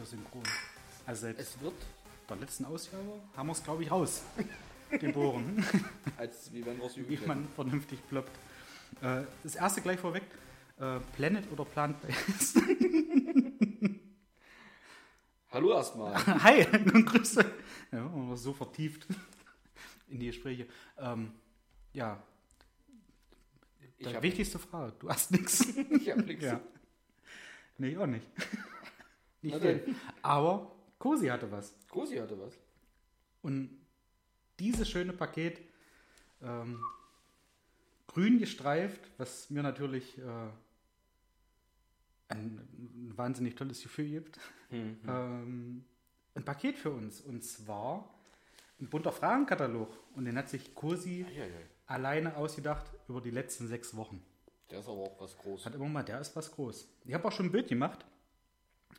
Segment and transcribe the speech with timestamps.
[0.00, 0.42] wieder synchron.
[1.06, 1.74] Also seit Es wird,
[2.28, 4.22] der letzten Ausgabe haben wir es, glaube ich, raus.
[4.90, 5.64] Geboren,
[6.16, 8.36] als wie wenn wir es wie man vernünftig ploppt.
[9.02, 10.24] Äh, das erste gleich vorweg.
[10.80, 12.56] Äh, Planet oder Plant-Based?
[15.52, 16.14] Hallo erstmal.
[16.42, 17.44] Hi und Grüße.
[17.92, 19.06] Ja, man so vertieft
[20.08, 20.66] in die Gespräche.
[20.98, 21.32] Ähm,
[21.92, 22.20] ja,
[24.00, 24.92] die wichtigste Frage.
[24.98, 25.66] Du hast nichts.
[25.76, 26.44] Ich hab nichts.
[26.44, 26.60] Ja.
[27.78, 28.26] Nee, ich auch nicht.
[29.42, 29.94] Nicht viel.
[30.22, 31.74] Aber Cosi hatte was.
[31.88, 32.54] Cosi hatte was.
[33.42, 33.70] Und
[34.58, 35.60] dieses schöne Paket,
[36.42, 36.82] ähm,
[38.06, 40.22] grün gestreift, was mir natürlich äh,
[42.28, 44.38] ein, ein wahnsinnig tolles Gefühl gibt,
[44.70, 44.98] Mhm.
[45.08, 45.84] ähm,
[46.36, 47.20] ein Paket für uns.
[47.20, 48.08] Und zwar
[48.80, 49.92] ein bunter Fragenkatalog.
[50.14, 51.24] Und den hat sich Cosi
[51.86, 54.22] alleine ausgedacht über die letzten sechs Wochen.
[54.70, 55.66] Der ist aber auch was groß.
[55.66, 56.88] Hat immer mal, der ist was groß.
[57.04, 58.04] Ich habe auch schon ein Bild gemacht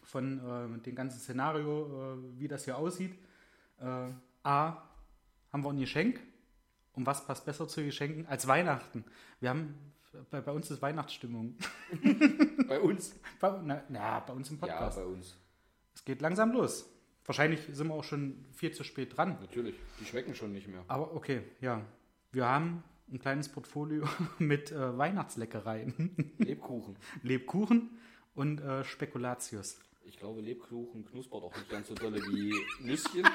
[0.04, 3.14] von äh, dem ganzen Szenario, äh, wie das hier aussieht.
[3.80, 4.10] Äh,
[4.44, 4.78] A,
[5.52, 6.20] haben wir ein Geschenk.
[6.94, 9.06] Und was passt besser zu Geschenken als Weihnachten?
[9.40, 9.76] Wir haben,
[10.30, 11.56] bei, bei uns ist Weihnachtsstimmung.
[12.68, 13.16] Bei uns?
[13.40, 14.98] Bei, na, na, bei uns im Ja, Podcast.
[14.98, 15.38] bei uns.
[15.94, 16.86] es geht langsam los.
[17.26, 19.38] Wahrscheinlich sind wir auch schon viel zu spät dran.
[19.42, 19.76] Natürlich.
[20.00, 20.84] Die schmecken schon nicht mehr.
[20.88, 21.82] Aber okay, ja.
[22.32, 24.08] Wir haben ein kleines Portfolio
[24.40, 26.34] mit äh, Weihnachtsleckereien.
[26.40, 26.98] Lebkuchen.
[27.24, 27.90] Lebkuchen
[28.36, 29.80] und äh, Spekulatius.
[30.12, 33.26] Ich glaube, Lebkuchen knuspert auch nicht ganz so dolle wie Nüsschen.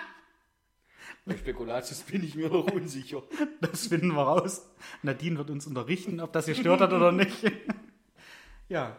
[1.25, 3.23] Bei Spekulatius bin ich mir noch unsicher.
[3.63, 4.69] Das finden wir raus.
[5.03, 7.51] Nadine wird uns unterrichten, ob das gestört hat oder nicht.
[8.69, 8.95] ja.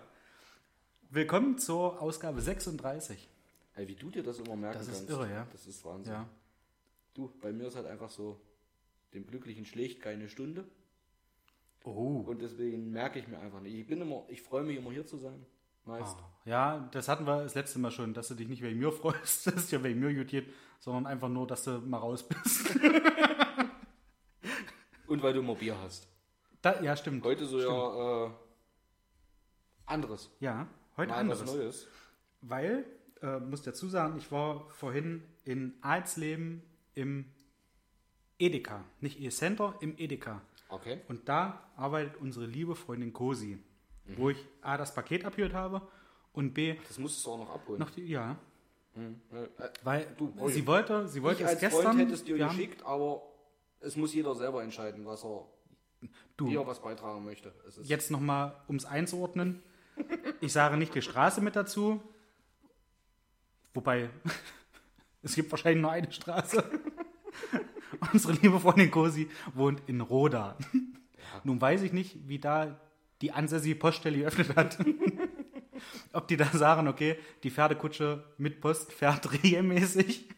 [1.12, 3.30] Willkommen zur Ausgabe 36.
[3.74, 5.10] Hey, wie du dir das immer merken Das ist kannst.
[5.12, 5.48] irre, ja.
[5.52, 6.14] Das ist Wahnsinn.
[6.14, 6.28] Ja.
[7.14, 8.42] Du, bei mir ist halt einfach so,
[9.14, 10.68] dem Glücklichen schlägt keine Stunde.
[11.84, 12.24] Oh.
[12.26, 13.76] Und deswegen merke ich mir einfach nicht.
[13.76, 15.46] Ich bin immer, ich freue mich immer hier zu sein.
[15.88, 16.18] Meist.
[16.46, 19.48] Ja, das hatten wir das letzte Mal schon, dass du dich nicht wegen mir freust,
[19.48, 22.76] dass dir wegen mir gut geht, sondern einfach nur, dass du mal raus bist.
[25.08, 26.08] Und weil du immer Bier hast.
[26.62, 27.24] Da, ja, stimmt.
[27.24, 28.32] Heute so ja äh,
[29.86, 30.30] anderes.
[30.40, 30.68] Ja,
[30.98, 31.46] heute Mal anderes.
[31.46, 31.88] Neues.
[32.42, 32.86] Weil,
[33.22, 36.62] äh, muss dazu sagen, ich war vorhin in Alsleben
[36.94, 37.26] im
[38.38, 38.84] Edeka.
[39.00, 40.42] Nicht E-Center, im Edeka.
[40.70, 41.00] Okay.
[41.08, 43.60] Und da arbeitet unsere liebe Freundin Cosi,
[44.16, 45.82] wo ich A, das Paket abgehört habe
[46.34, 47.80] und B, Das musstest du auch noch abholen.
[47.80, 48.38] noch die, ja,
[48.94, 49.22] Hm.
[49.32, 49.48] Äh,
[49.84, 52.36] weil Du, Roy, sie wollte, sie wollte ich es als gestern, Freund hätte es dir
[52.36, 53.22] wir haben- geschickt, aber
[53.80, 55.46] es muss jeder selber entscheiden, was er,
[56.36, 57.54] du, er was beitragen möchte.
[57.68, 59.62] Es ist jetzt nochmal, um es einzuordnen,
[60.42, 62.02] ich sage nicht die Straße mit dazu,
[63.76, 64.10] wobei,
[65.22, 66.64] es gibt wahrscheinlich nur eine Straße.
[68.14, 70.58] Unsere liebe Freundin Cosi wohnt in Roda.
[71.44, 72.80] Nun weiß ich nicht, wie da
[73.22, 74.78] die ansässige Poststelle geöffnet hat.
[76.14, 80.30] Ob die da sagen, okay, die Pferdekutsche mit Post fährt regelmäßig.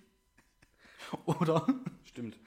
[1.26, 1.66] Oder
[2.04, 2.38] Stimmt.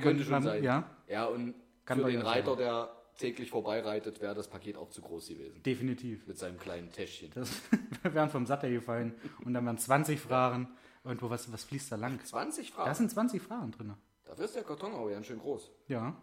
[0.00, 0.62] Könnte schon man- sein.
[0.64, 1.54] Ja, Ja, und
[1.84, 5.62] Kann für den Reiter, der täglich vorbeireitet, wäre das Paket auch zu groß gewesen.
[5.62, 6.26] definitiv.
[6.26, 7.30] Mit seinem kleinen Täschchen.
[7.34, 7.50] Das,
[8.02, 9.14] wir wären vom Sattel gefallen
[9.44, 10.68] und dann wären 20 Fragen.
[11.04, 12.24] Irgendwo, was, was fließt da lang?
[12.24, 12.94] 20 Da Fragen.
[12.94, 13.94] sind 20 Fragen drin.
[14.24, 15.70] Dafür ist der Karton aber ganz schön groß.
[15.88, 16.16] Ja.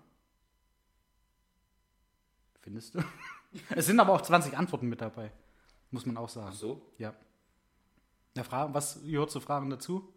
[2.62, 3.00] Findest du?
[3.76, 5.32] Es sind aber auch 20 Antworten mit dabei.
[5.90, 6.50] Muss man auch sagen.
[6.52, 6.82] Ach so?
[7.00, 7.16] Ja.
[8.38, 10.08] Ja, Fragen, was gehört zu Fragen dazu?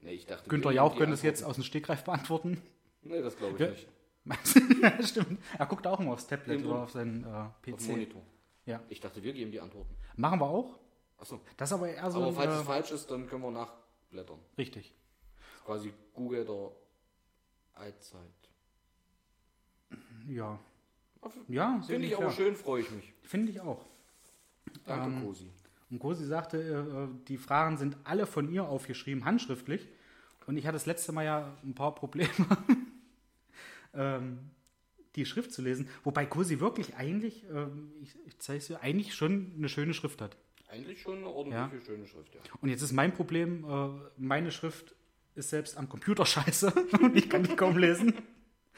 [0.00, 0.48] Nee, ich dachte.
[0.48, 2.62] Günther Jauch könnte es jetzt aus dem Stegreif beantworten.
[3.02, 3.70] Nee, das glaube ich Ja.
[3.70, 3.88] nicht.
[4.82, 5.40] Ja, stimmt.
[5.58, 6.70] Er guckt auch immer aufs Tablet Irgendwo.
[6.74, 7.88] oder auf seinen äh, Auf PC.
[7.88, 8.22] Monitor.
[8.66, 8.80] Ja.
[8.88, 9.94] Ich dachte, wir geben die Antworten.
[10.16, 10.78] Machen wir auch.
[11.18, 11.40] Achso.
[11.56, 14.38] Das ist aber eher so aber falls es äh, falsch ist, dann können wir nachblättern.
[14.58, 14.94] richtig.
[15.64, 16.70] Quasi Google der
[17.74, 18.20] Allzeit.
[20.28, 20.58] Ja.
[21.48, 22.44] Ja, Finde ich aber ungefähr.
[22.46, 23.12] schön, freue ich mich.
[23.22, 23.84] Finde ich auch.
[24.84, 25.50] Danke, Ähm, Cosi.
[25.90, 29.86] Und Cosi sagte, äh, die Fragen sind alle von ihr aufgeschrieben, handschriftlich.
[30.46, 32.30] Und ich hatte das letzte Mal ja ein paar Probleme,
[33.94, 34.38] ähm,
[35.16, 35.88] die Schrift zu lesen.
[36.04, 40.20] Wobei Cosi wirklich eigentlich, ähm, ich, ich zeige es dir, eigentlich schon eine schöne Schrift
[40.20, 40.36] hat.
[40.68, 42.40] Eigentlich schon eine ordentliche, schöne Schrift, ja.
[42.60, 44.94] Und jetzt ist mein Problem, äh, meine Schrift
[45.34, 48.14] ist selbst am Computer scheiße und ich kann die kaum lesen.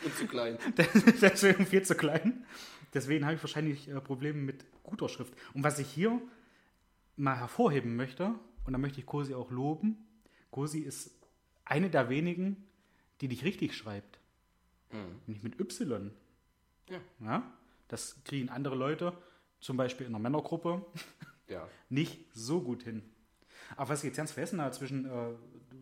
[0.04, 0.58] Und zu klein.
[1.20, 2.44] Deswegen viel zu klein.
[2.94, 5.34] Deswegen habe ich wahrscheinlich äh, Probleme mit guter Schrift.
[5.54, 6.20] Und was ich hier
[7.16, 8.34] mal hervorheben möchte,
[8.64, 10.06] und da möchte ich Cosi auch loben,
[10.50, 11.10] Cosi ist
[11.64, 12.64] eine der wenigen,
[13.20, 14.18] die dich richtig schreibt.
[14.92, 15.20] Mhm.
[15.26, 16.10] Nicht mit Y.
[16.88, 17.00] Ja.
[17.20, 17.52] Ja?
[17.88, 19.12] Das kriegen andere Leute,
[19.60, 20.84] zum Beispiel in einer Männergruppe,
[21.48, 21.66] Ja.
[21.88, 23.02] nicht so gut hin.
[23.76, 25.30] Aber was ich jetzt ganz vergessen habe, zwischen äh,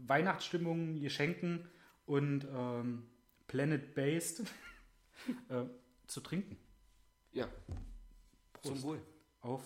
[0.06, 1.68] Weihnachtsstimmung, Geschenken
[2.06, 3.04] und ähm,
[3.48, 4.40] Planet-Based
[5.48, 5.64] äh,
[6.06, 6.56] zu trinken.
[7.32, 7.48] Ja.
[8.62, 8.82] Zum Prost.
[8.84, 9.02] Wohl.
[9.40, 9.62] Auf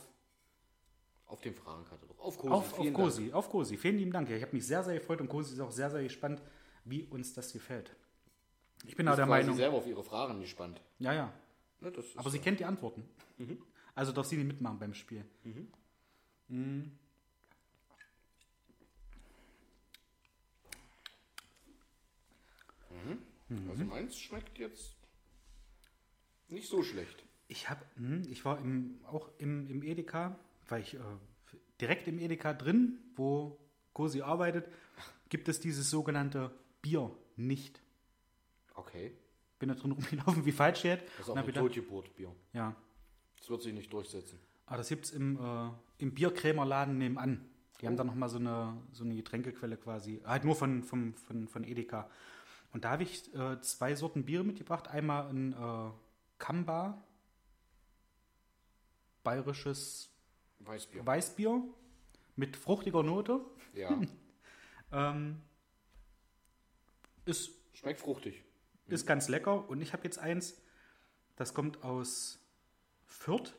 [1.27, 2.19] Auf dem Fragenkatalog.
[2.21, 2.53] Auf Cosi.
[2.53, 3.77] Auf, auf vielen Cosi, auf Cosi.
[3.77, 4.29] Vielen lieben Dank.
[4.29, 6.43] Ja, Ich habe mich sehr, sehr gefreut und Cosi ist auch sehr, sehr gespannt,
[6.85, 7.95] wie uns das gefällt.
[8.87, 9.19] Ich bin auch Dank.
[9.19, 9.57] der Meinung.
[9.57, 10.81] selber auf ihre Fragen gespannt.
[10.99, 11.33] Ja, ja.
[11.81, 13.09] Ne, das ist Aber sie kennt die Antworten.
[13.95, 15.25] Also darf sie nicht mitmachen beim Spiel.
[16.49, 16.93] Mhm.
[23.69, 24.97] Also meins schmeckt jetzt
[26.49, 27.25] nicht so schlecht.
[27.49, 27.85] Ich habe,
[28.29, 30.39] ich war im, auch im, im Edeka,
[30.69, 30.99] weil ich äh,
[31.81, 33.59] direkt im Edeka drin, wo
[33.93, 34.69] Cosi arbeitet,
[35.29, 37.81] gibt es dieses sogenannte Bier nicht.
[38.75, 39.13] Okay.
[39.59, 41.05] Bin da drin rumgelaufen wie falsch jetzt.
[41.19, 42.35] Das ist auch ein Totgeburt-Bier.
[42.53, 42.75] ja,
[43.39, 44.39] Das wird sich nicht durchsetzen.
[44.67, 47.45] aber das gibt es im, äh, im Bierkrämerladen nebenan.
[47.81, 50.21] Die haben da nochmal so eine, so eine Getränkequelle quasi.
[50.25, 52.09] Halt nur von, von, von, von Edeka.
[52.73, 54.89] Und da habe ich äh, zwei Sorten Bier mitgebracht.
[54.89, 55.91] Einmal ein äh,
[56.39, 57.03] Kamba,
[59.25, 60.11] bayerisches
[60.61, 61.05] Weißbier.
[61.05, 61.63] Weißbier
[62.37, 63.41] mit fruchtiger Note.
[63.75, 63.99] Ja.
[64.93, 65.41] Ähm,
[67.25, 68.43] ist, Schmeckt fruchtig.
[68.89, 69.69] ist ganz lecker.
[69.69, 70.61] Und ich habe jetzt eins,
[71.37, 72.41] das kommt aus
[73.07, 73.55] Fürth.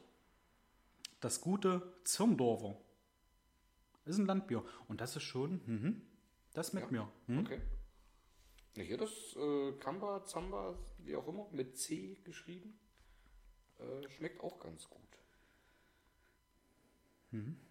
[1.21, 2.75] Das gute Zirndorfer.
[4.03, 4.61] Ist ein Landbier.
[4.89, 6.01] Und das ist schon, mhm,
[6.53, 7.07] das schmeckt mir.
[7.27, 7.39] Mhm.
[7.39, 7.61] Okay.
[8.75, 12.77] Hier das äh, Kamba, Zamba, wie auch immer, mit C geschrieben.
[13.79, 15.01] Äh, schmeckt auch ganz gut.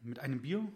[0.02, 0.66] Mit einem Bier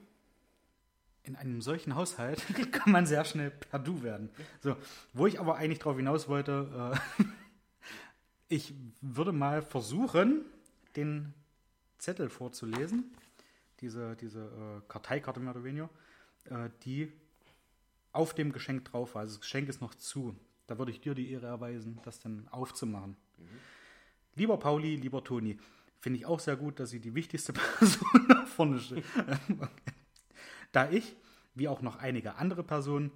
[1.22, 2.42] in einem solchen Haushalt
[2.72, 4.28] kann man sehr schnell per Du werden.
[4.60, 4.76] So,
[5.12, 7.24] wo ich aber eigentlich drauf hinaus wollte, äh,
[8.48, 10.44] ich würde mal versuchen,
[10.96, 11.32] den
[11.98, 13.16] Zettel vorzulesen,
[13.80, 15.88] diese, diese äh, Karteikarte mehr oder weniger,
[16.50, 17.10] äh, die
[18.14, 19.22] auf dem Geschenk drauf war.
[19.22, 20.34] Also das Geschenk ist noch zu.
[20.66, 23.16] Da würde ich dir die Ehre erweisen, das dann aufzumachen.
[24.34, 25.58] Lieber Pauli, lieber Toni,
[26.00, 29.04] finde ich auch sehr gut, dass Sie die wichtigste Person nach vorne stellen.
[30.72, 31.16] Da ich,
[31.54, 33.12] wie auch noch einige andere Personen,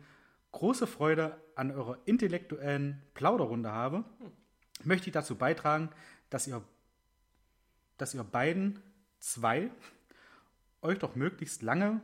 [0.53, 4.05] große Freude an eurer intellektuellen Plauderrunde habe,
[4.85, 5.91] möchte ich dazu beitragen,
[6.31, 6.63] dass ihr,
[7.97, 8.79] dass ihr beiden
[9.19, 9.71] zwei
[10.83, 12.01] euch doch möglichst lange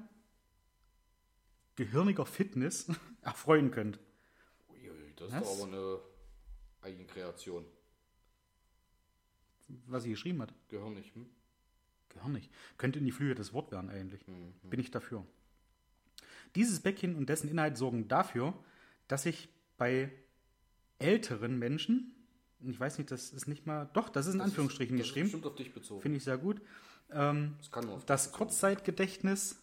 [1.76, 2.86] gehirniger Fitness
[3.22, 3.98] erfreuen könnt.
[4.70, 5.42] Uiui, das Was?
[5.42, 5.98] ist doch aber eine
[6.82, 7.64] Eigenkreation.
[9.86, 10.52] Was sie geschrieben hat.
[10.68, 11.14] Gehör nicht.
[11.14, 11.26] Hm?
[12.10, 12.50] Gehirnig.
[12.76, 14.24] Könnte in die Flühe des Wort werden eigentlich.
[14.62, 15.26] Bin ich dafür.
[16.54, 18.54] Dieses Bäckchen und dessen Inhalt sorgen dafür,
[19.08, 20.12] dass ich bei
[20.98, 22.14] älteren Menschen,
[22.60, 25.32] ich weiß nicht, das ist nicht mal, doch, das ist in Anführungsstrichen das geschrieben, Ist
[25.32, 26.00] bestimmt auf dich bezogen.
[26.00, 26.60] finde ich sehr gut,
[27.10, 29.60] ähm, das kann nur auf das Kurzzeitgedächtnis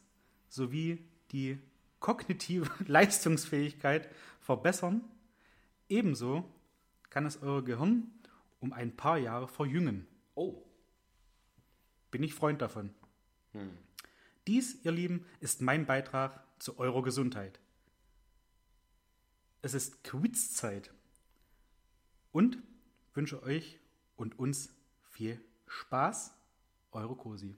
[0.49, 1.57] sowie die
[2.01, 4.09] kognitive Leistungsfähigkeit
[4.41, 5.01] verbessern.
[5.87, 6.43] Ebenso
[7.09, 8.11] kann es euer Gehirn
[8.59, 10.05] um ein paar Jahre verjüngen.
[10.35, 10.61] Oh.
[12.11, 12.93] Bin ich Freund davon.
[13.53, 13.77] Hm.
[14.47, 17.59] Dies, ihr Lieben, ist mein Beitrag zu eurer Gesundheit.
[19.61, 20.91] Es ist Quizzeit.
[22.31, 22.57] Und
[23.13, 23.79] wünsche euch
[24.15, 24.73] und uns
[25.09, 26.33] viel Spaß.
[26.91, 27.55] Eure Cosi.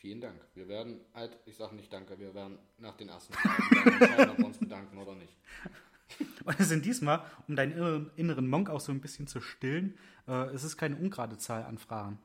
[0.00, 0.40] Vielen Dank.
[0.54, 4.38] Wir werden, halt, ich sage nicht danke, wir werden nach den ersten Fragen entscheiden, ob
[4.38, 5.36] wir uns bedanken oder nicht.
[6.46, 10.46] Und es sind diesmal, um deinen inneren, Monk auch so ein bisschen zu stillen, äh,
[10.54, 12.18] es ist keine ungerade Zahl an Fragen.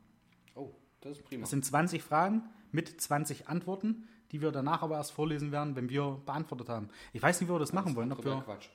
[0.55, 1.44] Oh, das ist prima.
[1.44, 5.89] Es sind 20 Fragen mit 20 Antworten, die wir danach aber erst vorlesen werden, wenn
[5.89, 6.88] wir beantwortet haben.
[7.12, 8.13] Ich weiß nicht, wie wir das machen wollen.
[8.13, 8.70] Ob wir, Quatsch.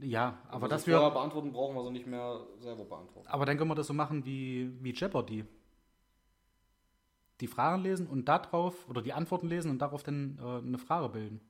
[0.00, 3.28] ja, aber Wenn wir dass wir, beantworten, brauchen wir sie nicht mehr selber beantworten.
[3.28, 5.44] aber dann können wir das so machen wie, wie Jeopardy.
[7.40, 11.08] Die Fragen lesen und darauf, oder die Antworten lesen und darauf dann äh, eine Frage
[11.08, 11.40] bilden.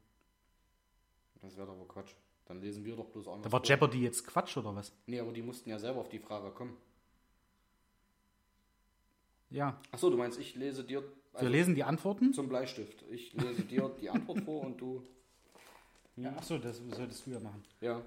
[1.40, 2.12] Das wäre doch aber Quatsch.
[2.47, 4.92] Dann lesen wir doch bloß auch Da war Jeopardy jetzt Quatsch oder was?
[5.07, 6.76] Nee, aber die mussten ja selber auf die Frage kommen.
[9.50, 11.02] Ja, Achso, du meinst, ich lese dir
[11.33, 12.33] also wir lesen die Antworten.
[12.33, 13.04] zum Bleistift.
[13.11, 15.02] Ich lese dir die Antwort vor und du.
[16.16, 17.62] Ja, achso, das solltest du ja machen.
[17.80, 18.02] Ja.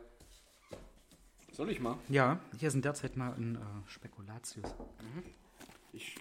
[1.54, 1.98] Soll ich mal?
[2.10, 3.60] Ja, hier sind derzeit mal ein äh,
[3.90, 4.76] Spekulatius.
[5.94, 6.18] Ich,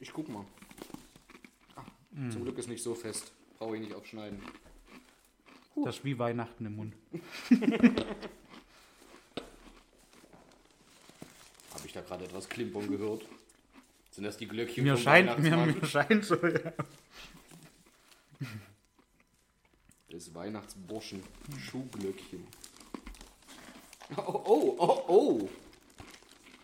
[0.00, 0.44] ich guck mal.
[1.76, 2.30] Ah, Hm.
[2.30, 3.32] Zum Glück ist nicht so fest.
[3.58, 4.40] Brauche ich nicht aufschneiden.
[5.84, 6.94] Das ist wie Weihnachten im Mund.
[11.74, 13.22] Habe ich da gerade etwas klimpern gehört?
[14.10, 16.72] Sind das die Glöckchen Mir scheint, mir, mir scheint so, ja.
[20.10, 21.22] Des Weihnachtsburschen
[21.60, 22.44] Schuhglöckchen.
[24.16, 25.48] Oh, oh, oh, oh.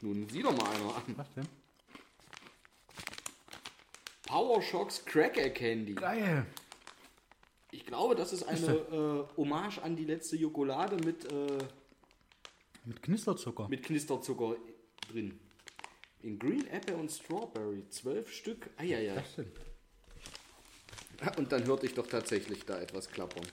[0.01, 1.03] Nun sieh doch mal einer an.
[1.17, 1.47] Was denn?
[4.27, 5.95] Power Shocks Cracker Candy.
[5.95, 6.47] Geil.
[7.71, 11.59] Ich glaube, das ist eine äh, Hommage an die letzte Jokolade mit, äh,
[12.85, 13.69] Mit Knisterzucker.
[13.69, 14.57] mit Knisterzucker
[15.11, 15.39] drin.
[16.23, 17.87] In Green Apple und Strawberry.
[17.91, 18.71] Zwölf Stück.
[18.79, 19.15] Eieiei.
[19.15, 19.59] Das stimmt.
[21.37, 23.47] Und dann hörte ich doch tatsächlich da etwas klappern.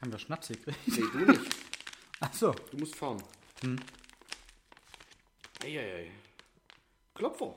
[0.00, 0.78] Haben wir Schnaps gekriegt?
[0.86, 1.56] Nee, du nicht.
[2.20, 2.52] Ach so.
[2.70, 3.22] Du musst fahren.
[3.62, 3.76] Hm.
[5.62, 6.10] Eieiei.
[7.14, 7.54] Klopfer.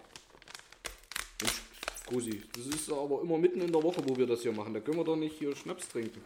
[2.05, 4.73] Cosi, das ist aber immer mitten in der Woche, wo wir das hier machen.
[4.73, 6.21] Da können wir doch nicht hier Schnaps trinken.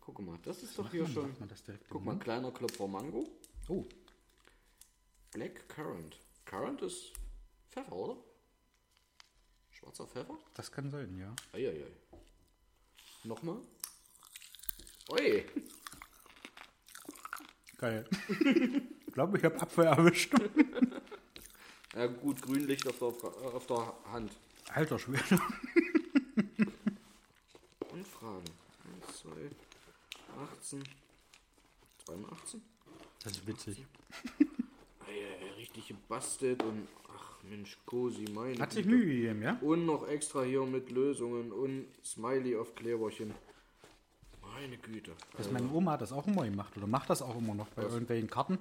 [0.00, 1.34] Guck mal, das ist doch hier schon.
[1.40, 2.22] Man das direkt Guck mal, Mund?
[2.22, 3.26] kleiner Klopfer Mango.
[3.68, 3.84] Oh,
[5.32, 6.16] Black Currant.
[6.44, 7.12] Currant ist
[7.70, 8.16] Pfeffer, oder?
[9.72, 10.38] Schwarzer Pfeffer?
[10.54, 11.34] das kann sein, ja.
[11.52, 11.90] Eieiei.
[13.24, 13.60] Nochmal.
[15.10, 15.44] Ui.
[17.78, 18.08] Geil.
[18.28, 20.32] ich glaube, ich habe Apfel erwischt.
[21.94, 23.08] Ja gut, Grünlicht auf der,
[23.54, 24.32] auf der Hand.
[24.72, 25.22] Alter Schwede.
[27.92, 28.44] Und Fragen.
[29.08, 29.30] 1, 2,
[30.58, 30.84] 18.
[32.06, 32.60] 82?
[33.22, 33.86] Das ist witzig.
[35.06, 38.84] Eieiei, richtig gebastelt und ach Mensch, Cosi, meine Hat sich.
[38.84, 39.56] Mühe gegeben, ja?
[39.60, 43.32] Und noch extra hier mit Lösungen und Smiley auf Kleberchen.
[44.42, 45.12] Meine Güte.
[45.36, 47.82] Das meine Oma hat das auch immer gemacht oder macht das auch immer noch bei
[47.82, 48.58] irgendwelchen Karten.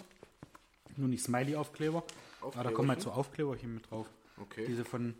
[0.97, 2.03] Nur nicht Smiley-Aufkleber.
[2.43, 4.09] Aber da kommen halt so Aufkleberchen mit drauf.
[4.37, 4.65] Okay.
[4.67, 5.15] Diese von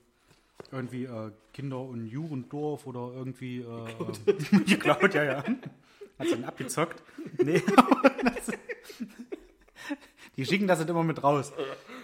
[0.71, 5.37] irgendwie äh, Kinder- und Jugenddorf oder irgendwie äh, geklaut, ja, ja.
[5.37, 7.03] Hat sie dann abgezockt.
[7.43, 7.61] Nee,
[10.37, 11.51] die schicken das halt immer mit raus.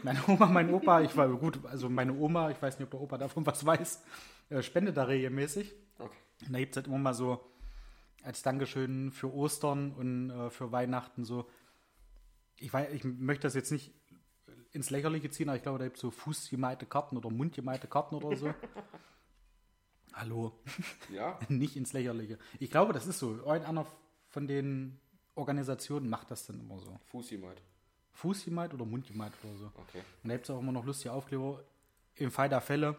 [0.04, 3.02] Meine Oma, mein Opa, ich war gut, also meine Oma, ich weiß nicht, ob der
[3.02, 4.04] Opa davon was weiß,
[4.50, 5.74] äh, spendet da regelmäßig.
[6.00, 6.18] Okay.
[6.46, 7.46] Und da gibt es halt immer mal so
[8.24, 11.48] als Dankeschön für Ostern und äh, für Weihnachten so.
[12.58, 13.94] Ich, weiß, ich möchte das jetzt nicht
[14.72, 18.16] ins Lächerliche ziehen, aber ich glaube, da gibt es so fußgemalte Karten oder mundgemalte Karten
[18.16, 18.54] oder so.
[20.14, 20.54] Hallo,
[21.14, 22.38] Ja, nicht ins Lächerliche.
[22.60, 23.38] Ich glaube, das ist so.
[23.38, 23.86] Irgendeiner
[24.30, 25.00] von den
[25.36, 27.00] Organisationen macht das dann immer so.
[27.06, 27.62] Fuß jemand.
[28.12, 29.66] Fußgemalt oder mundgemalt oder so.
[29.68, 30.04] Okay.
[30.24, 31.64] Und da gibt es auch immer noch lustige Aufkleber.
[32.16, 32.98] Im Fall der Fälle,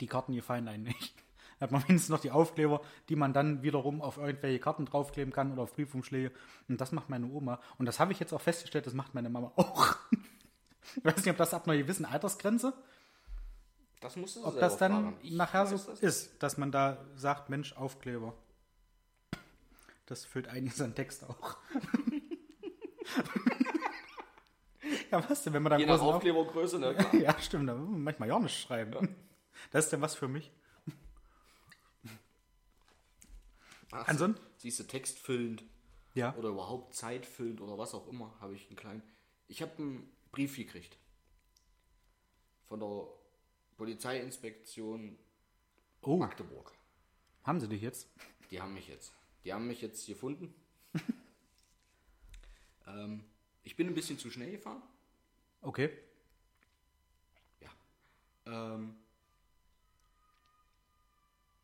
[0.00, 1.14] die Karten gefallen einem nicht.
[1.58, 5.32] Da hat man wenigstens noch die Aufkleber, die man dann wiederum auf irgendwelche Karten draufkleben
[5.32, 6.32] kann oder auf Briefumschläge.
[6.66, 7.60] Und das macht meine Oma.
[7.78, 9.94] Und das habe ich jetzt auch festgestellt, das macht meine Mama auch.
[10.96, 12.72] Ich weiß nicht, ob das ab einer gewissen Altersgrenze,
[14.00, 16.00] Das musst du ob das dann nachher so das.
[16.00, 18.34] ist, dass man da sagt, Mensch, Aufkleber.
[20.06, 21.56] Das füllt einiges an Text auch.
[25.10, 26.94] ja, was denn, wenn man da Je nach Aufklebergröße, ne?
[26.94, 27.14] Klar.
[27.14, 29.14] Ja, stimmt, da muss man manchmal ja nicht schreiben.
[29.70, 30.50] Das ist denn was für mich.
[33.92, 34.42] Ach, Ansonsten?
[34.56, 35.62] Siehst du, textfüllend
[36.14, 36.34] Ja.
[36.36, 39.02] oder überhaupt zeitfüllend oder was auch immer, habe ich einen kleinen.
[39.48, 40.96] Ich habe einen Brief gekriegt.
[42.68, 43.06] Von der
[43.76, 45.18] Polizeiinspektion
[46.00, 46.72] Oh, Magdeburg.
[47.44, 48.08] haben sie dich jetzt?
[48.50, 49.12] Die haben mich jetzt.
[49.44, 50.54] Die haben mich jetzt gefunden.
[52.86, 53.24] ähm,
[53.62, 54.82] ich bin ein bisschen zu schnell gefahren.
[55.60, 55.90] Okay.
[57.60, 57.70] Ja.
[58.46, 58.96] Ähm,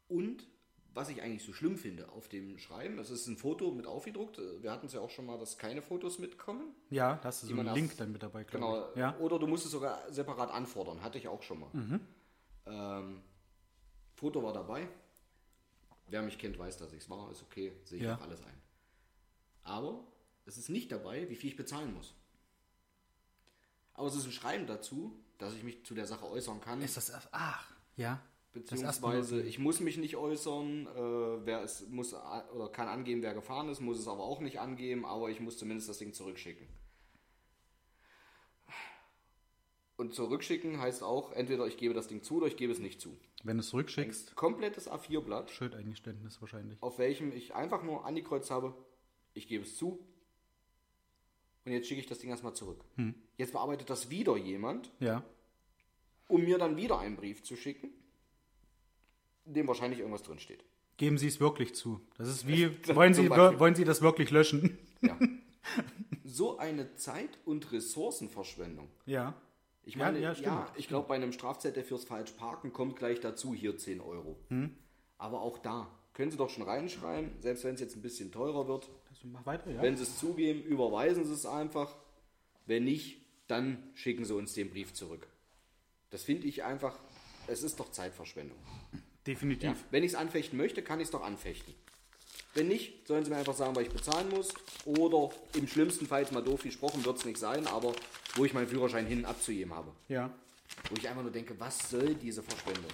[0.09, 0.47] und
[0.99, 4.38] was ich eigentlich so schlimm finde auf dem Schreiben, das ist ein Foto mit aufgedruckt.
[4.61, 6.75] Wir hatten es ja auch schon mal, dass keine Fotos mitkommen.
[6.90, 8.90] Ja, da hast du so einen Link dann mit dabei, Genau.
[8.90, 8.97] ich.
[8.97, 9.17] Ja.
[9.19, 11.00] Oder du musst es sogar separat anfordern.
[11.02, 12.00] Hatte ich auch schon mal.
[12.67, 13.23] Ähm,
[14.17, 14.88] Foto war dabei.
[16.09, 17.31] Wer mich kennt, weiß, dass ich es war.
[17.31, 17.73] Ist okay.
[17.85, 18.17] Sehe ich Ja.
[18.17, 18.61] auch alles ein.
[19.62, 20.05] Aber
[20.47, 22.12] es ist nicht dabei, wie viel ich bezahlen muss.
[23.95, 26.83] Aber es ist ein Schreiben dazu, dass ich mich zu der Sache äußern kann.
[26.83, 27.12] Ist das.
[27.31, 28.21] Ach, ja.
[28.52, 33.35] Beziehungsweise ich muss mich nicht äußern, äh, wer es muss a- oder kann angeben, wer
[33.35, 36.67] gefahren ist, muss es aber auch nicht angeben, aber ich muss zumindest das Ding zurückschicken.
[39.97, 43.00] Und zurückschicken heißt auch, entweder ich gebe das Ding zu oder ich gebe es nicht
[43.00, 43.17] zu.
[43.43, 46.81] Wenn du es zurückschickst, Komplettes A4-Blatt, Schuldeingeständnis wahrscheinlich.
[46.83, 48.75] auf welchem ich einfach nur angekreuzt habe,
[49.35, 49.99] ich gebe es zu.
[51.64, 52.83] Und jetzt schicke ich das Ding erstmal zurück.
[53.37, 55.23] Jetzt bearbeitet das wieder jemand Ja.
[56.28, 57.90] um mir dann wieder einen Brief zu schicken,
[59.55, 60.64] dem wahrscheinlich irgendwas drin steht.
[60.97, 62.00] Geben Sie es wirklich zu.
[62.17, 64.78] Das ist wie, wollen Sie, wollen Sie das wirklich löschen?
[65.00, 65.19] Ja.
[66.25, 68.88] so eine Zeit- und Ressourcenverschwendung.
[69.07, 69.35] Ja.
[69.85, 72.97] Ich Ja, meine, ja, ja, stimmt, ich glaube, bei einem Strafzettel fürs falsch Parken kommt
[72.97, 74.38] gleich dazu hier 10 Euro.
[74.49, 74.75] Hm.
[75.17, 78.69] Aber auch da können Sie doch schon reinschreiben, selbst wenn es jetzt ein bisschen teurer
[78.69, 78.90] wird.
[79.09, 79.81] Also mach weiter, ja.
[79.81, 81.97] Wenn Sie es zugeben, überweisen Sie es einfach.
[82.67, 85.26] Wenn nicht, dann schicken Sie uns den Brief zurück.
[86.11, 86.99] Das finde ich einfach,
[87.47, 88.59] es ist doch Zeitverschwendung.
[89.28, 89.68] Definitiv.
[89.68, 91.75] Ja, wenn ich es anfechten möchte, kann ich es doch anfechten.
[92.54, 94.54] Wenn nicht, sollen sie mir einfach sagen, weil ich bezahlen muss.
[94.87, 97.92] Oder im schlimmsten Fall, jetzt mal doof gesprochen, wird es nicht sein, aber
[98.37, 99.92] wo ich meinen Führerschein hin abzugeben habe.
[100.08, 100.30] Ja.
[100.88, 102.90] Wo ich einfach nur denke, was soll diese Verschwendung?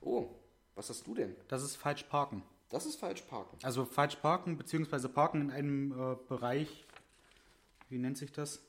[0.00, 0.30] Oh,
[0.74, 1.36] was hast du denn?
[1.48, 2.42] Das ist falsch parken.
[2.70, 3.58] Das ist falsch parken.
[3.62, 6.86] Also falsch parken, beziehungsweise parken in einem äh, Bereich,
[7.90, 8.62] wie nennt sich das?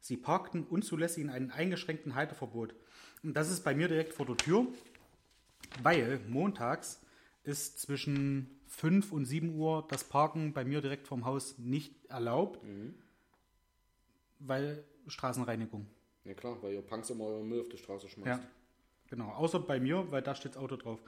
[0.00, 2.76] Sie parkten unzulässig in einem eingeschränkten Halteverbot.
[3.22, 4.66] Und das ist bei mir direkt vor der Tür,
[5.82, 7.00] weil montags
[7.44, 12.60] ist zwischen 5 und 7 Uhr das Parken bei mir direkt vorm Haus nicht erlaubt,
[14.38, 15.86] weil Straßenreinigung.
[16.24, 18.42] Ja klar, weil ihr Punks immer euren Müll auf die Straße schmeißt.
[18.42, 18.48] Ja,
[19.08, 19.30] genau.
[19.30, 21.00] Außer bei mir, weil da steht das Auto drauf.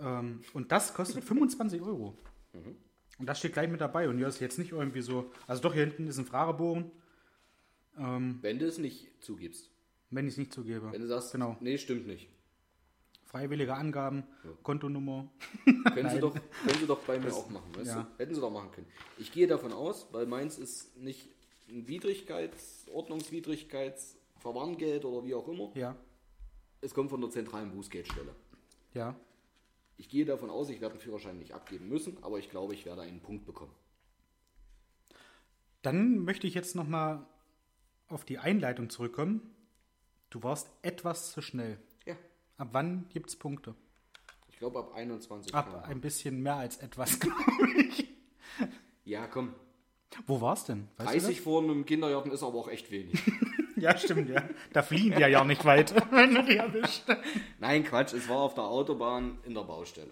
[0.00, 2.16] Ähm, und das kostet 25 Euro.
[3.18, 4.08] Und das steht gleich mit dabei.
[4.08, 5.30] Und hier ist jetzt nicht irgendwie so.
[5.46, 6.90] Also doch, hier hinten ist ein Fragebogen,
[7.96, 9.70] Wenn du es nicht zugibst.
[10.10, 10.90] Wenn ich es nicht zugebe.
[10.92, 11.56] Wenn du sagst, Genau.
[11.60, 12.28] nee, stimmt nicht.
[13.26, 14.24] Freiwillige Angaben,
[14.62, 15.28] Kontonummer.
[15.94, 18.02] Können sie, doch, können sie doch bei mir auch machen, weißt ja.
[18.02, 18.22] du?
[18.22, 18.86] Hätten sie doch machen können.
[19.18, 21.28] Ich gehe davon aus, weil meins ist nicht
[21.68, 25.70] ein Widrigkeits-, Ordnungswidrigkeits-, Verwarngeld oder wie auch immer.
[25.74, 25.94] Ja,
[26.80, 28.34] Es kommt von der zentralen Bußgeldstelle.
[28.94, 29.14] ja.
[30.00, 32.86] Ich gehe davon aus, ich werde den Führerschein nicht abgeben müssen, aber ich glaube, ich
[32.86, 33.74] werde einen Punkt bekommen.
[35.82, 37.26] Dann möchte ich jetzt nochmal
[38.06, 39.42] auf die Einleitung zurückkommen.
[40.30, 41.78] Du warst etwas zu schnell.
[42.04, 42.14] Ja,
[42.58, 43.74] Ab wann gibt es Punkte?
[44.48, 45.84] ich glaube ab 21 Ab km/h.
[45.88, 47.18] ein bisschen mehr als etwas.
[49.04, 49.54] Ja, komm.
[50.26, 50.88] Wo war's denn?
[50.98, 53.20] Weißt 30 vor einem Kindergarten ist aber auch echt wenig.
[53.76, 54.42] Ja, stimmt, ja.
[54.72, 57.04] Da fliegen die ja nicht weit, wenn du die erwischt.
[57.60, 60.10] Nein, Quatsch, es war auf der Autobahn in der Baustelle.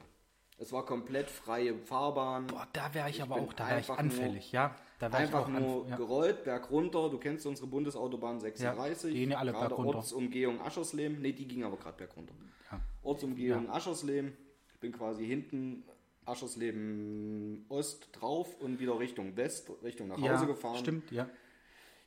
[0.57, 2.47] Es war komplett freie Fahrbahn.
[2.47, 4.77] Boah, da wäre ich, aber bin auch, da ich anfällig, ja.
[5.01, 5.97] Einfach nur anf- ja.
[5.97, 7.11] gerollt, berg runter.
[7.11, 9.13] Du kennst unsere Bundesautobahn 36.
[9.13, 9.97] die gehen ja alle gerade berg runter.
[9.99, 11.21] Ortsumgehung Aschersleben.
[11.21, 12.35] Ne, die ging aber gerade berg runter.
[12.73, 12.81] Ja.
[13.03, 14.37] Ortsumgehung Aschersleben.
[14.73, 15.85] Ich bin quasi hinten
[16.25, 20.77] Aschersleben Ost drauf und wieder Richtung West, Richtung nach Hause ja, gefahren.
[20.79, 21.29] stimmt, ja.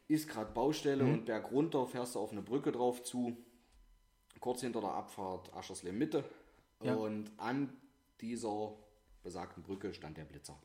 [0.08, 1.14] Ist gerade Baustelle Mhm.
[1.14, 3.38] und berg runter fährst du auf eine Brücke drauf zu.
[4.40, 6.24] Kurz hinter der Abfahrt Aschersleben Mitte.
[6.82, 6.96] Ja.
[6.96, 7.70] Und an
[8.22, 8.74] dieser
[9.22, 10.58] besagten Brücke stand der Blitzer.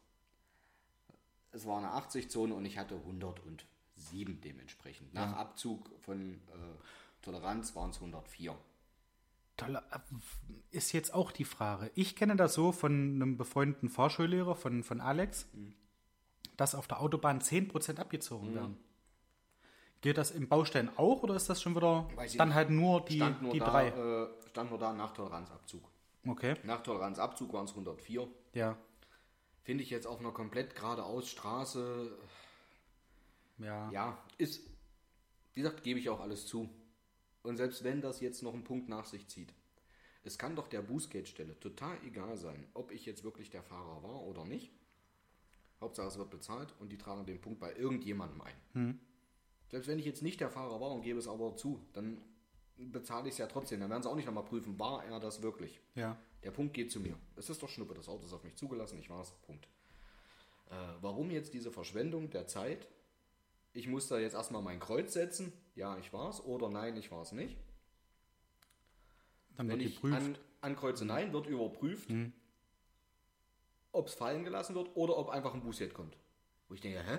[1.54, 5.14] Es war eine 80-Zone und ich hatte 107 dementsprechend.
[5.14, 8.56] Nach Abzug von äh, Toleranz waren es 104.
[9.56, 9.98] Toll, äh,
[10.72, 11.90] ist jetzt auch die Frage.
[11.94, 15.74] Ich kenne das so von einem befreundeten Fahrschullehrer, von, von Alex, Mhm.
[16.56, 18.76] dass auf der Autobahn 10% abgezogen werden.
[20.00, 23.20] Gilt das im Baustellen auch oder ist das schon wieder Weiß dann halt nur die,
[23.40, 23.88] nur, die da, drei?
[23.88, 25.82] Äh, stand nur da nach Toleranzabzug.
[26.26, 28.26] Okay, Nach Toleranzabzug waren es 104.
[28.54, 28.76] ja.
[29.64, 32.16] Finde ich jetzt auf einer komplett geradeaus Straße
[33.58, 33.90] Ja.
[33.90, 34.60] Ja, ist,
[35.54, 36.68] wie gesagt, gebe ich auch alles zu.
[37.42, 39.52] Und selbst wenn das jetzt noch einen Punkt nach sich zieht,
[40.22, 44.22] es kann doch der Bußgeldstelle total egal sein, ob ich jetzt wirklich der Fahrer war
[44.22, 44.70] oder nicht.
[45.80, 48.54] Hauptsache es wird bezahlt und die tragen den Punkt bei irgendjemandem ein.
[49.70, 52.22] Selbst wenn ich jetzt nicht der Fahrer war und gebe es aber zu, dann
[52.76, 53.80] bezahle ich es ja trotzdem.
[53.80, 55.80] Dann werden sie auch nicht nochmal prüfen, war er das wirklich.
[55.94, 56.16] Ja.
[56.44, 57.16] Der Punkt geht zu mir.
[57.36, 59.30] Es ist doch Schnuppe, das Auto ist auf mich zugelassen, ich war es.
[59.46, 59.66] Punkt.
[60.70, 62.86] Äh, warum jetzt diese Verschwendung der Zeit?
[63.72, 65.52] Ich muss da jetzt erstmal mein Kreuz setzen.
[65.74, 66.40] Ja, ich war es.
[66.44, 67.56] Oder nein, ich war es nicht.
[69.56, 70.16] Dann Wenn wird ich geprüft.
[70.16, 72.08] an, ankreuze nein, wird überprüft,
[73.92, 76.16] ob es fallen gelassen wird oder ob einfach ein Bußgeld kommt.
[76.68, 77.18] Wo ich denke, hä?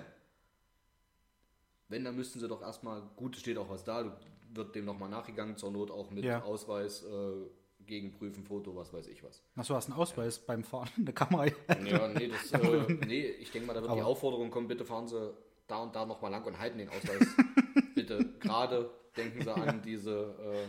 [1.88, 4.18] Wenn, dann müssten sie doch erstmal, gut, es steht auch was da,
[4.52, 6.42] wird dem nochmal nachgegangen, zur Not auch mit Ja.
[6.42, 7.46] Ausweis, äh,
[7.86, 9.42] Gegenprüfen, Foto, was weiß ich was.
[9.54, 11.46] Achso, hast einen Ausweis beim Fahren, eine Kamera.
[11.46, 15.08] Ja, nee, das, äh, nee ich denke mal, da wird die Aufforderung kommen, bitte fahren
[15.08, 15.34] Sie
[15.66, 17.26] da und da nochmal lang und halten den Ausweis.
[17.94, 20.68] bitte gerade denken Sie an diese äh,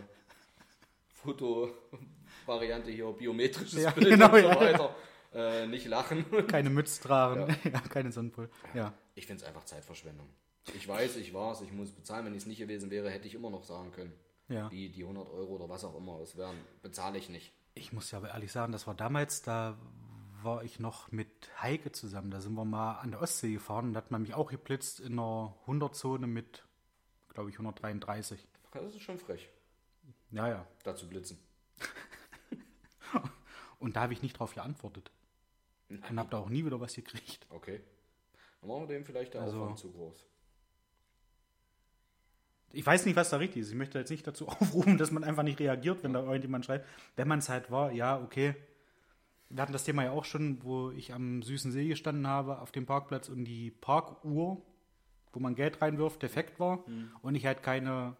[1.14, 4.60] Fotovariante hier, biometrisches Ja, Bild genau, und so ja.
[4.60, 4.96] weiter.
[5.34, 6.26] Äh, nicht lachen.
[6.48, 7.80] keine Mütze tragen, ja.
[7.82, 8.50] keine Sonnenbrille.
[8.74, 8.94] Ja.
[9.16, 10.28] Ich finde es einfach Zeitverschwendung.
[10.76, 12.26] Ich weiß, ich war es, ich muss bezahlen.
[12.26, 14.14] Wenn ich es nicht gewesen wäre, hätte ich immer noch sagen können.
[14.50, 14.70] Ja.
[14.70, 17.52] Die, die 100 Euro oder was auch immer es wären, bezahle ich nicht.
[17.74, 19.78] Ich muss ja aber ehrlich sagen, das war damals, da
[20.42, 21.30] war ich noch mit
[21.62, 22.32] Heike zusammen.
[22.32, 25.00] Da sind wir mal an der Ostsee gefahren und da hat man mich auch geblitzt
[25.00, 26.64] in einer 100-Zone mit,
[27.30, 28.48] glaube ich, 133.
[28.72, 29.50] Das ist schon frech,
[30.32, 30.68] Ja, ja.
[30.84, 31.40] da zu blitzen.
[33.80, 35.12] Und da habe ich nicht drauf geantwortet.
[35.90, 37.46] Und habe da auch nie wieder was gekriegt.
[37.50, 37.82] Okay.
[38.62, 40.26] Dann machen wir dem vielleicht der Also- Aufwand zu groß.
[42.74, 43.70] Ich weiß nicht, was da richtig ist.
[43.70, 46.88] Ich möchte jetzt nicht dazu aufrufen, dass man einfach nicht reagiert, wenn da irgendjemand schreibt.
[47.16, 48.56] Wenn man es halt war, ja, okay.
[49.50, 52.72] Wir hatten das Thema ja auch schon, wo ich am Süßen See gestanden habe, auf
[52.72, 54.62] dem Parkplatz und die Parkuhr,
[55.32, 56.84] wo man Geld reinwirft, defekt war
[57.22, 58.18] und ich halt keine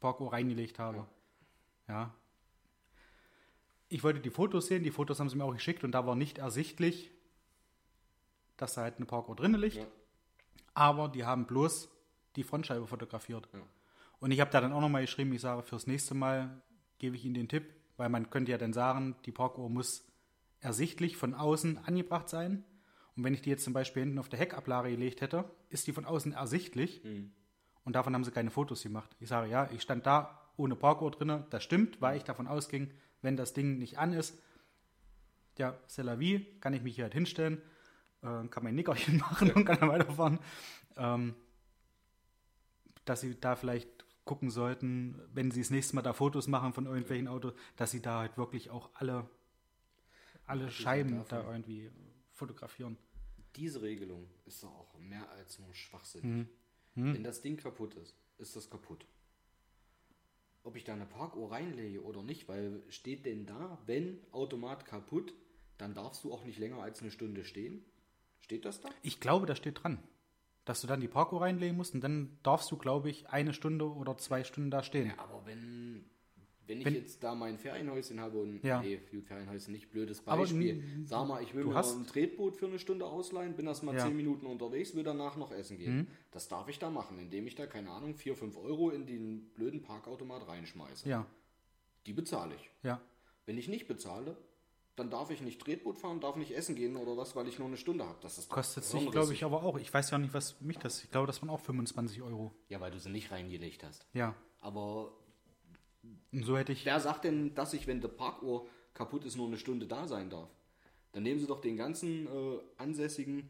[0.00, 1.06] Parkuhr reingelegt habe.
[1.86, 2.12] Ja.
[3.88, 6.16] Ich wollte die Fotos sehen, die Fotos haben sie mir auch geschickt und da war
[6.16, 7.12] nicht ersichtlich,
[8.56, 9.76] dass da halt eine Parkuhr drin liegt.
[9.76, 9.86] Ja.
[10.74, 11.88] Aber die haben bloß
[12.36, 13.48] die Frontscheibe fotografiert.
[13.52, 13.60] Ja.
[14.20, 16.62] Und ich habe da dann auch nochmal geschrieben, ich sage, fürs nächste Mal
[16.98, 17.64] gebe ich Ihnen den Tipp,
[17.96, 20.06] weil man könnte ja dann sagen, die Parkuhr muss
[20.60, 22.64] ersichtlich von außen angebracht sein.
[23.16, 25.92] Und wenn ich die jetzt zum Beispiel hinten auf der Heckablage gelegt hätte, ist die
[25.92, 27.04] von außen ersichtlich.
[27.84, 29.14] Und davon haben sie keine Fotos gemacht.
[29.20, 31.46] Ich sage, ja, ich stand da ohne Parkuhr drinne.
[31.50, 32.90] Das stimmt, weil ich davon ausging,
[33.22, 34.40] wenn das Ding nicht an ist,
[35.58, 37.62] ja, c'est la vie, kann ich mich hier halt hinstellen,
[38.22, 40.38] äh, kann mein Nickerchen machen und kann dann weiterfahren.
[40.96, 41.34] Ähm,
[43.04, 46.86] dass sie da vielleicht gucken sollten, wenn sie das nächste Mal da Fotos machen von
[46.86, 49.28] irgendwelchen Autos, dass sie da halt wirklich auch alle,
[50.46, 51.90] alle Scheiben da irgendwie
[52.32, 52.96] fotografieren.
[53.56, 56.48] Diese Regelung ist doch auch mehr als nur Schwachsinn.
[56.94, 59.06] Wenn das Ding kaputt ist, ist das kaputt.
[60.62, 65.34] Ob ich da eine Parkuhr reinlege oder nicht, weil steht denn da, wenn Automat kaputt,
[65.76, 67.84] dann darfst du auch nicht länger als eine Stunde stehen?
[68.40, 68.88] Steht das da?
[69.02, 69.98] Ich glaube, da steht dran,
[70.64, 73.86] dass du dann die Parkuhr reinlegen musst und dann darfst du, glaube ich, eine Stunde
[73.92, 75.08] oder zwei Stunden da stehen.
[75.08, 76.04] Ja, aber wenn,
[76.66, 78.80] wenn ich Wenn- jetzt da mein Ferienhäuschen habe und Ja.
[78.80, 80.70] nee, Ferienhäuschen nicht, blödes Aber Beispiel.
[80.80, 83.82] n- Sag mal, ich will mir hast- ein Tretboot für eine Stunde ausleihen, bin erst
[83.82, 84.04] mal Ja.
[84.04, 84.08] Mhm.
[84.08, 86.08] zehn Minuten unterwegs, will danach noch essen gehen.
[86.30, 89.50] Das darf ich da machen, indem ich da, keine Ahnung, 4, 5 Euro in den
[89.52, 91.06] blöden Parkautomat reinschmeiße.
[91.08, 91.26] Ja,
[92.06, 92.70] Die bezahle ich.
[92.82, 93.00] ja.
[93.46, 94.38] Wenn ich nicht bezahle,
[94.96, 97.68] dann darf ich nicht Tretboot fahren, darf nicht essen gehen oder was, weil ich nur
[97.68, 98.18] eine Stunde habe.
[98.22, 99.76] Das ist doch Kostet sich, glaube ich, aber auch.
[99.78, 101.02] Ich weiß ja nicht, was mich das.
[101.02, 102.52] Ich glaube, das waren auch 25 Euro.
[102.68, 104.06] Ja, weil du sie nicht reingelegt hast.
[104.12, 104.34] Ja.
[104.60, 105.12] Aber
[106.32, 106.84] Und so hätte ich.
[106.84, 110.30] Wer sagt denn, dass ich, wenn der Parkuhr kaputt ist, nur eine Stunde da sein
[110.30, 110.48] darf?
[111.12, 113.48] Dann nehmen Sie doch den ganzen äh, ansässigen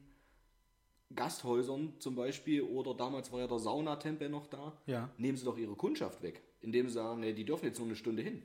[1.14, 5.10] Gasthäusern zum Beispiel, oder damals war ja der Saunatempel noch da, Ja.
[5.16, 7.96] nehmen Sie doch Ihre Kundschaft weg, indem Sie sagen, nee, die dürfen jetzt nur eine
[7.96, 8.42] Stunde hin.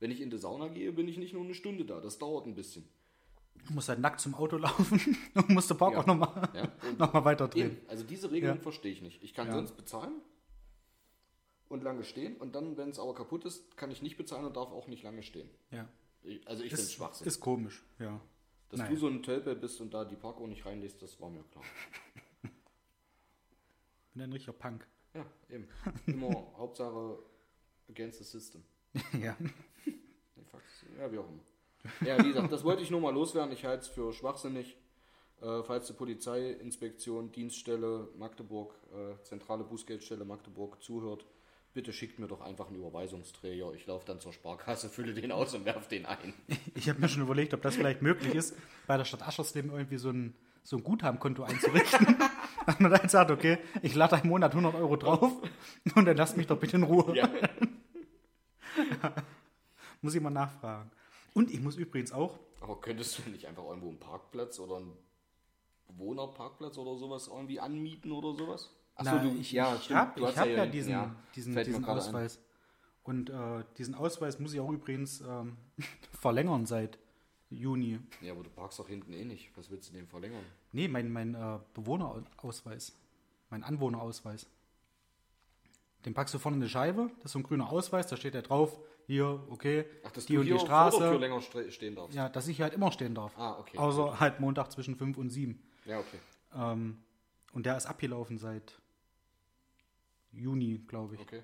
[0.00, 2.00] Wenn ich in die Sauna gehe, bin ich nicht nur eine Stunde da.
[2.00, 2.88] Das dauert ein bisschen.
[3.66, 6.00] Du musst halt nackt zum Auto laufen und musst den Park Ja.
[6.00, 6.72] auch nochmal Ja?
[6.98, 7.72] Noch mal weiter drehen.
[7.76, 8.62] Eben, also diese Regelung Ja.
[8.62, 9.22] verstehe ich nicht.
[9.22, 9.54] Ich kann Ja.
[9.54, 10.20] sonst bezahlen
[11.68, 14.56] und lange stehen und dann, wenn es aber kaputt ist, kann ich nicht bezahlen und
[14.56, 15.48] darf auch nicht lange stehen.
[15.70, 15.86] Ja.
[16.22, 17.26] Ich, also ich finde es Ist, Schwachsinn.
[17.26, 18.20] ist komisch, ja.
[18.70, 18.90] Dass Naja.
[18.92, 21.64] du so ein Tölpel bist und da die Parkuhr nicht reinlässt, das war mir klar.
[24.14, 24.86] Bin ein richtiger Punk.
[25.14, 25.68] Ja, eben.
[26.06, 27.18] Immer Hauptsache
[27.88, 28.62] against the system.
[29.20, 29.36] ja.
[30.50, 30.64] Fax.
[30.98, 31.42] Ja, wie auch immer.
[32.06, 33.52] Ja, wie gesagt, das wollte ich nur mal loswerden.
[33.52, 34.76] Ich halte es für schwachsinnig.
[35.40, 41.24] Äh, falls die Polizeiinspektion, Dienststelle Magdeburg, äh, zentrale Bußgeldstelle Magdeburg zuhört,
[41.72, 43.72] bitte schickt mir doch einfach einen Überweisungsträger.
[43.74, 46.34] Ich laufe dann zur Sparkasse, fülle den aus und werfe den ein.
[46.74, 48.54] Ich habe mir schon überlegt, ob das vielleicht möglich ist,
[48.86, 52.16] bei der Stadt Aschersleben irgendwie so ein, so ein Guthabenkonto einzurichten.
[52.66, 55.32] Dass man dann sagt, okay, ich lade einen Monat 100 Euro drauf
[55.94, 57.16] und dann lasst mich doch bitte in Ruhe.
[57.16, 57.30] Ja.
[60.02, 60.90] Muss ich mal nachfragen.
[61.34, 64.92] Und ich muss übrigens auch, Aber könntest du nicht einfach irgendwo einen Parkplatz oder einen
[65.88, 68.70] Bewohnerparkplatz oder sowas irgendwie anmieten oder sowas?
[68.94, 72.06] Achso, na, ich, ich habe hab ja diesen, diesen, Fällt mir diesen gerade ein.
[72.06, 72.40] Ausweis.
[73.02, 75.56] Und äh, diesen Ausweis muss ich auch übrigens ähm,
[76.20, 76.98] verlängern seit
[77.48, 77.98] Juni.
[78.20, 79.50] Ja, aber du parkst doch hinten eh nicht.
[79.56, 80.44] Was willst du denn verlängern?
[80.72, 82.96] Nee, mein, mein äh, Bewohnerausweis.
[83.48, 84.46] Mein Anwohnerausweis.
[86.04, 88.34] Den packst du vorne in eine Scheibe, das ist so ein grüner Ausweis, da steht
[88.34, 88.78] ja drauf,
[89.10, 91.16] hier, okay, Ach, dass die du und hier die Straße.
[91.16, 92.14] länger stehen darfst.
[92.14, 93.36] Ja, dass ich hier halt immer stehen darf.
[93.36, 93.76] Ah, okay.
[93.76, 95.60] Außer halt Montag zwischen 5 und 7.
[95.84, 96.18] Ja, okay.
[96.54, 96.98] Ähm,
[97.52, 98.78] und der ist abgelaufen seit
[100.32, 101.20] Juni, glaube ich.
[101.20, 101.42] Okay.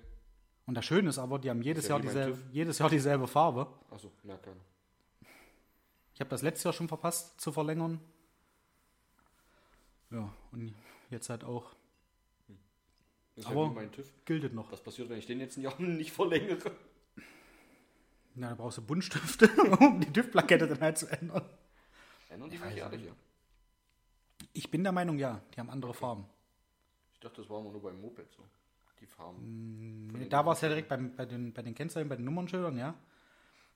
[0.65, 3.67] Und das Schöne ist aber, die haben jedes, ja Jahr, dieselbe, jedes Jahr dieselbe Farbe.
[3.91, 4.61] Achso, merkt keiner.
[6.13, 7.99] Ich habe das letztes Jahr schon verpasst zu verlängern.
[10.11, 10.73] Ja, und
[11.09, 11.75] jetzt halt auch.
[13.35, 14.11] Das ist Aber- ja mein TÜV.
[14.25, 14.71] Gilt noch.
[14.71, 16.71] Was passiert, wenn ich den jetzt ein Jahr nicht verlängere?
[18.39, 21.43] Na, da brauchst du Buntstifte, um die TÜV-Plakette dann halt zu ändern.
[22.29, 23.09] Ändern die Ich sich weiß ehrlich, nicht.
[23.09, 24.47] ja?
[24.53, 26.25] Ich bin der Meinung, ja, die haben andere Farben.
[27.13, 28.43] Ich dachte, das war immer nur beim Moped so.
[29.01, 30.09] Die Farben.
[30.13, 32.77] Den da war es ja direkt beim, bei, den, bei den Kennzeichen, bei den Nummernschildern,
[32.77, 32.93] ja.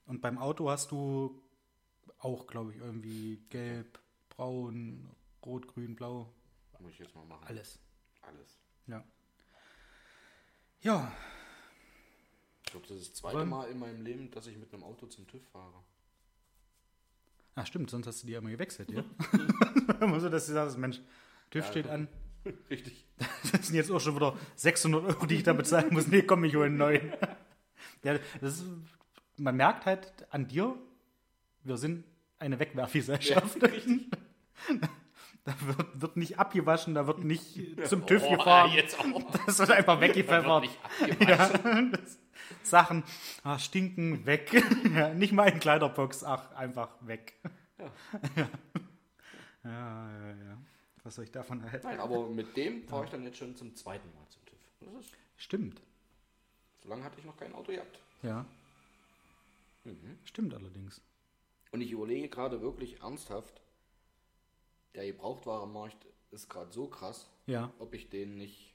[0.06, 1.42] Und beim Auto hast du
[2.20, 5.10] auch, glaube ich, irgendwie gelb, braun,
[5.46, 6.32] rot, grün, blau,
[6.80, 7.46] Muss ich jetzt mal machen.
[7.48, 7.80] alles.
[8.22, 8.58] Alles.
[8.88, 9.04] Ja.
[10.82, 11.12] Ja,
[12.72, 15.06] glaube, das ist das zweite Aber- Mal in meinem Leben, dass ich mit einem Auto
[15.08, 15.74] zum TÜV fahre.
[17.56, 19.04] ah, stimmt, sonst hast du die ja immer gewechselt, ja.
[20.00, 21.00] Immer so, dass du sagst, Mensch,
[21.50, 22.08] TÜV Ja, steht an.
[22.70, 23.06] Richtig.
[23.52, 26.08] Das sind jetzt auch schon wieder 600 Euro, die ich da bezahlen muss.
[26.08, 27.14] Nee, komm, ich hole einen neuen.
[28.04, 28.66] Ja, das ist,
[29.38, 30.76] man merkt halt an dir,
[31.64, 32.04] wir sind
[32.40, 33.58] eine Wegwerfgesellschaft.
[35.44, 37.58] Da wird, wird nicht abgewaschen, da wird nicht
[37.88, 38.72] zum TÜV Oh, gefahren.
[38.74, 39.32] Jetzt auch.
[39.46, 40.62] Das wird einfach Da wird weggepfeffert.
[40.62, 41.60] nicht abgewaschen.
[41.92, 42.20] Ja, das,
[42.64, 43.04] Sachen
[43.44, 44.52] ah, stinken, weg.
[44.94, 47.34] Ja, nicht mal in Kleiderbox, ach, einfach weg.
[47.78, 47.92] Ja.
[48.36, 48.50] Ja.
[49.64, 50.58] Ja, ja, ja.
[51.04, 51.86] Was soll ich davon halten?
[51.88, 54.58] Nein, aber mit dem fahre ich dann jetzt schon zum zweiten Mal zum TÜV.
[54.82, 55.82] Das ist, Stimmt.
[56.84, 58.00] so lange hatte ich noch kein Auto gehabt.
[58.24, 58.46] Ja,
[59.84, 60.18] Mhm.
[60.26, 61.02] stimmt allerdings.
[61.72, 63.62] Und ich überlege gerade wirklich ernsthaft,
[64.94, 67.72] der Gebrauchtwarenmarkt ist gerade so krass, Ja.
[67.80, 68.71] ob ich den nicht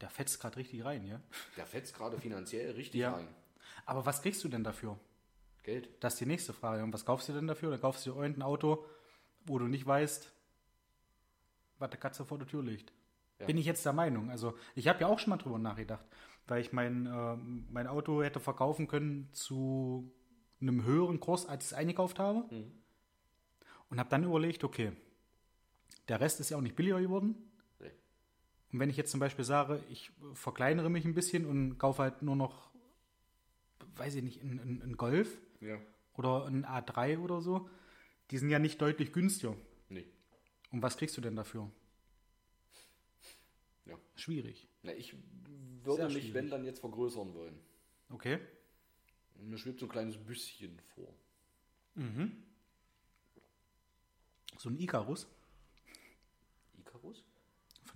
[0.00, 1.20] der fetzt gerade richtig rein, ja?
[1.56, 3.14] Der fetzt gerade finanziell richtig Ja.
[3.14, 3.28] rein.
[3.84, 4.98] Aber was kriegst du denn dafür?
[5.62, 5.88] Geld.
[6.00, 6.82] Das ist die nächste Frage.
[6.84, 7.70] Und was kaufst du denn dafür?
[7.70, 8.84] Dann kaufst du dir irgendein Auto,
[9.46, 10.32] wo du nicht weißt,
[11.78, 12.92] was der Katze vor der Tür liegt.
[13.38, 13.46] Ja.
[13.46, 14.30] Bin ich jetzt der Meinung.
[14.30, 16.04] Also ich habe ja auch schon mal drüber nachgedacht,
[16.46, 20.12] weil ich mein, äh, mein Auto hätte verkaufen können zu
[20.60, 22.48] einem höheren Kurs, als ich es eingekauft habe.
[23.90, 24.92] Und habe dann überlegt, okay,
[26.08, 27.50] der Rest ist ja auch nicht billiger geworden.
[28.76, 32.20] Und wenn ich jetzt zum Beispiel sage, ich verkleinere mich ein bisschen und kaufe halt
[32.20, 32.68] nur noch,
[33.96, 35.80] weiß ich nicht, einen, einen Golf Ja.
[36.18, 37.70] oder ein A3 oder so,
[38.30, 39.56] die sind ja nicht deutlich günstiger.
[39.88, 40.04] Nee.
[40.72, 41.70] Und was kriegst du denn dafür?
[43.86, 43.96] Ja.
[44.14, 44.68] Schwierig.
[44.82, 45.14] Na, ich
[45.82, 46.34] würde Sehr mich, schwierig.
[46.34, 47.58] wenn dann jetzt vergrößern wollen.
[48.10, 48.40] Okay.
[49.36, 51.08] Mir schwebt so ein kleines Büsschen vor.
[54.58, 55.26] So ein Icarus?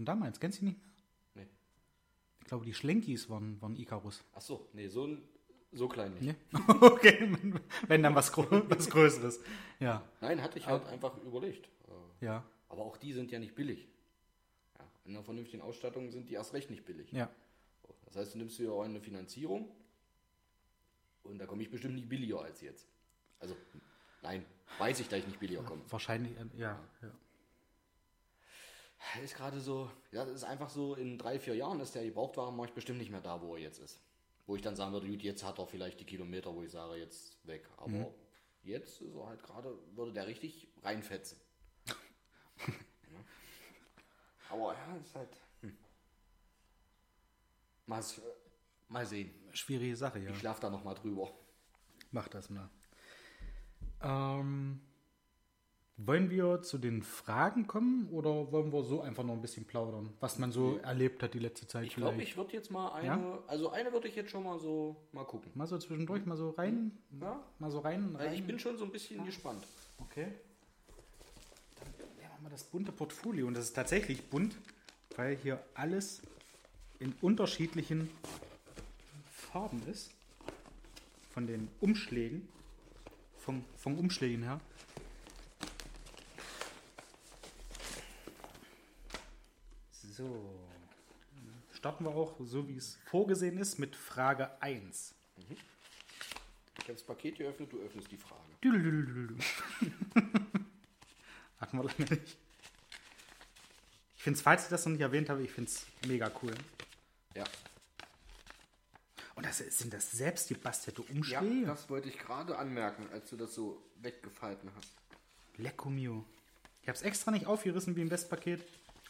[0.00, 1.44] Von damals, kennst du nicht mehr?
[1.44, 1.50] Nee.
[2.40, 4.24] Ich glaube, die Schlenkis waren, waren Icarus.
[4.34, 5.18] Ach so, nee, so,
[5.72, 6.24] so klein nicht.
[6.24, 6.58] Ja?
[6.80, 7.30] okay,
[7.86, 9.40] wenn- dann was, was Größeres.
[9.78, 11.66] Ja, Nein, hatte ich halt einfach überlegt.
[11.86, 13.88] Äh, ja, Aber auch die sind ja nicht billig.
[14.78, 17.12] Ja, in einer vernünftigen Ausstattung sind die erst recht nicht billig.
[17.12, 17.28] ja.
[18.06, 19.68] Das heißt, du nimmst dir auch eine Finanzierung
[21.24, 22.88] und da komme ich bestimmt nicht billiger als jetzt.
[23.38, 23.54] Also,
[24.22, 24.44] nein,
[24.78, 25.82] weiß ich, dass ich nicht billiger komme.
[25.90, 26.80] Wahrscheinlich, äh, ja.
[27.02, 27.10] ja.
[29.22, 32.74] Ist gerade so, ja, das ist einfach so, in drei, vier Jahren ist der Gebrauchtwarenmarkt
[32.74, 34.00] bestimmt nicht mehr da, wo er jetzt ist.
[34.46, 36.96] Wo ich dann sagen würde, gut, jetzt hat er vielleicht die Kilometer, wo ich sage,
[36.96, 37.68] jetzt weg.
[37.76, 38.12] Aber
[38.62, 41.38] jetzt ist er halt gerade, würde der richtig reinfetzen.
[43.12, 43.24] Ja.
[44.50, 45.36] Aber ja, ist halt.
[45.62, 45.76] Hm.
[47.86, 48.04] Mal,
[48.88, 49.34] mal sehen.
[49.52, 50.30] Schwierige Sache, ja.
[50.30, 51.32] Ich schlafe da nochmal drüber.
[52.12, 52.70] Mach das mal.
[54.02, 54.80] Ähm,
[56.06, 60.12] wollen wir zu den Fragen kommen oder wollen wir so einfach noch ein bisschen plaudern,
[60.20, 63.06] was man so erlebt hat die letzte Zeit Ich glaube, ich würde jetzt mal eine,
[63.06, 63.38] Ja?
[63.46, 65.50] also eine würde ich jetzt schon mal so mal gucken.
[65.54, 67.42] Mal so zwischendurch, mal so rein, Ja?
[67.58, 68.14] mal so rein.
[68.16, 68.32] Rein.
[68.32, 69.66] ich bin schon so ein bisschen gespannt.
[69.98, 70.28] Okay.
[71.78, 73.46] Dann nehmen wir mal das bunte Portfolio.
[73.46, 74.56] Und das ist tatsächlich bunt,
[75.16, 76.22] weil hier alles
[76.98, 78.10] in unterschiedlichen
[79.30, 80.10] Farben ist.
[81.30, 82.48] Von den Umschlägen.
[83.38, 84.60] Vom, vom Umschlägen her.
[90.20, 90.44] So.
[91.72, 95.14] Starten wir auch, so wie es vorgesehen ist, mit Frage 1.
[95.38, 95.46] Ich
[96.84, 98.42] habe das Paket geöffnet, du öffnest die Frage.
[101.60, 102.36] Hatten wir lange nicht.
[104.16, 106.52] Ich finde es, falls ich das noch nicht erwähnt habe, ich finde es mega cool.
[107.34, 107.44] Ja.
[109.36, 111.64] Und das sind das selbst gebastelte Ja, Umschläge?
[111.66, 114.92] das wollte ich gerade anmerken, als du das so weggefalten hast.
[115.56, 116.26] Lecco mio.
[116.82, 118.62] Ich habe es extra nicht aufgerissen wie im Westpaket.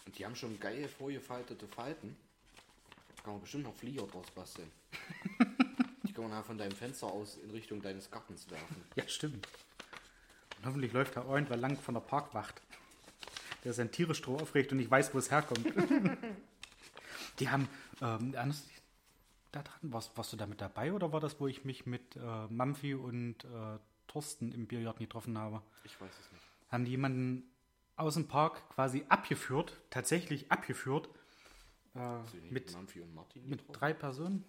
[0.06, 2.16] Und die haben schon geil vorgefaltete Falten.
[3.16, 4.70] Da kann man bestimmt noch Flieger draus basteln.
[6.04, 8.82] die kann man halt von deinem Fenster aus in Richtung deines Gartens werfen.
[8.96, 9.46] Ja, stimmt.
[10.58, 12.60] Und hoffentlich läuft da irgendwer lang von der Parkwacht.
[13.64, 15.66] Der sein drauf aufregt und nicht weiß, wo es herkommt.
[17.38, 17.68] Die haben,
[18.00, 18.66] ähm, anders,
[19.52, 22.16] da dran, warst, warst du da mit dabei oder war das, wo ich mich mit
[22.16, 25.62] äh, Mampfi und äh, Thorsten im Biergarten getroffen habe?
[25.84, 26.44] Ich weiß es nicht.
[26.70, 27.50] Haben die jemanden
[28.00, 31.08] aus dem Park quasi abgeführt, tatsächlich abgeführt,
[31.94, 32.18] äh,
[32.50, 32.74] mit,
[33.46, 34.44] mit drei Personen.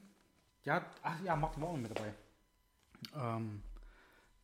[0.63, 2.13] Ja, ach ja, Martin war auch noch mit dabei.
[3.15, 3.63] Ähm,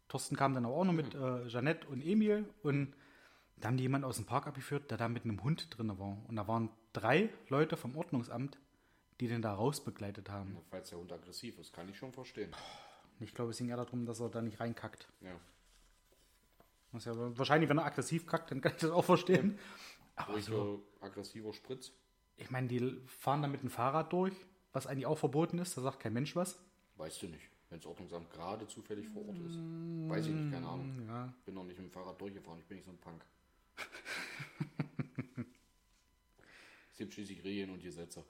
[0.08, 2.94] Thorsten kam dann auch noch mit äh, Jeanette und Emil und
[3.58, 6.18] da haben die jemanden aus dem Park abgeführt, der da mit einem Hund drin war.
[6.28, 8.60] Und da waren drei Leute vom Ordnungsamt,
[9.20, 10.58] die den da rausbegleitet haben.
[10.70, 12.52] Falls der Hund aggressiv ist, kann ich schon verstehen.
[13.20, 15.08] Ich glaube, es ging eher darum, dass er da nicht reinkackt.
[15.22, 15.32] Ja.
[16.98, 19.58] Ist ja wahrscheinlich, wenn er aggressiv kackt, dann kann ich das auch verstehen.
[20.16, 21.92] Aber so aggressiver Spritz.
[22.38, 24.34] ich meine, die fahren da mit dem Fahrrad durch,
[24.74, 26.60] was eigentlich auch verboten ist, da sagt kein Mensch was.
[26.98, 27.50] Weißt du nicht.
[27.70, 29.58] Wenn das Ordnungsamt gerade zufällig vor Ort ist.
[30.10, 31.06] Weiß ich nicht, keine Ahnung.
[31.08, 33.24] Ja, Bin noch nicht mit dem Fahrrad durchgefahren, ich bin nicht so ein Punk.
[36.92, 38.24] es gibt schließlich Regeln und Gesetze.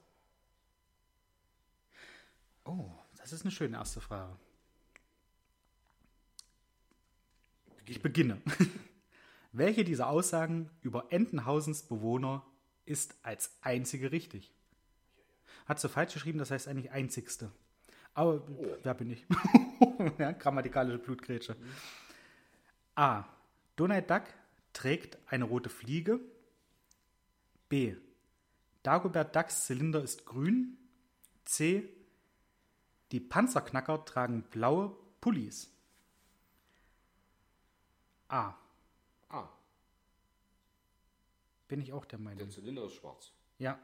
[2.64, 4.36] Oh, das ist eine schöne erste Frage.
[7.88, 8.40] Ich beginne.
[9.52, 12.44] Welche dieser Aussagen über Entenhausens Bewohner
[12.84, 14.52] ist als einzige richtig?
[15.66, 17.50] Hat sie falsch geschrieben, das heißt eigentlich einzigste.
[18.14, 18.42] Aber
[18.82, 19.24] wer bin ich?
[20.18, 21.56] ja, grammatikalische Blutgrätsche.
[22.94, 23.24] A.
[23.76, 24.24] Donald Duck
[24.72, 26.20] trägt eine rote Fliege.
[27.68, 27.94] B.
[28.82, 30.78] Dagobert Ducks Zylinder ist grün.
[31.44, 31.88] C.
[33.12, 35.70] Die Panzerknacker tragen blaue Pullis.
[38.28, 38.54] A.
[39.30, 39.48] Ah,
[41.68, 42.38] Bin ich auch der Meinung.
[42.38, 43.32] der Zylinder ist schwarz.
[43.58, 43.78] Ja.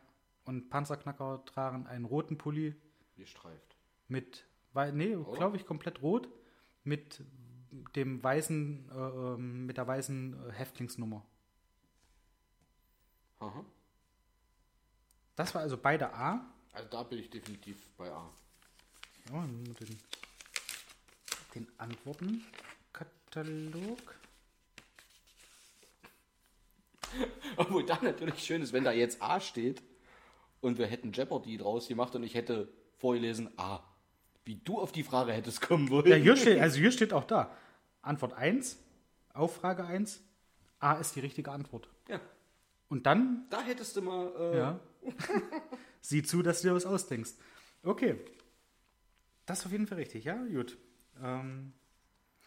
[0.44, 2.74] und Panzerknacker tragen einen roten Pulli
[3.16, 3.76] Gestreift.
[4.08, 6.28] mit, wei- nee, glaube ich, komplett rot,
[6.84, 7.22] mit
[7.96, 11.24] dem weißen, äh, ähm, mit der weißen äh, Häftlingsnummer.
[13.40, 13.64] Aha.
[15.36, 16.44] Das war also beide A.
[16.72, 18.30] Also da bin ich definitiv bei A.
[19.30, 19.98] Ja, den,
[21.54, 24.14] den Antwortenkatalog.
[27.56, 29.82] Obwohl da natürlich schön ist, wenn da jetzt A steht
[30.60, 33.80] und wir hätten Jeopardy draus gemacht und ich hätte vorgelesen A.
[34.44, 36.06] Wie du auf die Frage hättest kommen wollen.
[36.06, 37.50] Ja, hier steht, also hier steht auch da.
[38.02, 38.78] Antwort 1,
[39.32, 40.22] auf Frage 1.
[40.80, 41.88] A ist die richtige Antwort.
[42.08, 42.20] Ja.
[42.88, 44.32] Und dann, Da hättest du mal.
[44.38, 44.80] Äh, ja,
[46.00, 47.32] sieh zu, dass du dir was ausdenkst.
[47.82, 48.16] Okay.
[49.46, 50.78] Das ist auf jeden Fall richtig, ja, gut.
[51.22, 51.72] Ähm,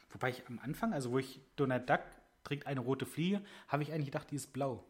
[0.10, 2.02] wobei ich am Anfang, also wo ich Donald Duck
[2.48, 4.84] trägt eine rote Fliege, habe ich eigentlich gedacht, die ist blau.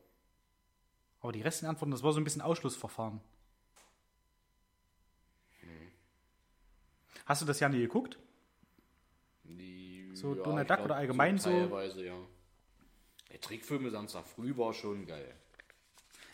[1.22, 3.20] Aber die restlichen Antworten, das war so ein bisschen Ausschlussverfahren.
[7.26, 8.18] Hast du das ja nie geguckt?
[9.44, 11.50] Die, So ja, Donald Duck glaub, oder allgemein so?
[11.50, 12.16] Teilweise, ja.
[13.32, 15.36] Der Trickfilme Samstag früh war schon geil.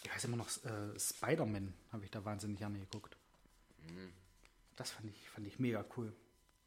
[0.03, 3.17] Ich weiß immer noch, äh, Spider-Man habe ich da wahnsinnig gerne geguckt.
[4.75, 6.13] Das fand ich, fand ich mega cool.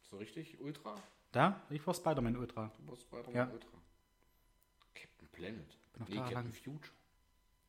[0.09, 0.95] So richtig Ultra?
[1.31, 2.71] Da, ich war Spider-Man Ultra.
[2.79, 3.49] Du warst Spider-Man Ja.
[3.49, 3.77] Ultra.
[5.37, 5.77] Planet.
[5.93, 6.53] Bin noch nee, da Captain lang.
[6.53, 6.93] Future.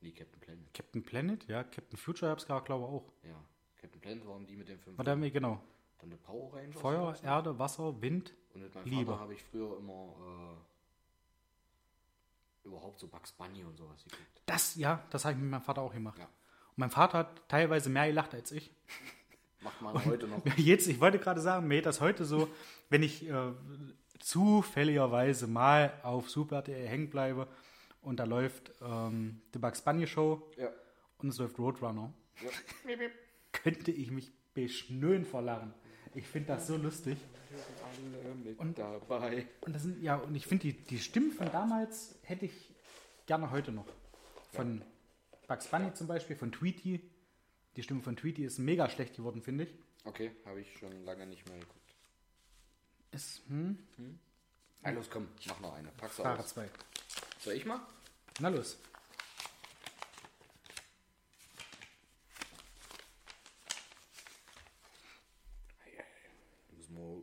[0.00, 0.74] Nee, Captain Planet.
[0.74, 3.12] Captain Planet, ja, Captain Future hab's gerade, glaube ich, auch.
[3.28, 3.44] Ja.
[3.80, 4.96] Captain Planet waren die mit den fünf.
[4.96, 5.62] War da mir genau.
[5.98, 6.72] Dann der Power Ranger.
[6.72, 8.34] Feuer, Erde, Wasser, Wind.
[8.54, 9.06] Und mit meinem Liebe.
[9.06, 10.14] Vater habe ich früher immer
[12.64, 14.42] äh, überhaupt so Bugs Bunny und sowas geguckt.
[14.46, 16.18] Das, ja, das habe ich mit meinem Vater auch gemacht.
[16.18, 16.26] Ja.
[16.26, 18.72] Und mein Vater hat teilweise mehr gelacht als ich.
[19.60, 20.44] Macht man heute noch.
[20.56, 22.48] Jetzt, ich wollte gerade sagen, mir geht das heute so,
[22.88, 23.52] wenn ich äh,
[24.18, 27.48] zufälligerweise mal auf Super RTL hängen bleibe
[28.02, 30.70] und da läuft ähm, die Bugs Bunny Show ja.
[31.18, 32.50] und es läuft Roadrunner, ja.
[33.52, 35.74] könnte ich mich beschnöen vor Lachen.
[36.14, 37.18] Ich finde das so lustig.
[37.84, 39.46] Alle mit Und- dabei.
[39.62, 42.74] Und das sind, ja, und ich finde die, die Stimmen von damals hätte ich
[43.26, 43.86] gerne heute noch.
[44.52, 44.82] Von
[45.46, 47.00] Bugs Bunny zum Beispiel, von Tweety.
[47.76, 49.74] Die Stimme von Tweety ist mega schlecht geworden, finde ich.
[50.04, 51.87] Okay, habe ich schon lange nicht mehr geguckt.
[53.12, 53.78] Ist, hm,
[54.82, 55.88] Ah, los, komm, mach noch eine.
[55.92, 56.50] Pack's Fahrer aus.
[56.50, 56.68] 2.
[57.40, 57.80] Soll ich mal?
[58.38, 58.78] Na los.
[66.76, 67.22] Müssen wir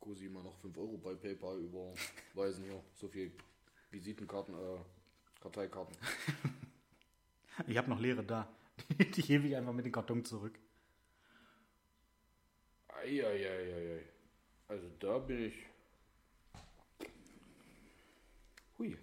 [0.00, 2.82] Cosi mal noch 5 Euro bei PayPal überweisen hier.
[2.94, 3.32] So viel
[3.90, 4.78] Visitenkarten, äh,
[5.40, 5.96] Karteikarten.
[7.66, 8.48] Ich habe noch leere da.
[8.98, 10.58] Die, die hebe ich einfach mit dem Karton zurück.
[12.88, 14.02] Eieieiei.
[14.72, 15.66] Also da bin ich.
[18.78, 18.96] Hui.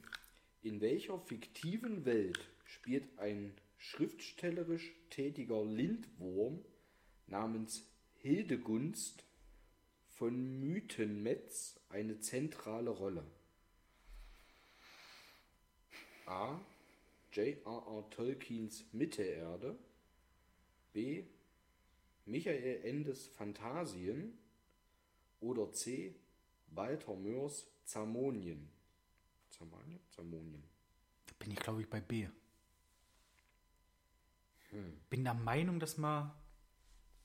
[0.63, 6.65] In welcher fiktiven Welt spielt ein schriftstellerisch tätiger Lindwurm
[7.27, 7.83] namens
[8.15, 9.23] Hildegunst
[10.15, 13.23] von Mythenmetz eine zentrale Rolle?
[16.25, 16.59] A.
[17.31, 18.09] J.R.R.
[18.09, 19.77] Tolkiens Mittelerde.
[20.93, 21.25] B.
[22.25, 24.35] Michael Endes Phantasien
[25.41, 26.15] oder C.
[26.67, 28.69] Walter Mörs Zamonien.
[29.49, 29.99] Zamonien?
[30.09, 30.63] Zamonien.
[31.27, 32.27] Da bin ich, glaube ich, bei B.
[35.09, 36.35] Bin der Meinung, dass mal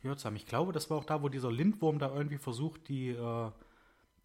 [0.00, 0.37] gehört zu haben.
[0.37, 3.50] Ich glaube, das war auch da, wo dieser Lindwurm da irgendwie versucht, die, äh,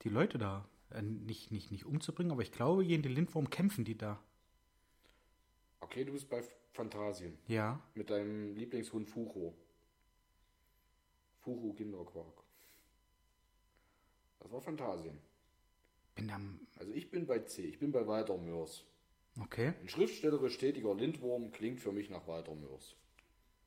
[0.03, 3.83] die Leute da äh, nicht, nicht, nicht umzubringen, aber ich glaube, gegen den Lindwurm kämpfen
[3.83, 4.21] die da.
[5.81, 7.37] Okay, du bist bei Phantasien.
[7.47, 7.81] Ja.
[7.95, 9.53] Mit deinem Lieblingshund Fucho.
[11.39, 12.43] Fucho Kinderquark.
[14.39, 15.17] Das war Phantasien.
[16.15, 16.39] Bin der,
[16.79, 17.63] Also ich bin bei C.
[17.63, 18.83] Ich bin bei Walter Mörs.
[19.41, 19.73] okay.
[19.81, 22.95] Ein schriftstellerisch tätiger Lindwurm klingt für mich nach Walter Mörs.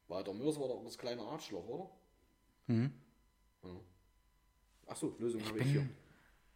[0.09, 1.91] Walter Mörs war doch das kleine Arschloch, oder?
[2.67, 2.93] Mhm.
[3.65, 3.71] Ja.
[4.87, 5.89] Achso, Lösung habe ich hier.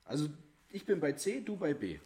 [0.04, 0.28] Also
[0.70, 1.98] ich bin bei C, du bei B.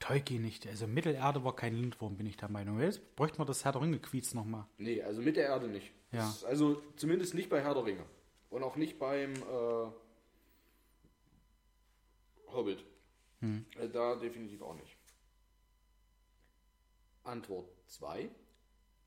[0.00, 0.66] Tolkien nicht.
[0.66, 2.80] Also Mittelerde war kein Lindwurm, bin ich der Meinung.
[2.80, 4.66] Jetzt bräuchten wir das Herr der Ringe-Quiz nochmal.
[4.76, 5.92] Nee, also mit der Erde nicht.
[6.12, 6.32] Ja.
[6.46, 8.04] Also zumindest nicht bei Herr der Ringe.
[8.50, 9.90] Und auch nicht beim äh,
[12.52, 12.84] Hobbit.
[13.40, 14.96] Äh, Da definitiv auch nicht.
[17.24, 18.30] Antwort 2.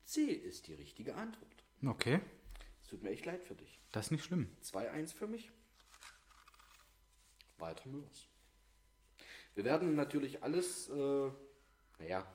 [0.04, 1.64] C ist die richtige Antwort.
[1.84, 2.20] Okay.
[2.82, 3.80] Es tut mir echt leid für dich.
[3.92, 4.48] Das ist nicht schlimm.
[4.62, 5.50] 2-1 für mich.
[7.58, 8.28] Walter Mörs.
[9.54, 11.30] Wir werden natürlich alles, äh,
[11.98, 12.26] naja,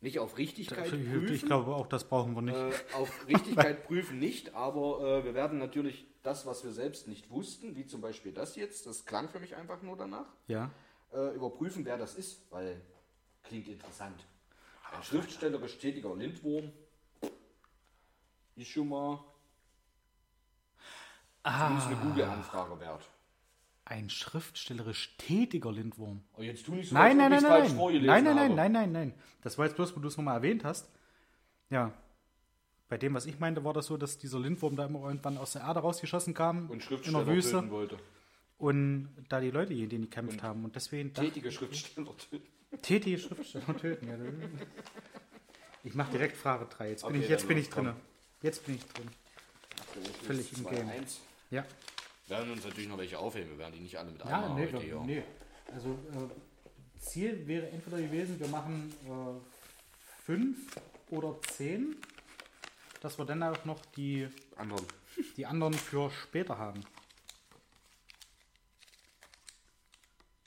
[0.00, 1.32] nicht auf Richtigkeit Ich, prüfen.
[1.34, 2.56] ich glaube, auch das brauchen wir nicht.
[2.56, 7.30] Äh, auf Richtigkeit prüfen nicht, aber äh, wir werden natürlich das, was wir selbst nicht
[7.30, 10.70] wussten, wie zum Beispiel das jetzt, das klang für mich einfach nur danach, ja.
[11.12, 12.80] äh, überprüfen, wer das ist, weil
[13.42, 14.24] klingt interessant.
[14.94, 16.70] Ein schriftstellerisch tätiger Lindwurm.
[18.56, 19.18] Ist schon mal
[21.44, 23.08] Ah, eine Google-Anfrage wert.
[23.84, 26.22] ein schriftstellerisch tätiger Lindwurm.
[26.34, 28.04] Aber jetzt tu nicht so, Nein, nein, nein, nein, nein.
[28.06, 29.14] Nein, nein, nein, nein, nein.
[29.42, 30.88] Das war jetzt bloß, wo du es nochmal erwähnt hast.
[31.68, 31.92] Ja.
[32.92, 35.52] Bei dem, was ich meinte, war das so, dass dieser Lindwurm da immer irgendwann aus
[35.54, 36.66] der Erde rausgeschossen kam.
[36.68, 37.70] Und in Schriftsteller der Wüste.
[37.70, 37.96] wollte.
[38.58, 40.62] Und da die Leute gegen den gekämpft haben.
[40.62, 42.46] Und deswegen Tätige Schriftsteller töten.
[42.82, 44.08] Tätige Schriftsteller töten.
[44.08, 44.16] Ja,
[45.84, 46.90] ich mache direkt Frage 3.
[46.90, 47.94] Jetzt bin Okay, ich, jetzt bin ich drin.
[48.42, 49.08] Jetzt bin ich drin.
[50.26, 50.86] Völlig im Game.
[50.90, 51.16] 2-1.
[51.50, 51.64] Ja.
[52.26, 53.52] Wir werden uns natürlich noch welche aufheben.
[53.52, 55.00] Wir werden die nicht alle mit Ja, einmal nee, heute hier.
[55.00, 55.22] nee.
[55.72, 60.58] Also äh, Ziel wäre entweder gewesen, wir machen äh, fünf
[61.08, 61.96] oder zehn,
[63.02, 64.86] dass wir dann auch noch die, Anderen.
[65.36, 66.84] die anderen für später haben.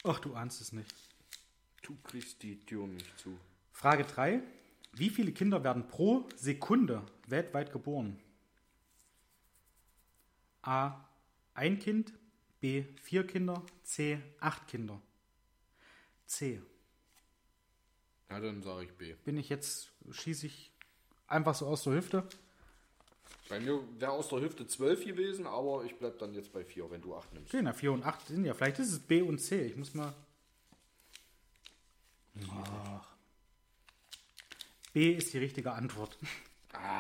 [0.06, 0.96] Ach, du ahnst es nicht.
[1.82, 3.38] Du kriegst die Tür nicht zu.
[3.74, 4.42] Frage 3.
[4.94, 8.22] Wie viele Kinder werden pro Sekunde weltweit geboren?
[10.62, 11.04] A.
[11.56, 12.14] Ein Kind.
[12.62, 12.86] B.
[13.02, 13.62] Vier Kinder.
[13.84, 14.22] C.
[14.40, 15.02] Acht Kinder.
[16.26, 16.62] C.
[18.30, 19.14] Ja, dann sage ich B.
[19.26, 20.72] bin ich jetzt, schieße ich
[21.28, 22.28] einfach so aus der Hüfte.
[23.50, 26.90] Bei mir wäre aus der Hüfte 12 gewesen, aber ich bleib dann jetzt bei 4,
[26.90, 27.54] wenn du 8 nimmst.
[27.54, 28.54] Okay, na 4 und 8 sind ja.
[28.54, 29.62] Vielleicht ist es B und C.
[29.62, 30.14] Ich muss mal.
[32.52, 33.08] Ach.
[34.94, 36.18] B ist die richtige Antwort.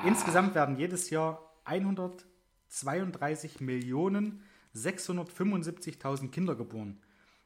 [0.05, 4.43] Insgesamt werden jedes Jahr 132 Millionen
[4.75, 7.01] 675.000 Kinder geboren.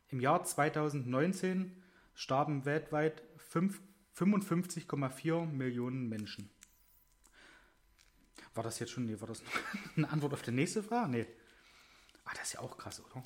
[0.10, 1.82] Im Jahr 2019
[2.16, 3.82] starben weltweit fünf-
[4.16, 6.50] 55,4 Millionen Menschen.
[8.60, 9.42] War das jetzt schon, nee, war das
[9.96, 11.10] eine Antwort auf die nächste Frage?
[11.10, 11.26] Nee.
[12.26, 13.24] Ah, das ist ja auch krass, oder?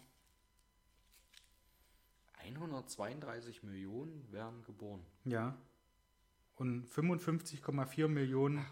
[2.37, 5.03] 132 Millionen werden geboren.
[5.25, 5.57] Ja.
[6.53, 8.63] Und 55,4 Millionen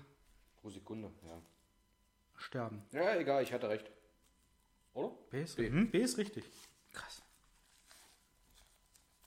[0.57, 1.41] Pro Sekunde, ja.
[2.35, 2.83] sterben.
[2.91, 3.89] Ja, egal, ich hatte recht.
[4.93, 5.15] Oder?
[5.31, 5.67] B ist, B.
[5.67, 6.43] Hm, B ist richtig.
[6.93, 7.23] Krass.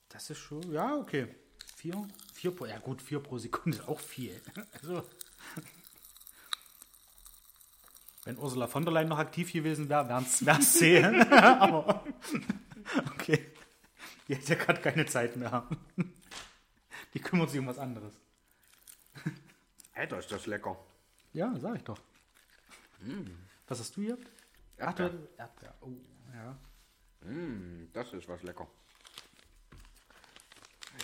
[0.07, 1.35] Das ist schon, ja, okay.
[1.75, 4.41] Vier, vier pro, ja gut, vier pro Sekunde ist auch viel.
[4.71, 5.03] Also,
[8.25, 10.25] wenn Ursula von der Leyen noch aktiv gewesen wäre, wären
[10.59, 11.03] es C.
[11.03, 12.03] Aber,
[13.13, 13.51] okay.
[14.27, 15.67] Die hat ja gerade keine Zeit mehr.
[17.13, 18.13] Die kümmert sich um was anderes.
[19.93, 20.75] Alter, ist das lecker.
[21.33, 21.99] Ja, sag ich doch.
[23.67, 24.17] Was hast du hier?
[24.77, 25.05] Erdbeer.
[25.05, 25.27] Erdbeer.
[25.37, 25.73] Erdbeer.
[25.81, 25.91] Oh,
[26.33, 27.29] ja.
[27.29, 28.67] Mm, das ist was lecker.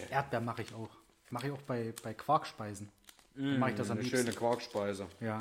[0.10, 0.90] Erdbeer mache ich auch.
[1.30, 2.90] Mache ich auch bei, bei Quarkspeisen.
[3.36, 4.26] Dann mache ich das am Eine liebsten.
[4.26, 5.08] schöne Quarkspeise.
[5.22, 5.40] Ja.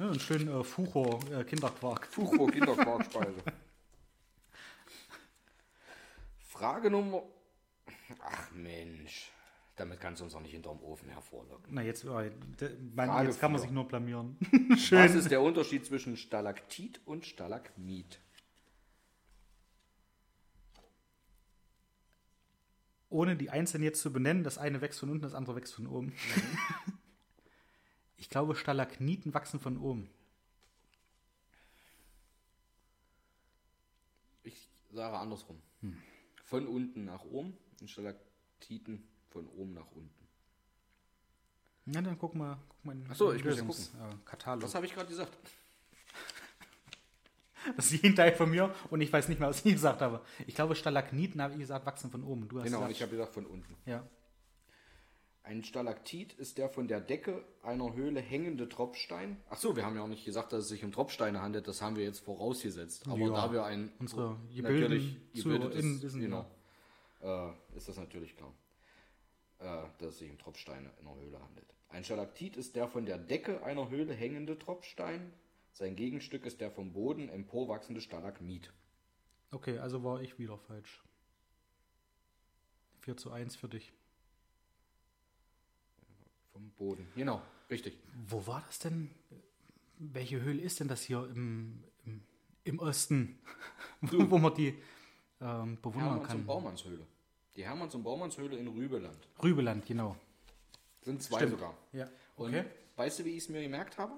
[0.00, 2.06] Ja einen schönen äh, Fucho äh, Kinderquark.
[2.06, 3.42] Fuchro Kinderquarkspeise.
[6.48, 7.22] Frage Nummer.
[8.22, 9.30] Ach Mensch.
[9.76, 11.72] Damit kannst du uns auch nicht hinterm Ofen hervorlocken.
[11.72, 12.30] Na, jetzt, äh,
[12.60, 14.36] de, mein, jetzt kann man sich nur blamieren.
[14.90, 18.20] Was ist der Unterschied zwischen Stalaktit und Stalagmit?
[23.08, 25.86] Ohne die einzelnen jetzt zu benennen, das eine wächst von unten, das andere wächst von
[25.86, 26.12] oben.
[28.20, 30.08] ich glaube, Stalagniten wachsen von oben.
[34.44, 35.60] Ich sage andersrum.
[36.44, 40.10] Von unten nach oben und Stalaktiten von oben nach unten.
[41.86, 42.58] Na, dann guck mal.
[42.68, 44.62] Guck mal in Ach so, in ich muss Lösungs- Äh, Katalog.
[44.64, 45.32] Was habe ich gerade gesagt?
[47.76, 50.24] Das ist jeden Teil von mir und ich weiß nicht mehr, was ich gesagt habe.
[50.46, 52.48] Ich glaube, Stalagniten, habe ich gesagt, wachsen von oben.
[52.48, 53.76] Du hast Genau, gesagt, ich habe gesagt von unten.
[53.84, 54.02] ja.
[55.50, 59.36] Ein Stalaktit ist der von der Decke einer Höhle hängende Tropfstein.
[59.48, 61.66] Ach so, wir haben ja auch nicht gesagt, dass es sich um Tropfsteine handelt.
[61.66, 63.04] Das haben wir jetzt vorausgesetzt.
[63.08, 66.46] Aber Ja, da wir ein unsere natürlich gebildeten gebildetes, wissen, genau,
[67.20, 68.54] äh, ist das natürlich klar,
[69.58, 71.66] äh, dass es sich um Tropfsteine in der Höhle handelt.
[71.88, 75.32] Ein Stalaktit ist der von der Decke einer Höhle hängende Tropfstein.
[75.72, 78.72] Sein Gegenstück ist der vom Boden emporwachsende Stalagmit.
[79.50, 81.02] Okay, also war ich wieder falsch.
[83.00, 83.92] 4 zu 1 für dich.
[86.60, 87.06] Vom Boden.
[87.16, 87.40] Genau,
[87.70, 87.96] richtig.
[88.28, 89.10] Wo war das denn?
[89.98, 92.22] Welche Höhle ist denn das hier im, im,
[92.64, 93.38] im Osten?
[94.00, 94.78] wo man die
[95.40, 96.46] ähm, bewundern Hermanns und kann?
[96.46, 97.06] Baumannshöhle.
[97.56, 99.28] Die Hermanns und Baumannshöhle in Rübeland.
[99.42, 100.16] Rübeland, genau.
[101.02, 101.52] Sind zwei Stimmt.
[101.52, 101.76] sogar.
[101.92, 102.08] Ja.
[102.36, 102.64] Und Okay.
[102.96, 104.12] weißt du, wie ich es mir gemerkt habe?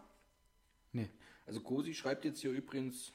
[0.92, 1.08] Nee.
[1.46, 3.12] Also Cosi schreibt jetzt hier übrigens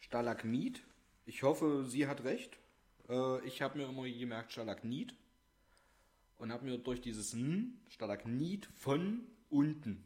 [0.00, 0.82] Stalagmit.
[1.26, 2.58] Ich hoffe, sie hat recht.
[3.08, 5.14] Äh, ich habe mir immer gemerkt Stalagnit
[6.38, 10.04] und habe mir durch dieses N Stalagnit von unten,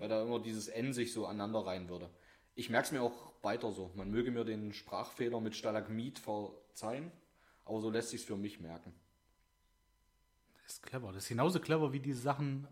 [0.00, 2.10] weil da immer dieses N sich so aneinander rein würde.
[2.54, 3.92] Ich merke es mir auch weiter so.
[3.94, 7.12] Man möge mir den Sprachfehler mit Stalagmit verzeihen,
[7.64, 8.92] aber so lässt sich für mich merken.
[10.64, 11.12] Das ist clever.
[11.12, 12.66] Das ist genauso clever wie diese Sachen,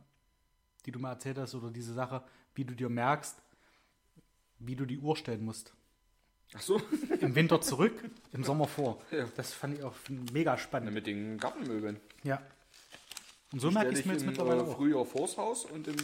[0.84, 2.24] die du mal erzählt hast, oder diese Sache,
[2.54, 3.40] wie du dir merkst,
[4.58, 5.74] wie du die Uhr stellen musst.
[6.54, 6.80] Ach so.
[7.20, 7.92] Im Winter zurück,
[8.32, 9.02] im Sommer vor.
[9.10, 9.26] Ja.
[9.36, 9.94] Das fand ich auch
[10.32, 10.92] mega spannend.
[10.92, 12.00] mit den Gartenmöbeln.
[12.22, 12.40] Ja.
[13.52, 14.76] Und so merke ich es mir jetzt im, mittlerweile äh, auch.
[14.76, 15.96] Frühjahr vors Haus und im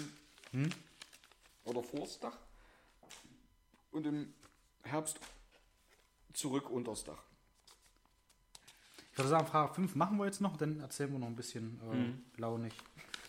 [1.64, 2.36] oder vors Dach
[3.92, 4.32] und im
[4.82, 5.18] Herbst
[6.34, 7.22] zurück unters Dach.
[9.12, 11.80] Ich würde sagen, Frage 5 machen wir jetzt noch, dann erzählen wir noch ein bisschen
[11.90, 12.24] äh, Mhm.
[12.36, 12.72] launig,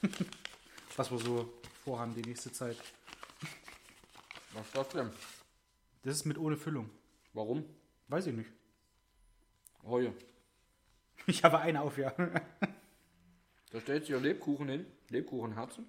[0.97, 1.53] was wir so
[1.83, 2.77] vorhaben die nächste Zeit.
[4.53, 5.09] Was ist das denn?
[6.03, 6.89] Das ist mit ohne Füllung.
[7.33, 7.65] Warum?
[8.07, 8.51] Weiß ich nicht.
[9.83, 10.13] Heue.
[11.25, 12.13] Ich habe eine auf, ja.
[13.71, 15.85] Da stellt sich ja Lebkuchen hin, Lebkuchenherzen.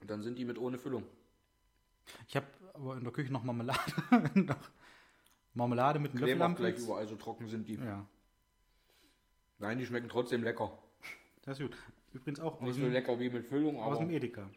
[0.00, 1.04] Und dann sind die mit ohne Füllung.
[2.26, 3.80] Ich habe aber in der Küche noch Marmelade.
[4.34, 4.70] noch
[5.54, 7.76] Marmelade mit einem Löffel am gleich überall, so trocken sind die.
[7.76, 8.06] Ja,
[9.58, 10.76] Nein, die schmecken trotzdem lecker.
[11.42, 11.78] das ist gut.
[12.12, 14.50] Übrigens auch aus Nicht so lecker wie mit Füllung, aus aber dem Edeka.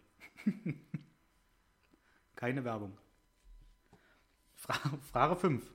[2.36, 2.98] Keine Werbung.
[4.70, 5.72] Fra Frage 5.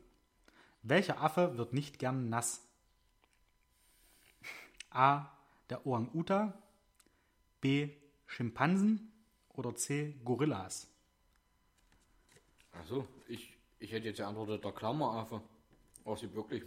[0.85, 2.65] Welcher Affe wird nicht gern nass?
[4.91, 5.27] A.
[5.69, 6.55] Der Orang-Uta.
[7.61, 7.91] B.
[8.27, 9.13] Schimpansen.
[9.55, 10.15] Oder C.
[10.25, 10.87] Gorillas.
[12.73, 15.41] Achso, ich, ich hätte jetzt geantwortet, der Klammeraffe.
[16.05, 16.63] Aussieht wirklich.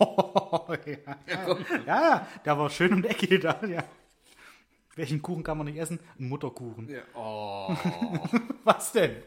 [0.00, 1.16] Oh, ja.
[1.26, 3.64] ja, ja, der war schön um die Ecke da.
[3.66, 3.84] Ja.
[4.96, 6.00] Welchen Kuchen kann man nicht essen?
[6.18, 6.88] Ein Mutterkuchen.
[6.88, 7.02] Ja.
[7.14, 7.68] Oh,
[8.64, 9.22] Was denn?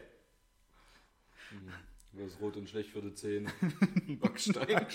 [2.12, 3.52] Das ist rot und schlecht für die Zähne.
[4.20, 4.66] Backstein.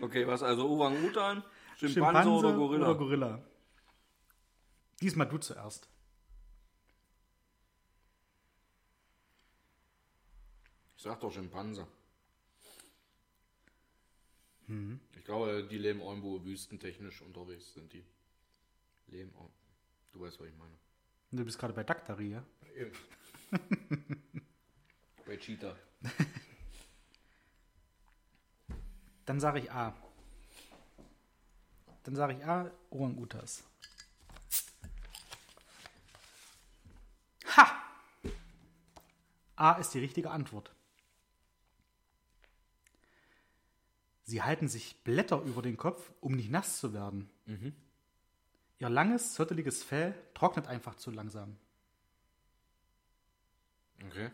[0.00, 1.44] okay, was also Orang-Utan,
[1.76, 2.90] Schimpanse, oder Gorilla?
[2.90, 3.42] oder Gorilla?
[5.00, 5.88] Diesmal du zuerst.
[10.96, 11.86] ich sag doch Schimpanse.
[15.16, 18.04] Ich glaube, die leben irgendwo wüstentechnisch unterwegs sind die.
[19.08, 19.50] Leben auch.
[20.12, 20.74] Du weißt, was ich meine.
[21.36, 22.42] Du bist gerade bei Daktari, ja?
[25.26, 25.76] Bei Cheetah.
[29.26, 29.94] Dann sage ich A.
[32.04, 33.64] Dann sage ich A, Orang-Utas.
[37.56, 37.82] Ha!
[39.56, 40.72] A ist die richtige Antwort.
[44.22, 47.28] Sie halten sich Blätter über den Kopf, um nicht nass zu werden.
[48.78, 51.56] Ihr langes, zotteliges Fell trocknet einfach zu langsam.
[54.04, 54.30] Okay.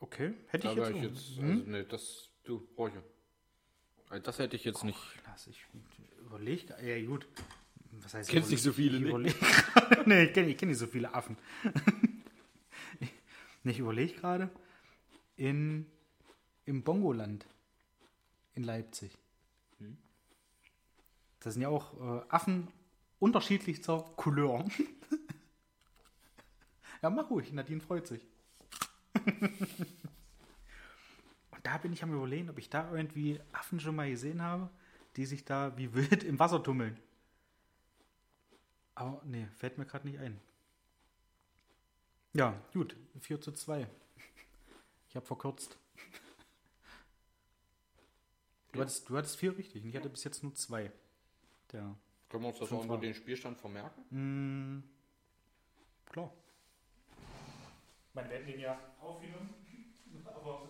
[0.00, 3.02] Okay, hätte ich jetzt, ich jetzt, also nee, das, du, Räuche.
[4.08, 4.98] Also Das hätte ich jetzt nicht.
[5.26, 5.66] Lass ich
[6.20, 6.74] überlege.
[6.82, 7.26] Ja, gut.
[7.90, 9.34] Was heißt Kennst nicht so viele, ich ne?
[10.06, 11.36] nee, ich kenne ich kenn nicht so viele Affen.
[13.00, 14.50] nee, ich überlege gerade.
[15.36, 15.86] In,
[16.64, 17.46] Im Bongoland
[18.54, 19.16] in Leipzig.
[19.78, 19.96] Hm.
[21.40, 22.68] Da sind ja auch äh, Affen
[23.18, 24.64] unterschiedlichster Couleur.
[27.02, 27.52] ja, mach ruhig.
[27.52, 28.26] Nadine freut sich.
[31.50, 34.70] Und da bin ich am überlegen, ob ich da irgendwie Affen schon mal gesehen habe,
[35.16, 36.98] die sich da wie wild im Wasser tummeln.
[38.94, 40.40] Aber nee, fällt mir gerade nicht ein.
[42.32, 43.88] Ja, gut, 4 zu 2.
[45.08, 45.78] Ich habe verkürzt.
[48.72, 50.92] Du hattest, du hattest vier richtig und ich hatte bis jetzt nur zwei.
[51.72, 51.96] Der,
[52.28, 53.00] Können wir uns das irgendwo Mal.
[53.00, 54.02] den Spielstand vermerken?
[54.10, 54.82] mh,
[56.10, 56.32] klar.
[58.12, 59.54] Man wird den ja aufgenommen,
[60.24, 60.68] aber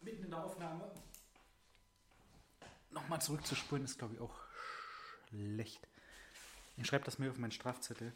[0.00, 0.92] mitten in der Aufnahme
[2.90, 4.34] nochmal zurückzuspulen ist, glaube ich, auch
[5.30, 5.88] schlecht.
[6.76, 8.12] Ich schreibe das mir auf meinen Strafzettel.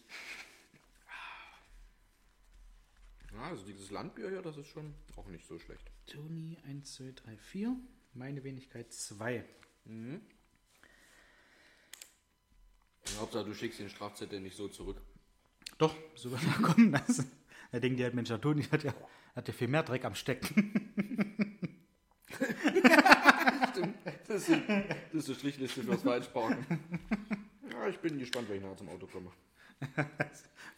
[3.33, 5.91] Ja, also dieses Landbier hier, das ist schon auch nicht so schlecht.
[6.07, 7.77] Toni 1, 2, 3, 4.
[8.14, 9.45] Meine Wenigkeit 2.
[13.19, 15.01] Hauptsache, du schickst den Strafzettel nicht so zurück.
[15.79, 16.93] Doch, so wird er kommen.
[16.93, 17.25] Das,
[17.73, 18.95] da denkt die halt, Mensch, der Toni hat ja,
[19.35, 21.13] hat ja viel mehr Dreck am Stecken.
[24.27, 26.67] Das ist, das ist die Strichliste fürs Falschparken.
[27.71, 29.31] Ja, ich bin gespannt, wenn ich nachher zum Auto komme.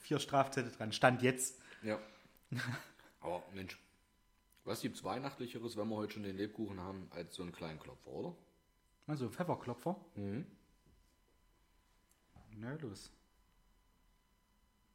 [0.01, 0.93] Vier Strafzettel dran.
[0.93, 1.61] Stand jetzt.
[1.83, 1.99] Ja.
[3.21, 3.79] Aber Mensch,
[4.65, 8.11] was gibt's Weihnachtlicheres, wenn wir heute schon den Lebkuchen haben, als so einen kleinen Klopfer,
[8.11, 8.37] oder?
[9.07, 9.97] Also Pfefferklopfer.
[10.17, 10.47] Mhm.
[12.61, 13.11] Na los.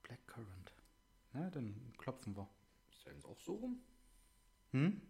[0.03, 0.73] Blackcurrant.
[1.33, 2.47] Na, dann klopfen wir.
[2.91, 3.79] Ist der jetzt auch so rum?
[4.71, 5.01] Hm?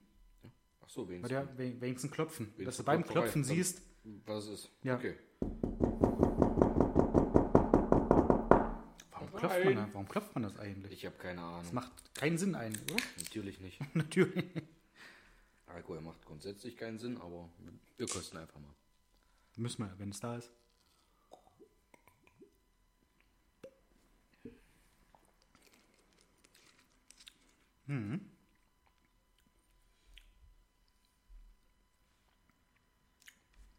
[0.82, 1.58] Ach so, wenigstens.
[1.58, 2.46] we- wenigstens klopfen.
[2.58, 3.04] Wenigstens Dass du beim.
[3.04, 3.82] Klopfen Dann- siehst,
[4.26, 4.70] Was ist?
[4.84, 4.96] Ja.
[4.98, 5.16] Okay.
[9.12, 10.92] warum klopft, man, da- warum klopft man das eigentlich?
[10.94, 11.62] Ich habe keine Ahnung.
[11.64, 12.96] Das macht keinen Sinn ein, oder?
[13.18, 13.80] Natürlich nicht.
[13.96, 14.46] Natürlich.
[15.68, 17.50] Alkohol macht grundsätzlich keinen Sinn, aber
[17.98, 18.74] wir kosten einfach mal.
[19.56, 20.52] Müssen wir, wenn es da ist.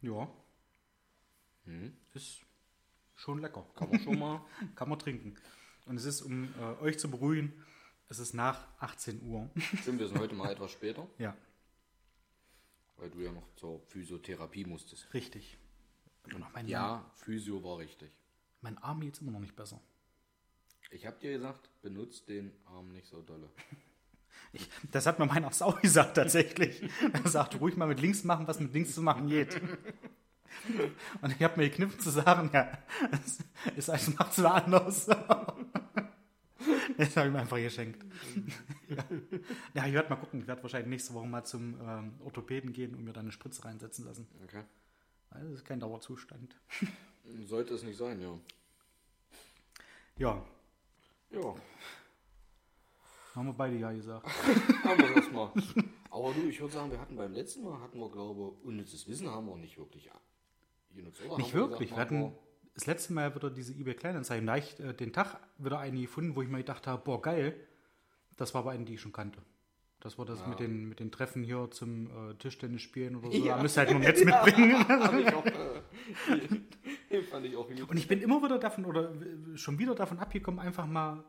[0.00, 0.28] Ja.
[2.12, 2.40] Ist
[3.14, 3.66] schon lecker.
[3.74, 4.44] Kann man schon mal.
[4.74, 5.34] Kann man trinken.
[5.86, 7.52] Und es ist, um äh, euch zu beruhigen,
[8.08, 9.50] es ist nach 18 Uhr.
[9.80, 11.36] Stimmt, wir sind heute mal etwas später, ja,
[12.96, 15.12] weil du ja noch zur Physiotherapie musstest.
[15.14, 15.58] richtig.
[16.32, 18.10] Und mein, Ja, Physio war richtig.
[18.62, 19.80] mein Arm jetzt immer noch nicht besser.
[20.90, 23.50] Ich habe dir gesagt, benutzt den Arm nicht so dolle.
[24.52, 26.82] Ich, das hat mir mein Arzt auch gesagt, tatsächlich.
[27.12, 29.60] Er sagt, ruhig mal mit links machen, was mit links zu machen geht.
[31.20, 32.78] Und ich habe mir gekniffen zu sagen, ja,
[33.10, 33.38] es
[33.76, 35.08] ist alles macht so anders.
[36.96, 38.04] Das habe ich mir einfach geschenkt.
[38.88, 39.04] Ja,
[39.74, 40.40] ja ich werde mal gucken.
[40.40, 43.64] Ich werde wahrscheinlich nächste Woche mal zum ähm, Orthopäden gehen und mir da eine Spritze
[43.64, 44.28] reinsetzen lassen.
[44.44, 44.62] Okay.
[45.30, 46.56] Also das ist kein Dauerzustand.
[47.44, 48.38] Sollte es nicht sein, ja.
[50.16, 50.44] Ja,
[51.30, 51.54] Ja,
[53.34, 54.26] haben wir beide ja gesagt.
[54.84, 55.52] haben wir das mal.
[56.10, 59.28] Aber du, ich würde sagen, wir hatten beim letzten Mal, hatten wir, glaube unnützes Wissen
[59.28, 60.10] haben wir nicht wirklich
[60.94, 61.36] genutzt, oder?
[61.38, 61.90] Nicht wir wirklich.
[61.90, 62.38] Wir gesagt, hatten machen
[62.74, 64.46] das letzte Mal wieder diese eBay Kleinanzeigen.
[64.46, 67.54] Da ich äh, den Tag wieder eine gefunden, wo ich mir gedacht habe, boah, geil.
[68.36, 69.40] Das war aber eine, die ich schon kannte.
[70.00, 73.38] Das war das mit, den, mit den Treffen hier zum äh, Tischtennis spielen oder so.
[73.38, 73.56] Ja.
[73.56, 74.88] Da müsst ihr halt nur ein Netz mitbringen.
[74.88, 77.88] Hab ich auch, äh, fand ich auch gut.
[77.88, 79.14] Und ich bin immer wieder davon oder
[79.54, 81.24] schon wieder davon abgekommen, einfach mal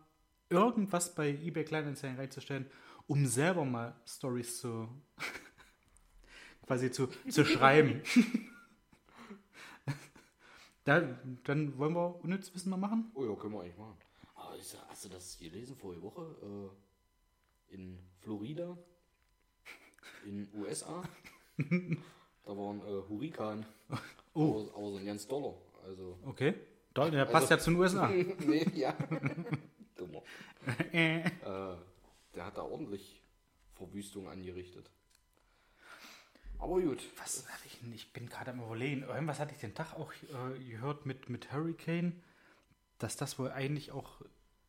[0.49, 2.65] irgendwas bei eBay Kleinanzeigen reinzustellen,
[3.07, 4.87] um selber mal Stories zu
[6.65, 8.01] quasi zu, zu schreiben.
[10.83, 11.01] da,
[11.43, 13.11] dann wollen wir unnütz Wissen mal machen.
[13.15, 13.97] Oh ja, können wir eigentlich machen.
[14.35, 16.35] Aber ist, ja- hast du das gelesen vorige Woche?
[17.71, 18.77] Äh, in Florida,
[20.25, 21.03] in USA,
[21.57, 23.65] da war ein äh, Hurrikan.
[24.33, 24.67] Oh.
[24.69, 25.55] Aber, aber so ein ganz Dollar.
[25.83, 26.53] Also, Okay.
[26.93, 28.07] Da, der passt Also- ja zu den USA.
[28.07, 28.95] nee, ja.
[30.93, 31.19] Äh.
[31.19, 31.77] Äh,
[32.33, 33.21] der hat da ordentlich
[33.73, 34.89] Verwüstung angerichtet.
[36.57, 37.03] Aber gut.
[37.17, 37.93] Was hatte ich denn?
[37.93, 39.03] Ich bin gerade am überlegen.
[39.03, 42.21] Irgendwas hatte ich den Tag auch äh, gehört mit, mit Hurricane,
[42.97, 44.21] dass das wohl eigentlich auch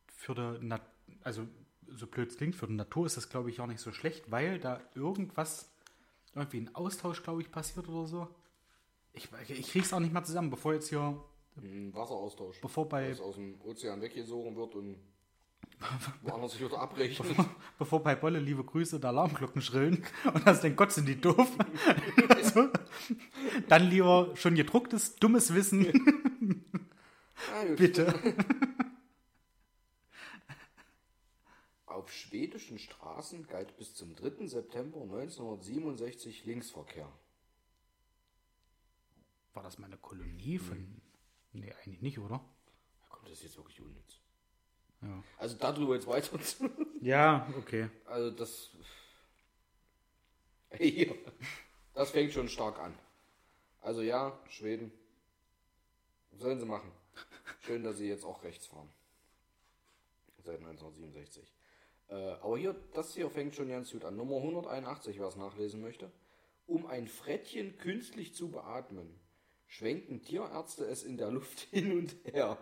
[0.07, 0.81] für die Nat
[1.23, 1.47] also
[1.89, 4.29] so blöd es klingt, für die Natur ist das glaube ich auch nicht so schlecht,
[4.29, 5.69] weil da irgendwas,
[6.35, 8.27] irgendwie ein Austausch glaube ich passiert oder so.
[9.13, 11.23] Ich, ich krieg's auch nicht mal zusammen, bevor jetzt hier,
[11.55, 12.61] Ein Wasseraustausch.
[12.61, 14.97] bevor bei, Das aus dem Ozean weggesogen wird und
[16.21, 17.35] woanders sich wieder abrechnet.
[17.77, 21.51] bevor bei Bolle liebe Grüße da Alarmglocken schrillen und das den Gott sind die doof.
[22.29, 22.69] also,
[23.67, 25.85] dann lieber schon gedrucktes, dummes Wissen,
[27.63, 28.13] Ja, bitte.
[31.85, 34.47] Auf schwedischen Straßen galt bis zum 3.
[34.47, 37.11] September 1967 Linksverkehr.
[39.53, 41.01] War das mal eine Kolonie von.
[41.53, 42.43] Nee, eigentlich nicht, oder?
[42.99, 44.19] Da kommt das jetzt wirklich unnütz.
[45.01, 45.23] Ja.
[45.37, 46.69] Also darüber jetzt weiter zu.
[47.01, 47.89] Ja, okay.
[48.05, 48.71] Also das.
[50.77, 51.15] Hier.
[51.93, 52.93] Das fängt schon stark an.
[53.81, 54.91] Also ja, Schweden.
[56.37, 56.91] Sollen sie machen.
[57.61, 58.89] Schön, dass sie jetzt auch rechts fahren.
[60.43, 61.51] Seit 1967.
[62.09, 64.15] Äh, aber hier, das hier fängt schon ganz gut an.
[64.15, 66.11] Nummer 181, wer es nachlesen möchte.
[66.65, 69.19] Um ein Frettchen künstlich zu beatmen,
[69.67, 72.57] schwenken Tierärzte es in der Luft hin und her.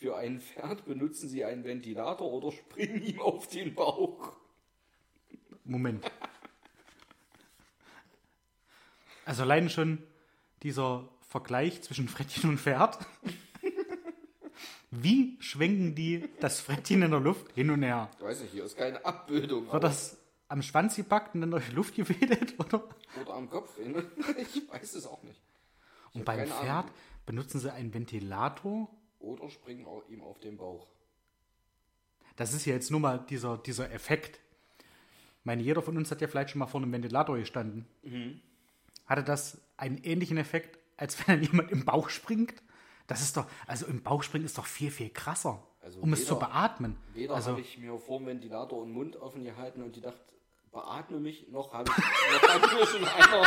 [0.00, 4.32] Für ein Pferd benutzen sie einen Ventilator oder springen ihm auf den Bauch.
[5.64, 6.10] Moment.
[9.26, 10.02] Also allein schon
[10.62, 12.98] dieser Vergleich zwischen Frettchen und Pferd.
[14.90, 18.10] Wie schwenken die das Frettchen in der Luft hin und her?
[18.16, 19.70] Ich weiß nicht, hier ist keine Abbildung.
[19.70, 20.16] Wird das
[20.48, 22.58] am Schwanz gepackt und dann durch die Luft gewedelt?
[22.58, 22.88] Oder?
[23.20, 23.76] Oder am Kopf.
[24.38, 25.42] Ich weiß es auch nicht.
[26.08, 26.90] Ich Und beim Pferd Ahnung.
[27.26, 28.88] benutzen sie einen Ventilator.
[29.20, 30.86] Oder springen ihm auf den Bauch.
[32.36, 34.40] Das ist ja jetzt nur mal dieser, dieser Effekt.
[34.78, 37.86] Ich meine, jeder von uns hat ja vielleicht schon mal vor einem Ventilator gestanden.
[39.06, 42.54] Hatte das einen ähnlichen Effekt, als wenn dann jemand im Bauch springt?
[43.06, 46.24] Das ist doch, also im Bauch springen ist doch viel, viel krasser, Also um es
[46.26, 46.96] zu weder- beatmen.
[47.14, 50.20] Weder also, habe ich mir vor dem Ventilator den Mund offen gehalten und gedacht,
[50.70, 51.96] beatme mich, noch habe ich,
[52.42, 53.46] noch hat mir schon einer.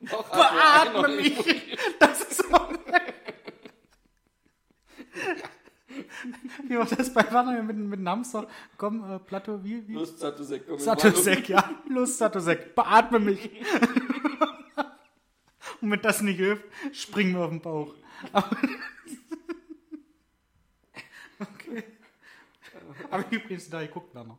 [0.00, 1.78] Noch beatme mich!
[2.00, 2.44] Das ist so.
[6.68, 8.46] Wie war das bei Werner mit, mit dem Hamster?
[8.76, 9.86] Komm, äh, Plato, wie?
[9.86, 9.94] wie?
[9.94, 11.70] Lust, Satusek, Satosek, ja.
[11.88, 13.50] Los, Satosek, beatme mich.
[15.80, 17.94] Und wenn das nicht hilft, springen wir auf den Bauch.
[18.32, 18.56] Aber
[21.40, 21.84] okay.
[23.10, 24.38] Habe ich übrigens da geguckt, Werner.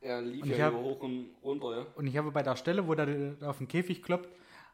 [0.00, 1.86] Er lief Und ja hab- hoch und runter, ja.
[1.94, 4.28] Und ich habe bei der Stelle, wo der auf den Käfig kloppt,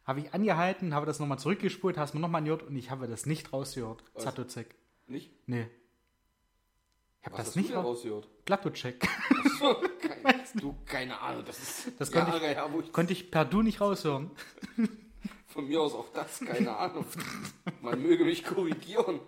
[0.05, 3.27] habe ich angehalten, habe das nochmal zurückgespult, hast mir nochmal angehört und ich habe das
[3.27, 4.05] nicht rausgehört.
[4.17, 4.77] Zatozek.
[5.09, 5.31] Nicht?
[5.49, 5.67] Nee.
[7.27, 8.29] Ich habe das hast nicht du rausgehört?
[8.45, 9.01] Glatto-Check.
[10.23, 13.45] Keine, du, keine Ahnung, das ist Das konnte Jahre her, wo ich Konnte ich per
[13.45, 14.31] Du nicht raushören.
[15.49, 17.05] von mir aus auch das, keine Ahnung.
[17.81, 19.21] Man möge mich korrigieren.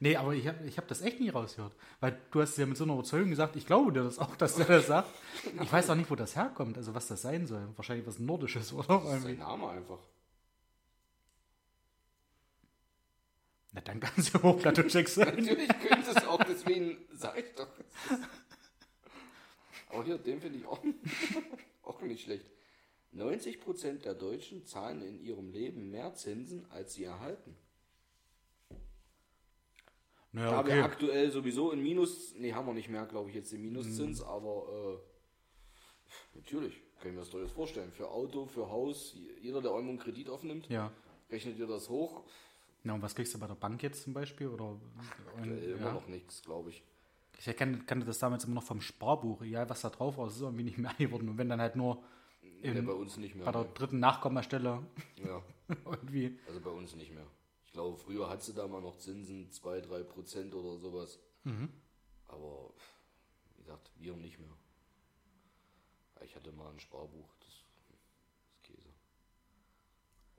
[0.00, 1.72] Nee, aber ich habe ich hab das echt nie rausgehört.
[2.00, 4.56] Weil du hast ja mit so einer Überzeugung gesagt, ich glaube dir das auch, dass
[4.56, 5.08] der das sagt.
[5.62, 7.68] Ich weiß auch nicht, wo das herkommt, also was das sein soll.
[7.76, 9.02] Wahrscheinlich was Nordisches, oder?
[9.04, 9.98] Das ist sein Name einfach.
[13.74, 15.36] Na, dann kann es ja auch Glatto-Check sein.
[15.36, 16.03] Natürlich könnte
[16.66, 17.68] deswegen sage ich doch.
[19.90, 20.80] Aber hier, den finde ich auch,
[21.82, 22.44] auch nicht schlecht.
[23.14, 27.56] 90% der Deutschen zahlen in ihrem Leben mehr Zinsen, als sie erhalten.
[30.32, 30.82] Naja, Da wir okay.
[30.82, 34.98] aktuell sowieso in Minus, nee, haben wir nicht mehr, glaube ich, jetzt den Minuszins, aber
[35.00, 37.92] äh, natürlich, kann ich mir das doch jetzt vorstellen.
[37.92, 40.90] Für Auto, für Haus, jeder, der irgendwo einen Kredit aufnimmt, Ja.
[41.30, 42.24] rechnet ihr das hoch.
[42.84, 44.46] Na, und was kriegst du bei der Bank jetzt zum Beispiel?
[44.46, 44.78] Oder,
[45.36, 45.92] Aktuell immer ja.
[45.94, 46.82] noch nichts, glaube ich.
[47.38, 49.42] Ich kann, kannte das damals immer noch vom Sparbuch.
[49.42, 51.28] Ja, was da drauf war, das ist irgendwie nicht mehr geworden.
[51.28, 52.02] Und wenn dann halt nur
[52.60, 53.46] in, bei uns nicht mehr.
[53.46, 55.42] bei der dritten Nachkommastelle Ja.
[55.84, 56.38] irgendwie.
[56.46, 57.26] Also bei uns nicht mehr.
[57.64, 61.18] Ich glaube, früher hattest du da mal noch Zinsen 2, 3 Prozent oder sowas.
[62.28, 62.70] Aber
[63.56, 64.56] wie gesagt, wir nicht mehr.
[66.22, 67.64] Ich hatte mal ein Sparbuch, das ist
[68.62, 68.88] Käse.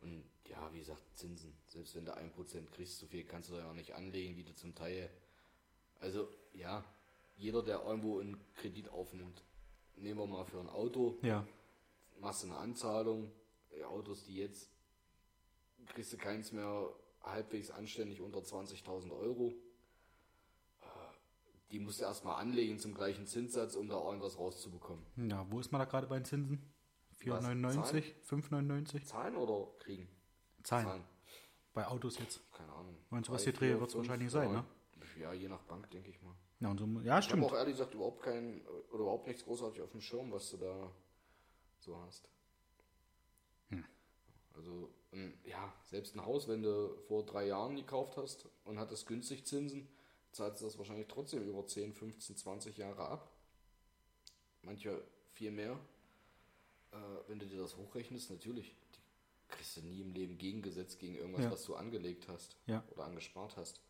[0.02, 1.54] Und ja, wie gesagt, Zinsen.
[1.76, 4.56] Selbst wenn du 1% kriegst, so viel kannst du da ja nicht anlegen, wie du
[4.56, 5.10] zum Teil.
[6.00, 6.86] Also ja,
[7.36, 9.44] jeder, der irgendwo einen Kredit aufnimmt,
[9.98, 11.46] nehmen wir mal für ein Auto, Ja.
[12.22, 13.30] machst du eine Anzahlung,
[13.76, 14.70] die Autos, die jetzt
[15.88, 16.90] kriegst du keins mehr
[17.22, 19.54] halbwegs anständig unter 20.000 Euro.
[20.82, 20.86] Äh,
[21.72, 25.06] Die musst du erstmal anlegen zum gleichen Zinssatz, um da irgendwas rauszubekommen.
[25.30, 26.72] Ja, wo ist man da gerade bei den Zinsen?
[27.26, 28.14] Was, 4,99?
[28.24, 29.04] 5,99?
[29.04, 30.08] Zahlen oder kriegen?
[30.64, 31.04] Zahlen.
[31.76, 32.40] Bei Autos jetzt.
[32.54, 32.96] Keine Ahnung.
[33.12, 34.62] Und sowas Drei, hier Dreh wird's fünf, wahrscheinlich sein, ja.
[34.62, 34.66] ne?
[35.20, 36.34] Ja, je nach Bank, denke ich mal.
[36.62, 37.44] Ja, und so, ja Ich habe stimmt.
[37.44, 40.92] auch ehrlich gesagt überhaupt keinen oder überhaupt nichts großartig auf dem Schirm, was du da
[41.80, 42.30] so hast.
[43.70, 43.84] Hm.
[44.56, 44.90] Also,
[45.44, 49.90] ja, selbst ein Haus, wenn du vor drei Jahren gekauft hast und hattest günstig Zinsen,
[50.32, 53.32] zahlst du das wahrscheinlich trotzdem über 10, 15, 20 Jahre ab.
[54.62, 55.04] Manche
[55.34, 55.78] viel mehr.
[56.92, 56.98] Äh,
[57.28, 59.02] wenn du dir das hochrechnest, natürlich, die
[59.48, 61.52] kriegst du nie im Leben gegengesetzt gegen irgendwas, Ja.
[61.52, 62.84] was du angelegt hast Ja.
[62.92, 63.82] oder angespart hast.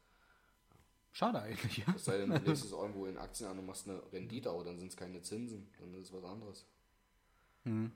[1.11, 1.93] Schade eigentlich, ja.
[1.95, 4.63] Es sei denn, du legst es irgendwo in Aktien an und machst eine Rendite, aber
[4.65, 6.65] dann sind es keine Zinsen, dann ist es was anderes.
[7.63, 7.91] Mhm.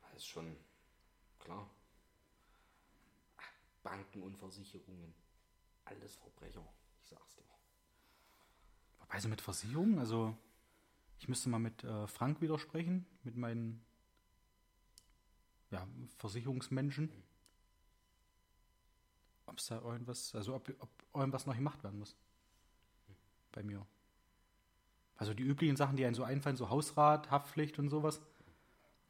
[0.00, 0.56] Das ist schon
[1.38, 1.68] klar.
[3.36, 5.12] Ach, Banken und Versicherungen.
[5.84, 6.66] Alles Verbrecher,
[7.02, 7.44] ich sag's dir.
[9.00, 10.36] Wobei so mit Versicherungen, also
[11.18, 13.84] ich müsste mal mit äh, Frank widersprechen, mit meinen
[15.70, 15.86] ja,
[16.18, 17.10] Versicherungsmenschen.
[19.46, 22.16] Ob es da irgendwas, also ob, ob irgendwas noch gemacht werden muss.
[23.52, 23.86] Bei mir.
[25.16, 28.20] Also die üblichen Sachen, die einem so einfallen, so Hausrat, Haftpflicht und sowas,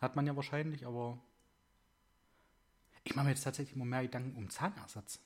[0.01, 1.19] hat man ja wahrscheinlich, aber
[3.05, 5.21] ich mache mir jetzt tatsächlich immer mehr Gedanken um Zahnersatz.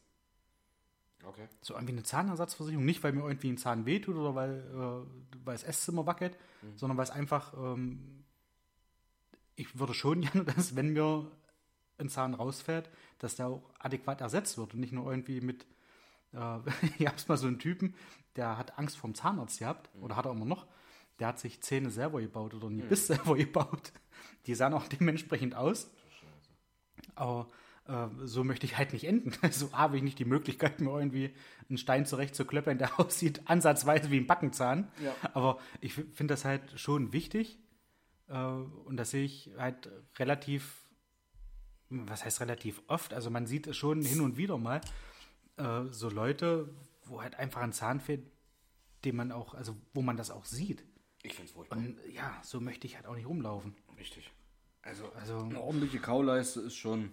[1.25, 1.49] Okay.
[1.61, 5.55] So irgendwie eine Zahnersatzversicherung, nicht weil mir irgendwie ein Zahn wehtut oder weil, äh, weil
[5.55, 6.37] das Esszimmer wackelt,
[6.75, 8.22] sondern weil es einfach, ähm,
[9.57, 11.31] ich würde schon gerne, dass wenn mir
[11.99, 15.67] ein Zahn rausfällt, dass der auch adäquat ersetzt wird und nicht nur irgendwie mit,
[16.33, 16.59] äh,
[16.99, 17.95] ich hab's mal so einen Typen,
[18.37, 20.67] der hat Angst vorm Zahnarzt gehabt, oder hat er immer noch,
[21.19, 23.93] der hat sich Zähne selber gebaut oder einen Gebiss selber gebaut.
[24.47, 25.91] Die sahen auch dementsprechend aus.
[27.15, 27.49] Aber
[27.87, 29.33] äh, so möchte ich halt nicht enden.
[29.51, 31.35] So habe ich nicht die Möglichkeit, mir irgendwie
[31.69, 34.89] einen Stein zurechtzuklöppeln, der aussieht ansatzweise wie ein Backenzahn.
[35.03, 35.15] Ja.
[35.35, 37.59] Aber ich finde das halt schon wichtig.
[38.33, 38.37] Äh,
[38.89, 40.85] und das sehe ich halt relativ,
[41.91, 43.13] was heißt relativ oft?
[43.13, 44.81] Also man sieht es schon hin und wieder mal,
[45.59, 46.75] äh, so Leute,
[47.05, 48.27] wo halt einfach ein Zahn fehlt,
[49.05, 50.83] den man auch, also wo man das auch sieht.
[51.23, 51.77] Ich find's furchtbar.
[51.79, 53.77] Und ja, so möchte ich halt auch nicht rumlaufen.
[53.99, 54.31] Richtig.
[54.83, 57.13] Also, Also- eine ordentliche Kauleiste ist schon.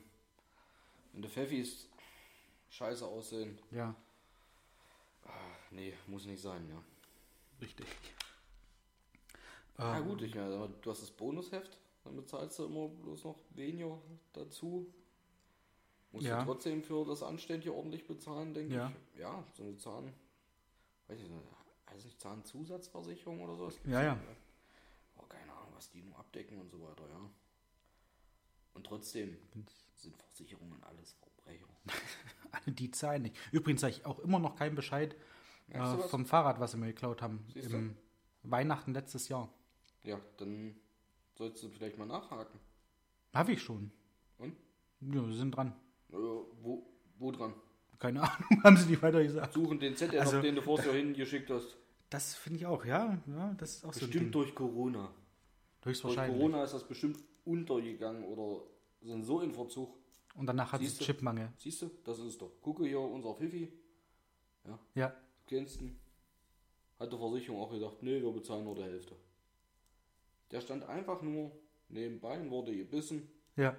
[1.11, 1.89] Wenn die Pfeffis
[2.69, 3.95] scheiße aussehen, Ja,
[5.71, 6.81] nee, muss nicht sein, ja.
[7.61, 7.85] richtig.
[9.79, 13.97] Ja gut, ich meine, du hast das Bonusheft, dann bezahlst du immer bloß noch weniger
[14.33, 14.93] dazu.
[16.11, 16.39] Musst Ja.
[16.39, 18.91] du trotzdem für das Anständige ordentlich bezahlen, denke Ja.
[19.13, 19.19] ich.
[19.19, 20.13] Ja, so eine Zahn,
[21.07, 21.45] weiß ich nicht,
[22.05, 23.65] nicht Zahnzusatzversicherung oder so?
[23.65, 24.19] Das gibt's Ja, ja.
[25.17, 27.29] Oh, keine Ahnung, was die nur abdecken und so weiter, ja.
[28.73, 29.37] Und trotzdem
[29.95, 31.67] sind Versicherungen alles Verbrecher.
[32.51, 33.37] Alle die zahlen nicht.
[33.51, 35.15] Übrigens habe ich auch immer noch keinen Bescheid
[35.67, 37.45] du äh, vom Fahrrad, was sie mir geklaut haben.
[37.53, 37.77] Siehst du?
[37.77, 37.95] Im
[38.43, 39.53] Weihnachten letztes Jahr.
[40.03, 40.75] Ja, dann
[41.35, 42.59] solltest du vielleicht mal nachhaken.
[43.33, 43.91] Habe ich schon.
[44.37, 44.55] Und?
[45.01, 45.73] Ja, wir sind dran.
[46.11, 46.85] Äh, wo,
[47.17, 47.53] wo dran?
[47.99, 49.53] Keine Ahnung, haben sie nicht weiter gesagt.
[49.53, 51.77] Suchen den Zettel, Also- den du vorher hingeschickt hast.
[52.09, 53.19] Das finde ich auch, ja.
[53.27, 54.31] ja das ist auch so ein Bestimmt Ding.
[54.31, 55.13] durch Corona.
[55.81, 56.37] Durch Höchstwahrscheinlich.
[56.39, 58.63] Corona ist das bestimmt untergegangen oder
[59.01, 59.95] sind so in Verzug.
[60.33, 60.97] Und danach hat es?
[60.97, 61.51] Chipmangel.
[61.57, 62.51] Siehst du, das ist es doch.
[62.61, 63.71] Gucke hier, unser Fifi,
[64.95, 65.13] Ja, du
[65.45, 65.99] kennst ihn,
[66.99, 69.15] hat die Versicherung auch gedacht, nee, wir bezahlen nur die Hälfte.
[70.51, 71.51] Der stand einfach nur
[71.89, 73.29] nebenbei und wurde gebissen.
[73.55, 73.75] ja.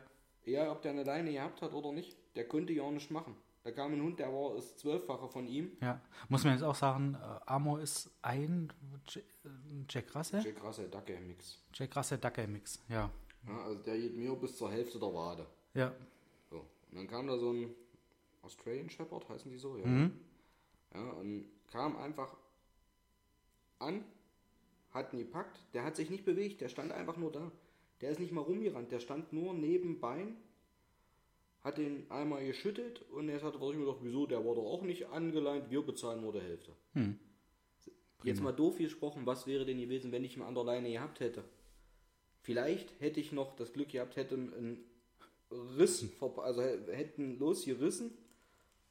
[0.47, 3.37] Egal, ob der eine Leine gehabt hat oder nicht, der konnte ja auch nicht machen.
[3.63, 5.77] Da kam ein Hund, der war das Zwölffache von ihm.
[5.83, 6.01] Ja,
[6.31, 8.73] muss man jetzt auch sagen, äh, Amor ist ein
[9.87, 10.43] Jack Russell?
[10.43, 11.63] Jack Russell Dacke Mix.
[11.75, 13.11] Jack Russell Ducker Mix, ja.
[13.47, 15.47] Ja, also der geht mir bis zur Hälfte der Wade.
[15.75, 15.93] Ja,
[16.49, 16.57] So.
[16.91, 17.75] Und dann kam da so ein
[18.41, 19.85] Australian Shepherd, heißen die so, ja.
[19.87, 20.19] Mhm.
[20.95, 22.35] Ja, und kam einfach
[23.79, 24.05] an,
[24.93, 27.51] hat ihn gepackt, der hat sich nicht bewegt, der stand einfach nur da.
[28.01, 30.37] Der ist nicht mal rumgerannt, der stand nur neben Bein,
[31.63, 34.83] hat den einmal geschüttelt und jetzt hat er sich gedacht, wieso, der war doch auch
[34.83, 36.73] nicht angeleint, wir bezahlen nur die Hälfte.
[38.25, 41.21] Jetzt mal doof gesprochen, was wäre denn gewesen, wenn ich ihn an der Leine gehabt
[41.21, 41.45] hätte?
[42.43, 44.85] Vielleicht hätte ich noch das Glück gehabt, hätte einen
[45.51, 48.13] Riss, also hä- hätten losgerissen,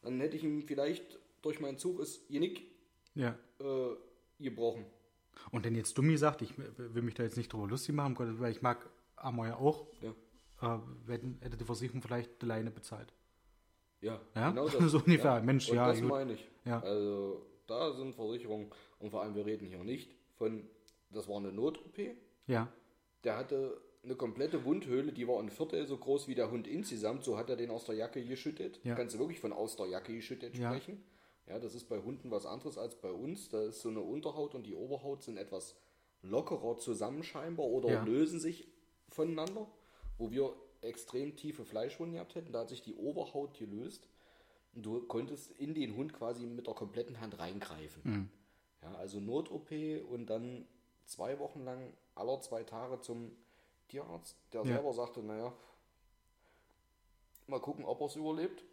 [0.01, 2.61] dann hätte ich ihm vielleicht durch meinen Zug das Genick
[3.15, 3.37] ja.
[3.59, 3.95] äh,
[4.39, 4.85] gebrochen.
[5.51, 8.51] Und wenn jetzt Dummi sagt, ich will mich da jetzt nicht drüber lustig machen, weil
[8.51, 10.75] ich mag Amor ja auch, Ja.
[10.75, 13.13] äh, wenn, hätte die Versicherung vielleicht alleine bezahlt.
[14.01, 14.49] Ja, Ja?
[14.51, 15.41] genau So ungefähr.
[15.41, 16.09] Mensch, und ja, das gut.
[16.09, 16.47] meine ich.
[16.65, 16.79] Ja.
[16.81, 18.69] Also da sind Versicherungen
[18.99, 20.63] und vor allem wir reden hier nicht von,
[21.11, 21.97] das war eine Not-OP,
[22.47, 22.71] Ja,
[23.23, 27.25] der hatte eine komplette Wundhöhle, die war ein Viertel so groß wie der Hund insgesamt,
[27.25, 28.79] so hat er den aus der Jacke geschüttet.
[28.85, 28.95] Ja.
[28.95, 30.69] Kannst du wirklich von aus der Jacke geschüttet Ja.
[30.69, 30.95] sprechen.
[30.95, 31.01] Ja,
[31.57, 33.49] das ist bei Hunden was anderes als bei uns.
[33.49, 35.75] Da ist so eine Unterhaut und die Oberhaut sind etwas
[36.21, 38.03] lockerer zusammen scheinbar oder Ja.
[38.03, 38.67] lösen sich
[39.09, 39.67] voneinander.
[40.17, 44.07] Wo wir extrem tiefe Fleischwunden gehabt hätten, da hat sich die Oberhaut gelöst
[44.75, 48.01] und du konntest in den Hund quasi mit der kompletten Hand reingreifen.
[48.03, 48.29] Mhm.
[48.81, 49.71] Ja, also Not-OP
[50.09, 50.67] und dann
[51.05, 53.31] zwei Wochen lang aller zwei Tage zum
[53.87, 54.67] Tierarzt, der Ja.
[54.75, 55.53] selber sagte, naja,
[57.47, 58.63] mal gucken, ob er es überlebt.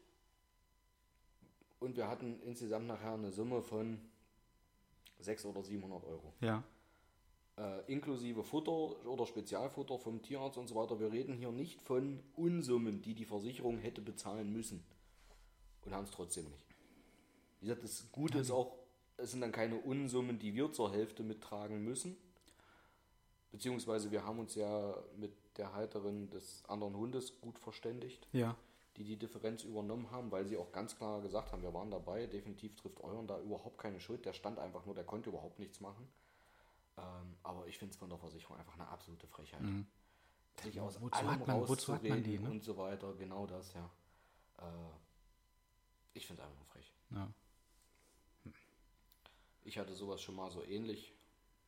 [1.79, 4.01] Und wir hatten insgesamt nachher eine Summe von
[5.20, 6.33] 600 oder 700 Euro.
[6.41, 6.62] ja.
[7.59, 11.01] Äh, inklusive Futter oder Spezialfutter vom Tierarzt und so weiter.
[11.01, 14.85] Wir reden hier nicht von Unsummen, die die Versicherung hätte bezahlen müssen.
[15.87, 16.66] Und haben es trotzdem nicht.
[17.61, 18.77] Wie gesagt, das Gute ist auch,
[19.16, 22.18] es sind dann keine Unsummen, die wir zur Hälfte mittragen müssen.
[23.53, 28.55] Beziehungsweise wir haben uns ja mit der Halterin des anderen Hundes gut verständigt, Ja,
[28.97, 32.26] die die Differenz übernommen haben, weil sie auch ganz klar gesagt haben, wir waren dabei,
[32.26, 35.80] definitiv trifft euren da überhaupt keine Schuld, der stand einfach nur, der konnte überhaupt nichts
[35.80, 36.09] machen.
[36.99, 39.61] Ähm, aber ich finde es von der Versicherung einfach eine absolute Frechheit.
[40.62, 41.03] Sich aus Mhm.
[41.05, 42.51] Wozu allem hat man- wozu hat man die, ne?
[42.51, 43.90] und so weiter, genau das, ja.
[44.59, 44.62] Äh,
[46.14, 46.92] ich finde es einfach nur frech.
[47.11, 47.30] ja.
[49.64, 51.12] Ich hatte sowas schon mal so ähnlich.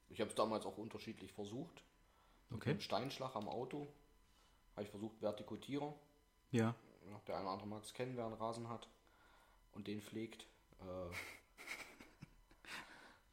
[0.08, 1.82] Ich habe es damals auch unterschiedlich versucht.
[2.48, 2.70] Mit Okay.
[2.70, 3.88] einem Steinschlag am Auto
[4.74, 5.92] habe ich versucht, Vertikutierer.
[6.52, 6.74] Ja,
[7.06, 8.88] Ja, der eine oder andere mag es kennen, wer einen Rasen hat
[9.74, 10.46] und den pflegt.
[10.80, 11.14] Äh,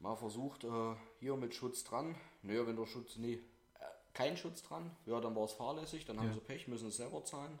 [0.00, 2.14] mal versucht, äh, hier mit Schutz dran.
[2.42, 3.40] Naja, wenn der Schutz, nee, äh,
[4.14, 6.34] kein Schutz dran, ja, dann war es fahrlässig, dann haben Ja.
[6.34, 7.58] sie Pech, müssen es selber zahlen.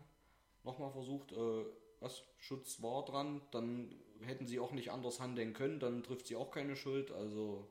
[0.64, 1.64] Nochmal versucht, äh,
[2.00, 6.36] was, Schutz war dran, dann hätten sie auch nicht anders handeln können, dann trifft sie
[6.36, 7.66] auch keine Schuld, also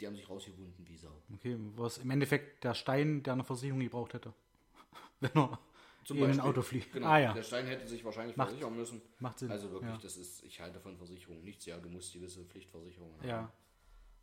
[0.00, 1.12] die haben sich rausgewunden wie Sau.
[1.34, 1.56] okay.
[1.76, 4.32] Was im Endeffekt der Stein, der eine Versicherung gebraucht hätte.
[5.20, 5.58] Wenn er
[6.04, 6.40] Zum in ein.
[6.40, 6.92] Auto fliegt.
[6.92, 9.02] Genau, Ah ja, der Stein hätte sich wahrscheinlich Macht- versichern müssen.
[9.18, 9.50] macht Sinn.
[9.50, 9.98] Also wirklich, ja.
[10.02, 11.66] das ist, ich halte von Versicherungen nichts.
[11.66, 13.28] Ja, du musst gewisse Pflichtversicherungen haben.
[13.28, 13.52] Ja.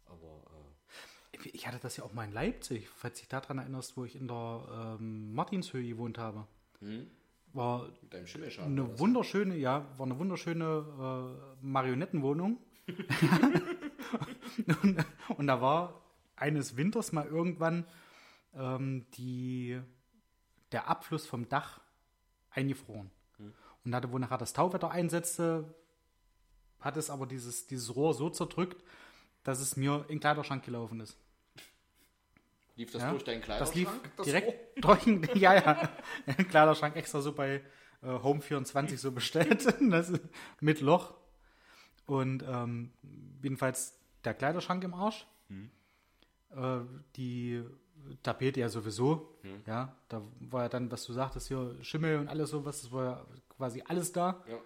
[0.05, 0.41] Aber
[1.33, 4.15] äh, Ich hatte das ja auch mal in Leipzig, falls dich daran erinnerst, wo ich
[4.15, 6.47] in der ähm, Martinshöhe gewohnt habe.
[6.79, 7.07] hm?
[7.53, 7.89] War
[8.59, 12.59] eine wunderschöne, ja, war eine wunderschöne äh, Marionettenwohnung.
[14.83, 15.05] und,
[15.37, 16.01] und da war
[16.35, 17.85] eines Winters mal irgendwann
[18.55, 19.79] ähm, die,
[20.71, 21.81] der Abfluss vom Dach
[22.51, 23.11] eingefroren.
[23.85, 25.73] Und hatte, wo nachher das Tauwetter einsetzte,
[26.79, 28.83] hat es aber dieses, dieses Rohr so zerdrückt,
[29.43, 31.17] dass es mir in den Kleiderschrank gelaufen ist.
[32.75, 34.15] Lief das Ja, durch deinen Das lief Kleiderschrank?
[34.17, 35.89] das direkt durch den, ja, ja,
[36.49, 37.61] Kleiderschrank extra so bei
[38.01, 40.13] äh, Home24 so bestellt, das
[40.59, 41.13] mit Loch.
[42.05, 42.91] Und ähm,
[43.41, 45.25] jedenfalls der Kleiderschrank im Arsch.
[46.51, 46.79] Äh,
[47.15, 47.63] die
[48.23, 49.37] Tapete ja sowieso.
[49.65, 53.03] Ja, da war ja dann, was du sagtest, hier Schimmel und alles sowas, das war
[53.03, 53.25] ja
[53.57, 54.43] quasi alles da.
[54.47, 54.57] Ja.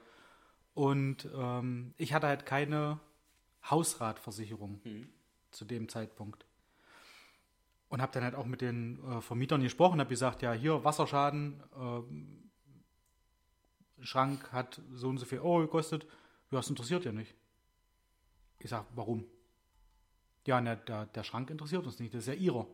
[0.73, 2.99] Und ähm, ich hatte halt keine
[3.69, 4.81] Hausratversicherung
[5.51, 6.45] zu dem Zeitpunkt.
[7.89, 11.61] Und habe dann halt auch mit den äh, Vermietern gesprochen, habe gesagt, ja, hier Wasserschaden,
[11.79, 12.49] ähm,
[14.01, 16.05] Schrank hat so und so viel Euro gekostet.
[16.49, 17.35] Ja, das interessiert ja nicht.
[18.59, 19.25] Ich sag, warum?
[20.45, 22.67] Ja, na, der, der Schrank interessiert uns nicht, das ist ja ihrer.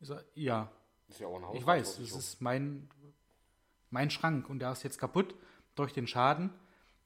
[0.00, 0.70] Ich sag, ja,
[1.08, 2.88] Ist ja auch eine ich weiß, das ist mein,
[3.90, 5.34] mein Schrank und der ist jetzt kaputt
[5.74, 6.50] durch den Schaden,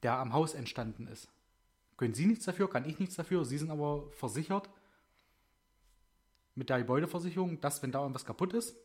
[0.03, 1.29] der am Haus entstanden ist.
[1.97, 3.45] Können Sie nichts dafür, kann ich nichts dafür.
[3.45, 4.69] Sie sind aber versichert
[6.55, 8.75] mit der Gebäudeversicherung, dass, wenn da irgendwas kaputt ist,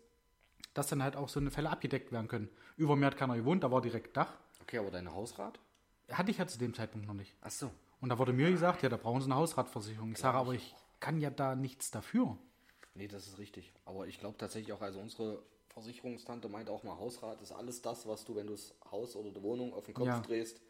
[0.74, 2.48] dass dann halt auch so eine Fälle abgedeckt werden können.
[2.76, 4.32] Über mir hat keiner gewohnt, da war direkt Dach.
[4.62, 5.58] Okay, aber deine Hausrat?
[6.10, 7.34] Hatte ich ja zu dem Zeitpunkt noch nicht.
[7.42, 7.70] Ach so.
[8.00, 10.12] Und da wurde mir gesagt, ja, da brauchen Sie eine Hausratversicherung.
[10.12, 12.38] Ich sage aber, ich kann ja da nichts dafür.
[12.98, 13.72] Nee, das ist richtig.
[13.84, 18.06] Aber ich glaube tatsächlich auch, also unsere Versicherungstante meinte auch mal, Hausrat ist alles das,
[18.08, 20.20] was du, wenn du das Haus oder die Wohnung auf den Kopf Ja.
[20.20, 20.60] drehst,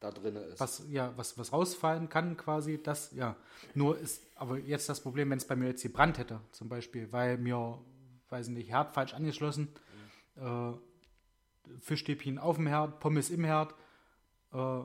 [0.00, 0.60] da drin ist.
[0.60, 3.34] was ja was was rausfallen kann quasi das ja
[3.72, 7.10] nur ist aber jetzt das Problem wenn es bei mir jetzt gebrannt hätte zum Beispiel
[7.12, 7.78] weil mir
[8.28, 9.68] weiß nicht Herd falsch angeschlossen
[10.34, 10.72] äh,
[11.80, 13.74] Fischstäbchen auf dem Herd Pommes im Herd
[14.52, 14.80] äh,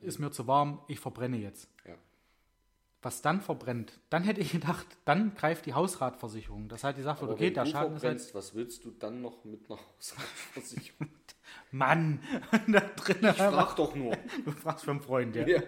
[0.00, 1.94] ist mir zu warm ich verbrenne jetzt Ja.
[3.02, 7.30] Was dann verbrennt dann hätte ich gedacht dann greift die Hausratversicherung das hat gesagt wird
[7.30, 11.08] Aber okay der Schaden ist halt was willst du dann noch mit einer Hausratversicherung?
[11.70, 12.20] Mann
[12.66, 14.16] da drin Ich frag doch nur.
[14.44, 15.62] du fragst für einen Freund ja Ja.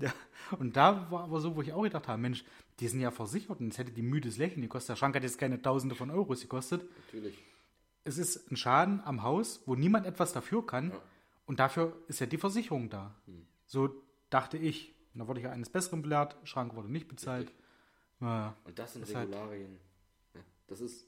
[0.00, 0.12] Ja,
[0.58, 2.44] und da war aber so, wo ich auch gedacht habe, Mensch,
[2.80, 4.90] die sind ja versichert und es hätte die müdes Lächeln gekostet.
[4.90, 6.88] Der Schrank hat jetzt keine Tausende von Euros gekostet.
[7.06, 7.36] Natürlich.
[8.04, 10.92] Es ist ein Schaden am Haus, wo niemand etwas dafür kann.
[11.46, 13.14] Und dafür ist ja die Versicherung da.
[13.66, 13.90] So
[14.30, 14.94] dachte ich.
[15.18, 16.36] Und da wurde ich ja eines Besseren belehrt.
[16.44, 17.52] Schrank wurde nicht bezahlt.
[18.20, 19.80] Ja, Und das sind halt- Regularien.
[20.34, 21.06] Ja, das ist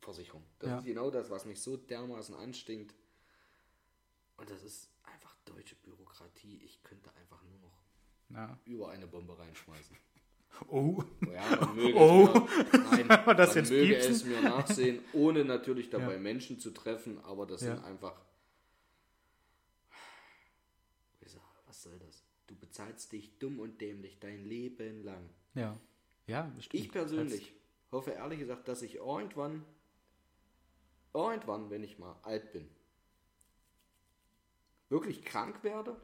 [0.00, 0.42] Versicherung.
[0.58, 0.78] Das Ja.
[0.78, 2.96] ist genau das, was mich so dermaßen anstinkt.
[4.38, 6.60] Und das ist einfach deutsche Bürokratie.
[6.64, 7.78] Ich könnte einfach nur noch
[8.30, 8.58] ja.
[8.64, 9.96] über eine Bombe reinschmeißen.
[10.66, 12.26] Oh, Oh Ja, man möge Oh.
[12.26, 14.12] es mir, nein, wir das man jetzt möge piepsen?
[14.12, 16.18] es mir nachsehen, ohne natürlich dabei.
[16.18, 18.20] Menschen zu treffen, aber das sind einfach.
[21.20, 22.24] Ich sag, Was soll das?
[22.48, 25.28] Du bezahlst dich dumm und dämlich dein Leben lang.
[25.54, 25.78] ja.
[26.28, 26.84] Ja, stimmt.
[26.84, 27.52] Ich persönlich
[27.90, 29.64] hoffe ehrlich gesagt, dass ich irgendwann,
[31.12, 32.68] irgendwann, wenn ich mal alt bin,
[34.88, 36.00] wirklich krank werde,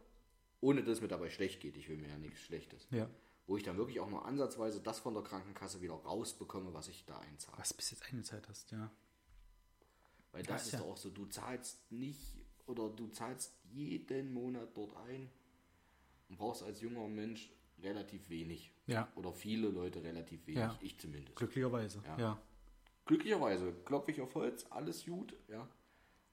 [0.60, 1.76] ohne dass es mir dabei schlecht geht.
[1.76, 2.88] Ich will mir ja nichts Schlechtes.
[2.90, 3.08] Ja.
[3.46, 7.04] Wo ich dann wirklich auch nur ansatzweise das von der Krankenkasse wieder rausbekomme, was ich
[7.06, 7.56] da einzahle.
[7.58, 8.90] Was bis jetzt eine Zeit hast, ja.
[10.32, 14.32] Weil das ist ist ja- doch auch so, du zahlst nicht oder du zahlst jeden
[14.34, 15.30] Monat dort ein
[16.36, 17.50] brauchst als junger Mensch
[17.82, 18.72] relativ wenig.
[18.86, 19.08] Ja.
[19.14, 20.60] Oder viele Leute relativ wenig.
[20.60, 20.78] Ja.
[20.80, 21.36] Ich zumindest.
[21.36, 22.02] Glücklicherweise.
[22.04, 22.18] Ja.
[22.18, 22.42] ja.
[23.06, 25.68] glücklicherweise klopfe ich auf Holz, alles gut, ja.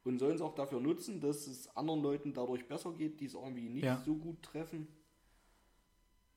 [0.04, 3.34] Und sollen es auch dafür nutzen, dass es anderen Leuten dadurch besser geht, die es
[3.34, 4.02] irgendwie nicht Ja.
[4.06, 4.88] so gut treffen.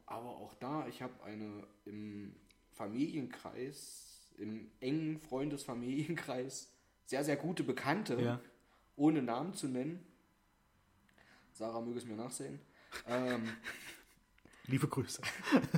[0.06, 2.34] Aber auch da, ich habe eine im
[2.72, 6.72] Familienkreis, im engen Freundesfamilienkreis,
[7.04, 8.40] sehr, sehr gute Bekannte,
[8.96, 10.04] ohne Namen zu nennen.
[11.52, 12.58] Sarah möge es mir nachsehen.
[13.06, 13.56] Ähm,
[14.66, 15.22] Liebe Grüße.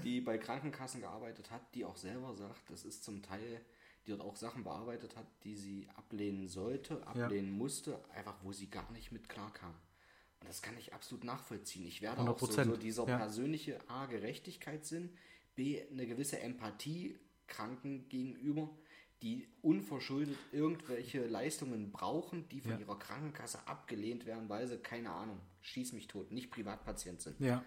[0.04, 3.61] die bei Krankenkassen gearbeitet hat, die auch selber sagt, das ist zum Teil,
[4.04, 8.68] die dort auch Sachen bearbeitet hat, die sie ablehnen sollte, ablehnen musste, einfach wo sie
[8.68, 9.74] gar nicht mit klarkam.
[10.40, 11.86] Und das kann ich absolut nachvollziehen.
[11.86, 13.18] Ich werde auch so, 100%, so dieser ja.
[13.18, 15.11] persönliche A, Gerechtigkeitssinn,
[15.54, 18.70] B, eine gewisse Empathie Kranken gegenüber,
[19.22, 22.78] die unverschuldet irgendwelche Leistungen brauchen, die von Ja.
[22.78, 27.62] ihrer Krankenkasse abgelehnt werden, weil sie, keine Ahnung, schieß mich tot, nicht Privatpatient sind Ja.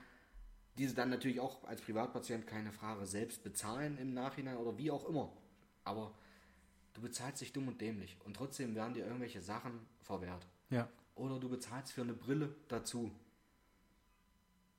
[0.77, 5.07] diese dann natürlich auch als Privatpatient keine Frage selbst bezahlen im Nachhinein oder wie auch
[5.07, 5.31] immer.
[5.83, 6.15] Aber
[6.95, 10.47] du bezahlst dich dumm und dämlich und trotzdem werden dir irgendwelche Sachen verwehrt.
[10.71, 10.89] Ja.
[11.15, 13.11] Oder du bezahlst für eine Brille dazu.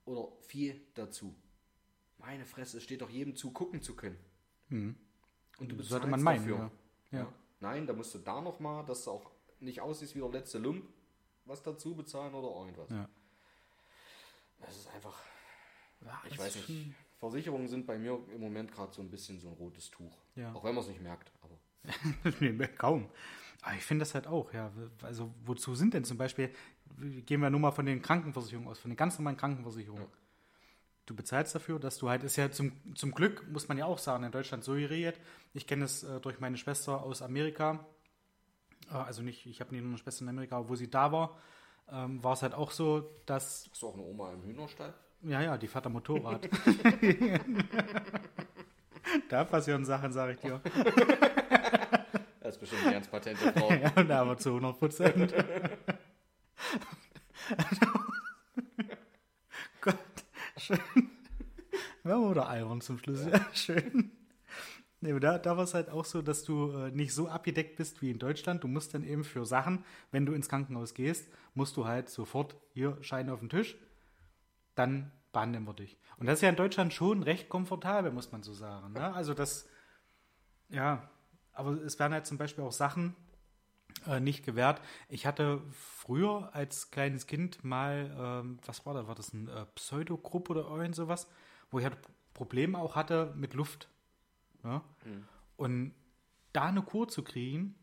[0.04, 1.34] Oder viel dazu.
[2.18, 4.18] Meine Fresse, es steht doch jedem zu, gucken zu können.
[5.58, 6.70] Und du bezahlst Sollte man meinen, dafür.
[7.10, 7.18] ja.
[7.20, 7.32] Ja.
[7.60, 9.30] Nein, da musst du da nochmal, dass du auch
[9.60, 10.84] nicht aussiehst wie der letzte Lump,
[11.44, 12.90] was dazu bezahlen oder irgendwas.
[12.90, 13.08] Ja.
[14.60, 15.16] Das ist einfach,
[16.04, 16.94] Ja, ich weiß nicht.
[17.18, 20.16] Versicherungen sind bei mir im Moment gerade so ein bisschen so ein rotes Tuch.
[20.34, 20.52] Ja.
[20.52, 21.32] Auch wenn man es nicht merkt.
[21.40, 21.58] Aber
[22.40, 23.08] nee, kaum.
[23.62, 24.70] Aber ich finde das halt auch, ja.
[25.02, 26.52] Also, wozu sind denn zum Beispiel,
[27.24, 30.06] gehen wir nur mal von den Krankenversicherungen aus, von den ganz normalen Krankenversicherungen.
[31.06, 33.98] Du bezahlst dafür, dass du halt, ist ja zum, zum Glück, muss man ja auch
[33.98, 35.20] sagen, in Deutschland so geregelt.
[35.52, 37.86] Ich kenne es äh, durch meine Schwester aus Amerika.
[38.90, 41.38] Äh, also nicht, ich habe nicht nur eine Schwester in Amerika, wo sie da war,
[41.90, 44.94] ähm, war es halt auch so, dass hast du auch eine Oma im Hühnerstall?
[45.26, 46.48] ja, ja, die fährt am Motorrad.
[49.28, 50.60] da passieren Sachen, sage ich dir.
[52.40, 53.72] Das ist bestimmt eine ganz patente Frau.
[53.72, 55.34] Ja, da aber zu 100 Prozent.
[60.64, 60.78] Schön.
[62.04, 63.26] Haben oder albern zum Schluss.
[63.26, 64.12] Ja, schön.
[65.00, 67.76] Nee, aber da, da war es halt auch so, dass du äh, nicht so abgedeckt
[67.76, 68.64] bist wie in Deutschland.
[68.64, 72.56] Du musst dann eben für Sachen, wenn du ins Krankenhaus gehst, musst du halt sofort
[72.72, 73.76] hier Schein auf den Tisch.
[74.74, 75.98] Dann behandeln wir dich.
[76.16, 78.94] Und das ist ja in Deutschland schon recht komfortabel, muss man so sagen.
[78.94, 79.12] Ne?
[79.12, 79.68] Also das,
[80.70, 81.10] ja,
[81.52, 83.14] aber es werden halt zum Beispiel auch Sachen
[84.06, 84.80] äh, nicht gewährt.
[85.08, 89.66] Ich hatte früher als kleines Kind mal, ähm, was war da, war das ein äh,
[89.74, 91.28] Pseudogrupp oder irgend sowas,
[91.70, 91.96] wo ich halt
[92.34, 93.88] Probleme auch hatte mit Luft.
[94.62, 94.82] Ja?
[95.56, 95.94] Und
[96.52, 97.74] da eine Kur zu kriegen,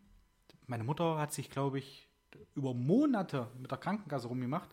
[0.67, 2.07] meine Mutter hat sich, glaube ich,
[2.55, 4.69] über Monate mit der Krankenkasse rumgemacht,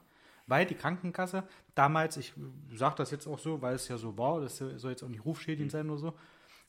[0.46, 2.32] weil die Krankenkasse damals, ich
[2.72, 5.24] sage das jetzt auch so, weil es ja so war, das soll jetzt auch nicht
[5.24, 6.14] rufschädigend sein oder so,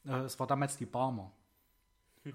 [0.06, 1.32] äh, es war damals die Barmer.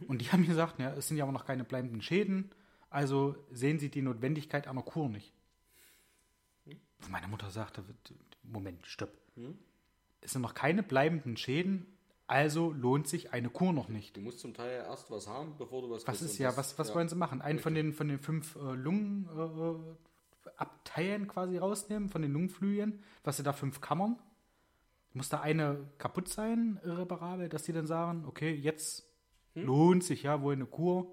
[0.06, 2.50] Und die haben gesagt, ja, es sind ja aber noch keine bleibenden Schäden,
[2.90, 5.32] also sehen sie die Notwendigkeit einer Kur nicht.
[6.66, 7.84] Und meine Mutter sagte,
[8.42, 9.12] Moment, stopp.
[10.20, 11.86] Es sind noch keine bleibenden Schäden,
[12.26, 14.16] also lohnt sich eine Kur noch nicht.
[14.16, 16.94] Du musst zum Teil erst was haben, bevor du was Was ist ja, was, was
[16.94, 17.42] wollen sie machen?
[17.42, 23.02] Einen von den, von den fünf äh, Lungen äh, Abteilen quasi rausnehmen, von den Lungenflügeln,
[23.22, 24.18] was sie da fünf Kammern?
[25.12, 29.13] Muss da eine kaputt sein, irreparabel, dass die dann sagen, okay, jetzt
[29.54, 29.64] Hm?
[29.66, 31.06] lohnt sich ja wohl eine Kur.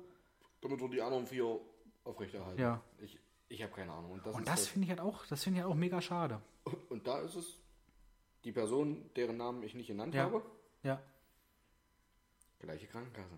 [0.62, 1.60] Damit wir die anderen vier
[2.04, 2.60] aufrechterhalten.
[2.62, 2.82] Ja.
[3.00, 3.20] Ich,
[3.50, 4.12] ich habe keine Ahnung.
[4.12, 6.02] Und das, Und das das- finde ich halt auch, das finde ich halt auch mega
[6.02, 6.42] schade.
[6.90, 7.58] und da ist es
[8.44, 10.24] die Person, deren Namen ich nicht genannt Ja.
[10.24, 10.42] habe,
[10.84, 11.02] Ja.
[12.60, 13.38] gleiche Krankenkasse.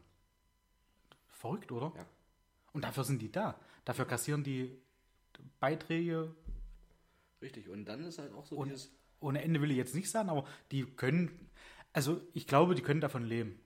[1.30, 1.92] Verrückt, oder?
[1.96, 2.06] Ja.
[2.74, 3.60] Und dafür sind die da.
[3.86, 4.78] Dafür kassieren die
[5.60, 6.34] Beiträge
[7.42, 7.68] Richtig.
[7.68, 8.90] Und dann ist halt auch so und dieses.
[9.20, 11.50] ohne Ende will ich jetzt nicht sagen, aber die können,
[11.92, 13.60] also ich glaube, die können davon leben.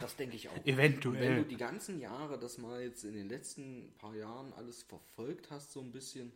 [0.00, 0.64] Das denke ich auch.
[0.66, 1.20] Eventuell.
[1.20, 5.50] Wenn du die ganzen Jahre, das mal jetzt in den letzten paar Jahren alles verfolgt
[5.50, 6.32] hast, so ein bisschen,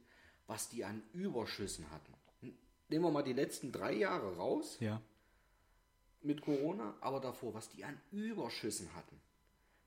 [0.46, 2.12] was die an Überschüssen hatten.
[2.90, 5.00] Nehmen wir mal die letzten drei Jahre raus Ja.
[6.22, 9.18] mit Corona, aber davor, was die an Überschüssen hatten.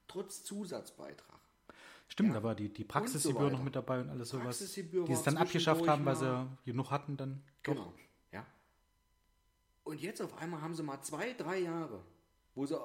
[0.08, 1.38] Trotz Zusatzbeitrag.
[2.10, 3.52] Stimmt, da war die, die Praxisgebühr weiter.
[3.58, 4.58] noch mit dabei und alles sowas.
[4.60, 7.44] Die es dann abgeschafft haben, weil sie genug hatten dann.
[7.64, 7.74] Doch.
[7.74, 7.94] Genau,
[8.32, 8.46] ja.
[9.84, 12.02] Und jetzt auf einmal haben sie mal zwei, drei Jahre,
[12.56, 12.78] wo sie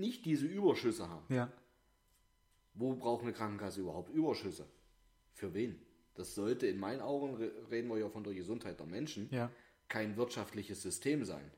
[0.00, 1.32] nicht diese Überschüsse haben.
[1.34, 1.50] Ja.
[2.74, 4.66] Wo braucht eine Krankenkasse überhaupt Überschüsse?
[5.34, 5.80] Für wen?
[6.14, 9.50] Das sollte in meinen Augen, re- reden wir ja von der Gesundheit der Menschen, Ja.
[9.88, 11.50] kein wirtschaftliches System sein,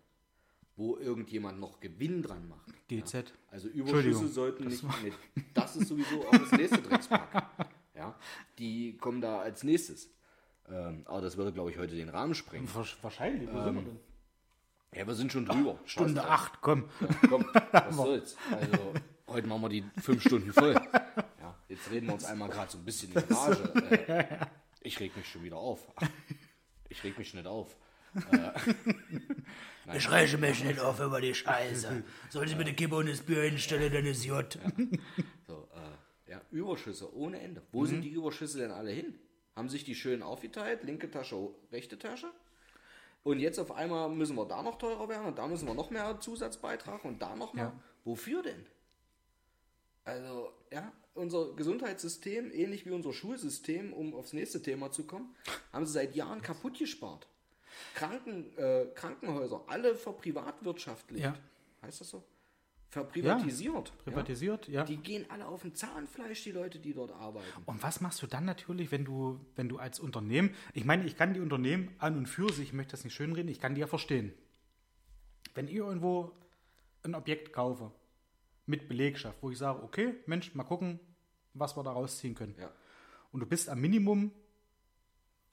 [0.77, 2.73] wo irgendjemand noch Gewinn dran macht.
[2.89, 3.13] GZ.
[3.13, 3.23] Ja?
[3.51, 5.13] Also Überschüsse sollten nicht, nee,
[5.55, 7.47] das ist sowieso auch das nächste Dreckspack.
[7.95, 8.19] Ja?
[8.59, 10.11] Die kommen da als nächstes.
[10.69, 12.67] Ähm, aber das würde, glaube ich, heute den Rahmen sprengen.
[13.03, 13.49] Wahrscheinlich.
[13.53, 14.01] Wo sind wir denn?
[14.95, 15.79] Ja, wir sind schon drüber.
[15.87, 16.31] Stunde Scheiß drauf.
[16.31, 16.89] acht, komm.
[17.01, 18.37] Ja, komm, was soll's.
[18.51, 18.95] Also,
[19.29, 20.75] heute machen wir die fünf Stunden voll.
[21.41, 23.75] Ja, jetzt reden wir uns einmal gerade so ein bisschen in Rage.
[24.09, 24.47] Äh,
[24.83, 25.89] ich reg mich schon wieder auf.
[25.97, 26.09] Ach,
[26.89, 27.77] ich reg mich nicht auf.
[29.95, 32.05] Ich reiche mich nicht auf über die Scheiße.
[32.31, 34.47] Sollen Sie bitte Kippe und das Bier hinstellen, dann ist J.
[35.49, 37.63] So, äh, ja, Überschüsse ohne Ende.
[37.73, 39.19] Wo sind die Überschüsse denn alle hin?
[39.57, 42.31] Haben sich die schön aufgeteilt, linke Tasche, rechte Tasche?
[43.25, 45.91] Und jetzt auf einmal müssen wir da noch teurer werden und da müssen wir noch
[45.91, 47.67] mehr Zusatzbeitrag und da noch mehr.
[47.67, 47.81] Ja.
[48.05, 48.67] Wofür denn?
[50.05, 55.35] Also, ja, unser Gesundheitssystem, ähnlich wie unser Schulsystem, um aufs nächste Thema zu kommen,
[55.73, 57.29] haben sie seit Jahren kaputt gespart.
[57.95, 61.25] Kranken, äh, Krankenhäuser, alle verprivatwirtschaftlicht.
[61.25, 61.37] Ja.
[61.83, 62.25] Heißt das so?
[62.93, 63.89] Verprivatisiert.
[63.89, 64.03] ja.
[64.05, 64.85] Privatisiert, ja.
[64.85, 67.47] Die gehen alle auf dem Zahnfleisch, die Leute, die dort arbeiten.
[67.65, 71.17] Und was machst du dann natürlich, wenn du, wenn du als Unternehmen, ich meine, ich
[71.17, 73.81] kann die Unternehmen an und für sich, ich möchte das nicht schönreden, ich kann die
[73.81, 74.35] ja verstehen.
[75.55, 76.33] Wenn ich irgendwo
[77.03, 77.91] ein Objekt kaufe
[78.67, 81.01] mit Belegschaft, wo ich sage, okay, Mensch, mal gucken,
[81.55, 82.57] was wir da rausziehen können.
[82.61, 82.71] Ja.
[83.33, 84.33] Und du bist am Minimum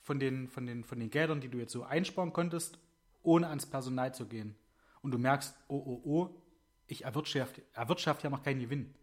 [0.01, 2.79] von den, von, den, von den Geldern, die du jetzt so einsparen konntest,
[3.23, 4.57] ohne ans Personal zu gehen.
[5.01, 6.38] Und du merkst, oh, oh, oh,
[6.89, 8.93] ich erwirtschaft, erwirtschaft ja noch keinen Gewinn.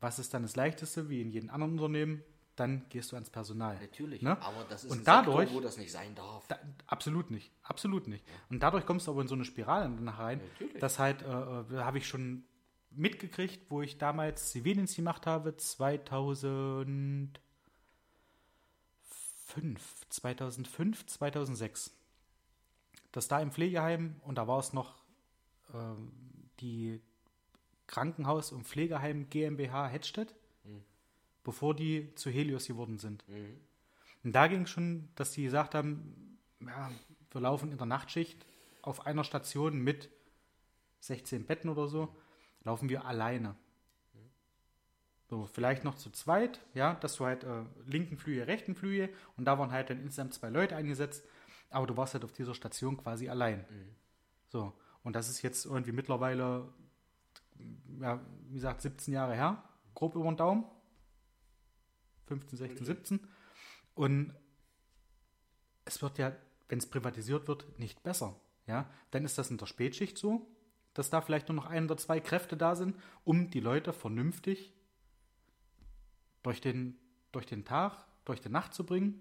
[0.00, 2.22] Was ist dann das Leichteste, wie in jedem anderen Unternehmen?
[2.54, 3.78] Dann gehst du ans Personal.
[3.80, 4.40] Natürlich, Ne?
[4.40, 6.46] aber das ist Und ein dadurch, Sektor, wo das nicht sein darf.
[6.48, 8.24] da, absolut nicht, absolut nicht.
[8.48, 10.80] Und dadurch kommst du aber in so eine Spirale danach rein, Natürlich.
[10.80, 12.44] das halt, äh, äh, habe ich schon
[12.90, 17.38] mitgekriegt, wo ich damals Zivildienst gemacht habe, 2005,
[20.08, 21.92] 2005, 2006.
[23.12, 24.94] Das da im Pflegeheim und da war es noch
[25.74, 26.10] ähm,
[26.60, 27.00] die
[27.86, 30.34] Krankenhaus- und Pflegeheim GmbH Hettstedt,
[31.44, 33.24] bevor die zu Helios geworden sind.
[34.24, 36.90] Und da ging es schon, dass die gesagt haben, ja,
[37.30, 38.44] wir laufen in der Nachtschicht
[38.82, 40.10] auf einer Station mit
[41.00, 42.14] 16 Betten oder so,
[42.64, 43.54] laufen wir alleine.
[45.28, 49.44] So, vielleicht noch zu zweit, ja, dass du halt äh, linken Flügel, rechten Flügel und
[49.44, 51.24] da waren halt dann insgesamt zwei Leute eingesetzt,
[51.68, 53.64] aber du warst halt auf dieser Station quasi allein.
[54.48, 54.72] So,
[55.06, 56.68] und das ist jetzt irgendwie mittlerweile,
[58.00, 59.62] ja, wie gesagt, 17 Jahre her,
[59.94, 60.64] grob über den Daumen.
[62.26, 63.20] 15, 16, 17.
[63.94, 64.34] Und
[65.84, 66.32] es wird ja
[66.68, 68.38] wenn es privatisiert wird, nicht besser.
[68.66, 70.48] Ja, dann ist das in der Spätschicht so,
[70.94, 74.72] dass da vielleicht nur noch ein oder zwei Kräfte da sind, um die Leute vernünftig
[76.42, 76.98] durch den,
[77.32, 79.20] durch den Tag, durch die Nacht zu bringen.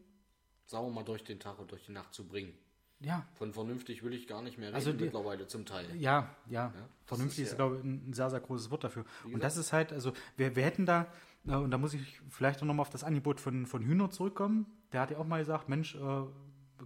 [0.65, 2.57] Sagen wir mal, durch den Tag und durch die Nacht zu bringen.
[3.01, 5.85] Ja, Von vernünftig will ich gar nicht mehr reden Also die- mittlerweile zum Teil.
[5.97, 6.69] Ja, ja.
[6.69, 9.05] das Vernünftig ist ist, ja- glaube ich, ein sehr, sehr großes Wort dafür.
[9.25, 11.07] Und das ist halt, also wir, wir hätten da,
[11.45, 14.65] äh, und da muss ich vielleicht noch mal auf das Angebot von, von Hühner zurückkommen.
[14.93, 16.23] Der hat ja auch mal gesagt, Mensch, äh,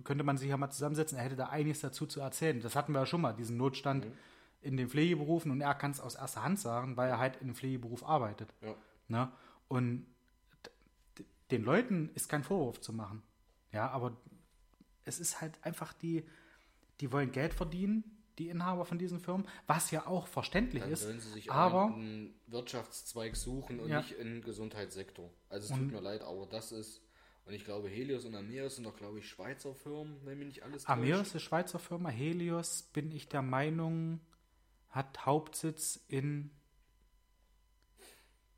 [0.03, 2.59] könnte man sich ja mal zusammensetzen, er hätte da einiges dazu zu erzählen.
[2.59, 4.11] Das hatten wir ja schon mal, diesen Notstand Mhm.
[4.61, 7.47] in den Pflegeberufen und er kann es aus erster Hand sagen, weil er halt in
[7.47, 8.53] dem Pflegeberuf arbeitet.
[8.61, 8.73] Ja.
[9.07, 9.31] Ne?
[9.67, 10.05] Und
[11.51, 13.21] den Leuten ist kein Vorwurf zu machen.
[13.71, 14.15] Ja, aber
[15.09, 16.23] es ist halt einfach die,
[17.01, 18.03] die wollen Geld verdienen,
[18.37, 21.01] die Inhaber von diesen Firmen, was ja auch verständlich Dann ist.
[21.01, 23.99] sollen sie sich aber einen Wirtschaftszweig suchen und Ja.
[23.99, 25.29] nicht einen Gesundheitssektor.
[25.49, 27.01] Also es tut mir leid, aber das ist,
[27.45, 30.63] und ich glaube, Helios und Ameos sind doch, glaube ich, Schweizer Firmen, wenn mich nicht
[30.63, 30.89] alles täuscht.
[30.89, 34.21] Ameos ist Schweizer Firma, Helios, bin ich der Meinung,
[34.89, 36.51] hat Hauptsitz in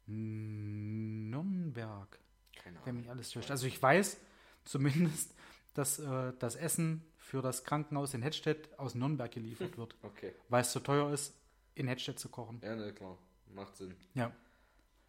[0.06, 2.20] Nürnberg.
[2.56, 3.02] Keine wenn Ahnung.
[3.02, 3.50] mich alles täuscht.
[3.52, 4.18] Also ich weiß
[4.66, 5.34] zumindest,
[5.74, 10.34] dass äh, das Essen für das Krankenhaus in Hettstedt aus Nürnberg geliefert wird, Okay.
[10.50, 11.34] weil es zu teuer ist,
[11.76, 12.60] in Hettstedt zu kochen.
[12.64, 13.18] Ja, ne, klar.
[13.54, 13.96] Macht Sinn.
[14.14, 14.32] Ja,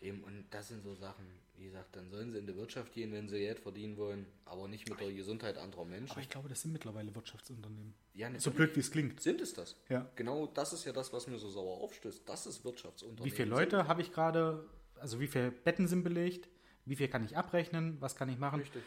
[0.01, 1.25] Eben, und das sind so Sachen,
[1.57, 4.67] wie gesagt, dann sollen sie in die Wirtschaft gehen, wenn sie Geld verdienen wollen, aber
[4.67, 6.11] nicht mit der Gesundheit anderer Menschen.
[6.11, 7.95] aber ich glaube, das sind mittlerweile Wirtschaftsunternehmen.
[8.15, 9.21] ja, So natürlich blöd wie es klingt.
[9.21, 9.77] sind es das.
[9.89, 10.11] Ja.
[10.17, 12.29] Genau das ist ja das, was mir so sauer aufstößt.
[12.29, 13.25] Das ist Wirtschaftsunternehmen.
[13.33, 14.69] Wie viele Leute habe ich gerade,
[14.99, 16.49] also wie viele Betten sind belegt,
[16.85, 18.59] wie viel kann ich abrechnen, was kann ich machen?
[18.59, 18.83] Richtig.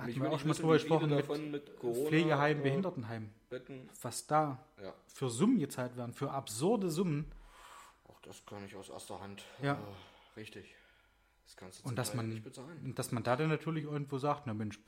[0.00, 3.30] Hatten wir auch schon mal drüber gesprochen mit mit Corona, Pflegeheim, Behindertenheim.
[3.48, 3.88] Betten.
[4.02, 7.30] Was da Ja, für Summen gezahlt werden, für absurde Summen.
[8.04, 9.44] auch das kann ich aus erster Hand.
[9.62, 9.74] Ja.
[9.74, 10.74] Äh, richtig.
[11.44, 12.78] Das kannst du Und dass man, nicht bezahlen.
[12.84, 14.78] und dass man da dann natürlich irgendwo sagt, na Mensch,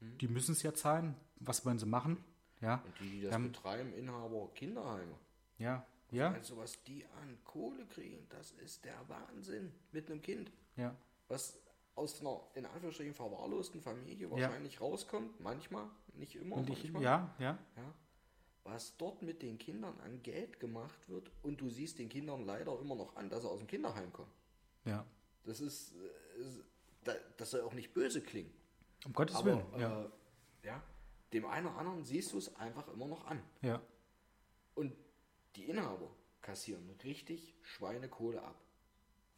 [0.00, 2.24] die müssen es ja zahlen, was wollen sie machen?
[2.62, 5.14] Ja, Und die, die das Ähm, betreiben, Inhaber Kinderheime.
[5.58, 10.50] ja, ja, Also was die an Kohle kriegen, das ist der Wahnsinn mit einem Kind.
[10.76, 10.94] ja,
[11.28, 11.58] Was
[11.96, 17.02] aus einer in Anführungsstrichen verwahrlosten Familie wahrscheinlich rauskommt, manchmal, nicht immer, und ich, manchmal.
[17.02, 17.94] ja, ja, Ja.
[18.64, 22.78] Was dort mit den Kindern an Geld gemacht wird und du siehst den Kindern leider
[22.80, 24.30] immer noch an, dass sie aus dem Kinderheim kommen.
[24.84, 25.04] ja,
[25.44, 25.92] Das ist,
[27.04, 28.52] äh, das soll auch nicht böse klingen.
[29.04, 30.08] um Gottes Aber Willen, ja, äh,
[30.64, 30.82] ja,
[31.32, 33.40] dem einen oder anderen siehst du es einfach immer noch an.
[33.62, 33.80] ja,
[34.74, 34.92] Und
[35.54, 36.10] die Inhaber
[36.42, 38.60] kassieren richtig Schweinekohle ab.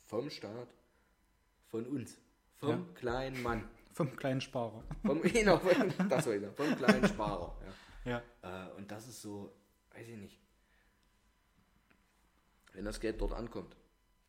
[0.06, 0.68] Vom Staat,
[1.66, 2.18] von uns,
[2.58, 2.86] vom Ja.
[2.94, 3.68] kleinen Mann.
[3.92, 4.84] vom kleinen Sparer.
[5.04, 7.56] Vom, genau, vom, das war ich noch, vom kleinen Sparer.
[8.04, 8.68] Ja, Ja.
[8.68, 9.52] Äh, und das ist so,
[9.92, 10.38] weiß ich nicht.
[12.74, 13.74] Wenn das Geld dort ankommt,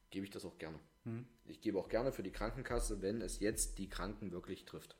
[0.09, 0.79] gebe ich das auch gerne.
[1.45, 4.95] Ich gebe auch gerne für die Krankenkasse, wenn es jetzt die Kranken wirklich trifft.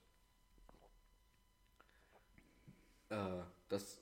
[3.10, 4.00] Äh, dass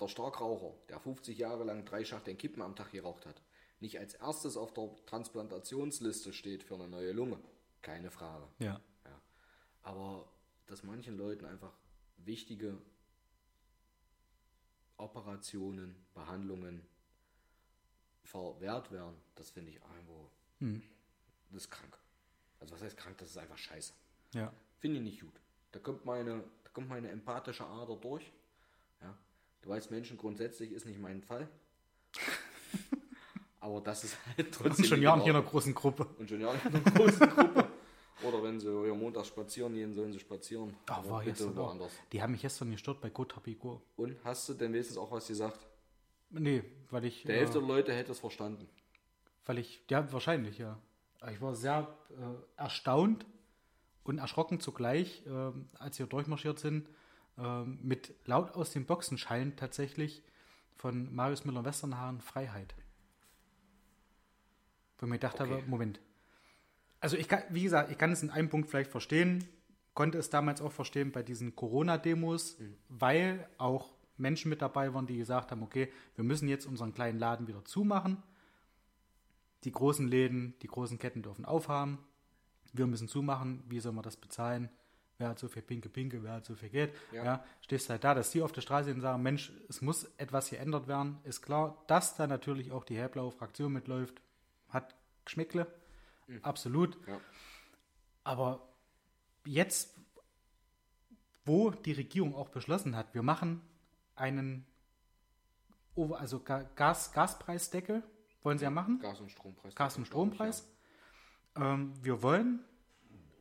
[0.00, 3.40] der Starkraucher, der 50 Jahre lang drei Schachteln Kippen am Tag geraucht hat,
[3.80, 7.38] nicht als erstes auf der Transplantationsliste steht für eine neue Lunge.
[7.82, 8.46] Keine Frage.
[8.58, 9.20] ja, Ja.
[9.82, 10.28] Aber
[10.66, 11.72] dass manchen Leuten einfach
[12.18, 12.76] wichtige
[14.96, 16.82] Operationen, Behandlungen
[18.24, 20.30] verwehrt werden, das finde ich irgendwo.
[21.50, 21.96] Das ist krank.
[22.60, 23.16] Also was heißt krank?
[23.18, 23.92] Das ist einfach scheiße.
[24.34, 25.40] ja, Finde ich nicht gut.
[25.72, 28.30] Da kommt meine, da kommt meine empathische Ader durch.
[29.00, 29.16] Ja.
[29.62, 31.48] Du weißt, Menschen grundsätzlich ist nicht mein Fall.
[33.60, 34.84] Aber das ist halt trotzdem.
[34.84, 36.04] und schon Jahren in hier in einer großen Gruppe.
[36.18, 37.67] Und schon ja in einer großen Gruppe.
[38.24, 40.74] Oder wenn sie ja montags spazieren gehen, sollen sie spazieren.
[40.86, 41.92] Aber war bitte woanders.
[42.12, 43.80] Die haben mich gestern gestört bei Gotapigo.
[43.96, 45.60] Und hast du denn wenigstens auch was gesagt?
[46.30, 48.68] Nee, weil ich, Der äh, Hälfte der Leute hätte es verstanden.
[49.46, 50.78] weil ich, ja, wahrscheinlich, ja.
[51.32, 53.24] Ich war sehr äh, erstaunt
[54.04, 56.88] und erschrocken zugleich, ähm, als wir durchmarschiert sind,
[57.38, 60.22] ähm, mit laut aus den Boxen schallen tatsächlich
[60.76, 62.74] von Marius Müller-Westernhagen Freiheit.
[64.98, 65.52] Wo ich mir gedacht Okay.
[65.52, 66.00] habe, Moment.
[67.00, 69.44] Also ich kann, wie gesagt, ich kann es in einem Punkt vielleicht verstehen,
[69.94, 72.58] konnte es damals auch verstehen bei diesen Corona-Demos,
[72.88, 77.18] weil auch Menschen mit dabei waren, die gesagt haben, okay, wir müssen jetzt unseren kleinen
[77.18, 78.22] Laden wieder zumachen.
[79.64, 81.98] Die großen Läden, die großen Ketten dürfen aufhaben.
[82.72, 83.62] Wir müssen zumachen.
[83.68, 84.68] Wie soll man das bezahlen?
[85.18, 86.22] Wer hat so viel Pinke Pinke?
[86.22, 86.94] Wer hat so viel Geld?
[87.10, 87.24] Ja.
[87.24, 87.44] Ja.
[87.60, 90.86] stehst halt da, dass die auf der Straße und sagen, Mensch, es muss etwas geändert
[90.86, 91.18] werden.
[91.24, 94.20] Ist klar, dass da natürlich auch die hellblaue Fraktion mitläuft.
[94.68, 94.94] Hat
[95.24, 95.66] Geschmäckle.
[96.42, 96.98] Absolut.
[97.06, 97.20] Ja.
[98.24, 98.68] Aber
[99.44, 99.96] jetzt,
[101.44, 103.62] wo die Regierung auch beschlossen hat, wir machen
[104.14, 104.66] einen
[106.12, 108.02] also Ga- Gas, Gaspreisdeckel,
[108.42, 109.00] wollen sie ja machen.
[109.00, 109.74] Gas- und Strompreis.
[109.74, 110.68] Gas- und Strompreis.
[111.56, 112.64] Ähm, wir wollen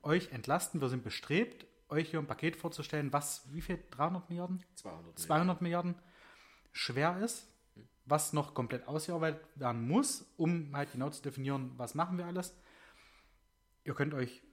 [0.01, 4.63] euch entlasten, wir sind bestrebt, euch hier ein Paket vorzustellen, was, wie viel, 300 Milliarden?
[4.75, 5.95] 200 200 Milliarden
[6.71, 7.47] schwer ist,
[8.05, 12.55] was noch komplett ausgearbeitet werden muss, um halt genau zu definieren, was machen wir alles.
[13.87, 14.43] Ihr könnt euch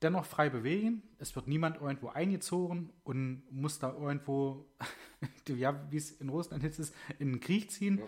[0.00, 1.02] dennoch frei bewegen.
[1.18, 4.66] Es wird niemand irgendwo eingezogen und muss da irgendwo,
[5.48, 7.98] ja, wie es in Russland jetzt ist, in den Krieg ziehen.
[7.98, 8.04] Ja.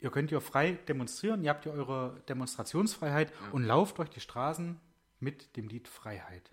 [0.00, 4.78] Ihr könnt ja frei demonstrieren, ihr habt ja eure Demonstrationsfreiheit und lauft durch die Straßen
[5.18, 6.52] mit dem Lied Freiheit.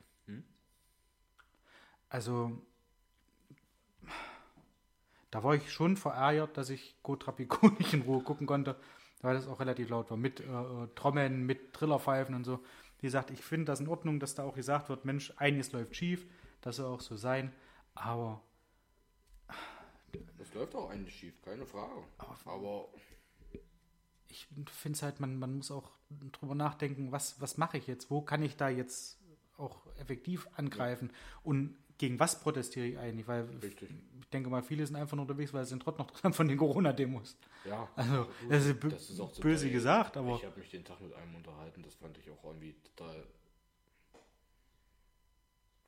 [2.09, 2.59] Also,
[5.29, 8.75] da war ich schon verärgert, dass ich Go Trapico nicht in Ruhe gucken konnte,
[9.21, 10.17] weil das auch relativ laut war.
[10.17, 12.63] Mit äh, äh, Trommeln, mit Trillerpfeifen und so.
[13.05, 15.95] Wie gesagt, ich finde das in Ordnung, dass da auch gesagt wird, Mensch, einiges läuft
[15.95, 16.25] schief,
[16.61, 17.53] das soll auch so sein.
[17.93, 18.41] Aber
[20.39, 22.01] Das läuft auch eigentlich schief, keine Frage.
[22.45, 22.89] Aber
[24.27, 25.91] ich finde es halt, man, man muss auch
[26.31, 28.09] drüber nachdenken, was, was mache ich jetzt?
[28.09, 29.19] Wo kann ich da jetzt
[29.57, 31.11] auch effektiv angreifen?
[31.43, 33.27] Und gegen was protestiere ich eigentlich?
[33.27, 33.89] Weil Richtig.
[34.19, 36.47] ich denke mal, viele sind einfach nur unterwegs, weil sie sind trotzdem noch dran von
[36.47, 37.37] den Corona-Demos.
[37.65, 40.99] ja, Also, das ist, das ist auch böse gesagt, aber Ich habe mich den Tag
[41.01, 43.23] mit einem unterhalten, das fand ich auch irgendwie total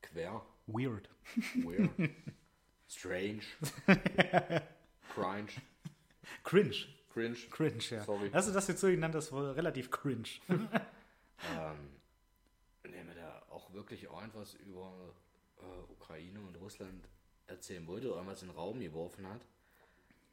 [0.01, 1.09] quer, weird.
[1.55, 1.89] weird,
[2.89, 3.41] strange,
[5.13, 5.47] cringe,
[6.43, 6.75] Cringe.
[7.13, 7.35] cringe.
[7.49, 8.03] Cringe, ja.
[8.03, 8.29] Sorry.
[8.31, 9.15] Hast du das jetzt so genannt?
[9.15, 10.27] Das war relativ cringe.
[11.55, 11.89] Ähm,
[12.91, 14.91] der mir da auch wirklich auch etwas über
[15.59, 17.07] äh, Ukraine und Russland
[17.47, 19.41] erzählen wollte oder irgendwas in den Raum geworfen hat,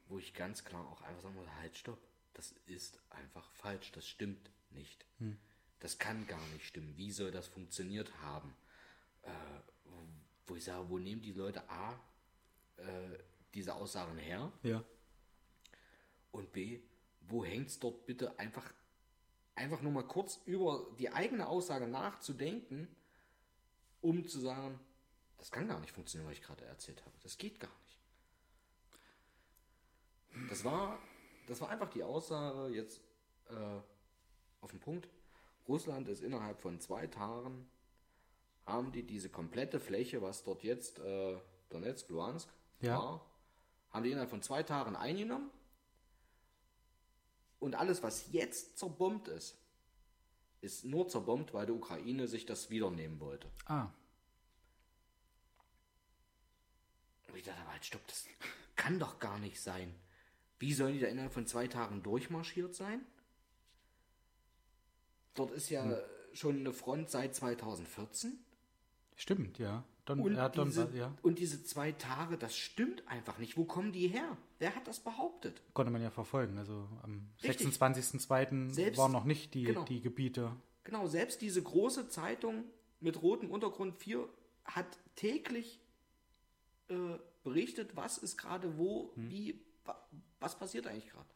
[0.09, 1.99] wo ich ganz klar auch einfach sagen muss, halt stopp,
[2.35, 5.05] das ist einfach falsch, das stimmt nicht.
[5.81, 6.97] Das kann gar nicht stimmen.
[6.97, 8.55] Wie soll das funktioniert haben?
[9.23, 9.31] Äh,
[9.85, 10.09] wo-
[10.49, 11.93] wo ich sage, wo nehmen die Leute A
[12.77, 13.19] äh,
[13.55, 14.83] diese Aussagen her ja.
[16.33, 16.81] und B,
[17.29, 18.73] wo hängt es dort bitte einfach,
[19.55, 22.89] einfach nur mal kurz über die eigene Aussage nachzudenken,
[24.01, 24.79] um zu sagen,
[25.45, 27.15] das kann gar nicht funktionieren, was ich gerade erzählt habe.
[27.23, 28.01] Das geht gar nicht.
[30.49, 30.99] Das war,
[31.47, 33.03] das war einfach die Aussage jetzt
[33.51, 33.81] äh,
[34.63, 35.07] auf den Punkt.
[35.69, 37.69] Russland ist innerhalb von zwei Tagen,
[38.65, 41.39] haben die diese komplette Fläche, was dort jetzt äh,
[41.69, 42.49] Donetsk, Luhansk
[42.81, 42.97] Ja.
[42.97, 43.31] war,
[43.91, 45.51] haben die innerhalb von zwei Tagen eingenommen.
[47.59, 49.59] Und alles, was jetzt zerbombt ist,
[50.63, 53.51] ist nur zerbombt, weil die Ukraine sich das wiedernehmen wollte.
[53.67, 53.91] Ah,
[57.35, 58.27] Und ich dachte, aber halt, stopp, das
[58.77, 59.93] kann doch gar nicht sein.
[60.61, 63.01] Wie sollen die da innerhalb von zwei Tagen durchmarschiert sein?
[65.35, 65.99] Dort ist ja
[66.33, 68.39] schon eine Front seit 2014.
[69.17, 69.83] stimmt, ja.
[70.05, 71.13] Don, Und, ja, Don, diese, ja.
[71.23, 73.57] und diese zwei Tage, das stimmt einfach nicht.
[73.57, 74.37] Wo kommen die her?
[74.61, 75.61] Wer hat das behauptet?
[75.73, 76.57] Konnte man ja verfolgen.
[76.59, 77.67] Also am Richtig.
[77.69, 78.71] 26.02.
[78.71, 79.85] Selbst- waren noch nicht die, genau.
[79.87, 80.55] die Gebiete.
[80.85, 82.65] Genau, selbst diese große Zeitung
[83.01, 84.29] mit rotem Untergrund 4
[84.67, 84.87] hat
[85.17, 85.81] täglich
[86.95, 89.97] äh, berichtet, was ist gerade wo, wie, wa,
[90.41, 91.29] was passiert eigentlich gerade.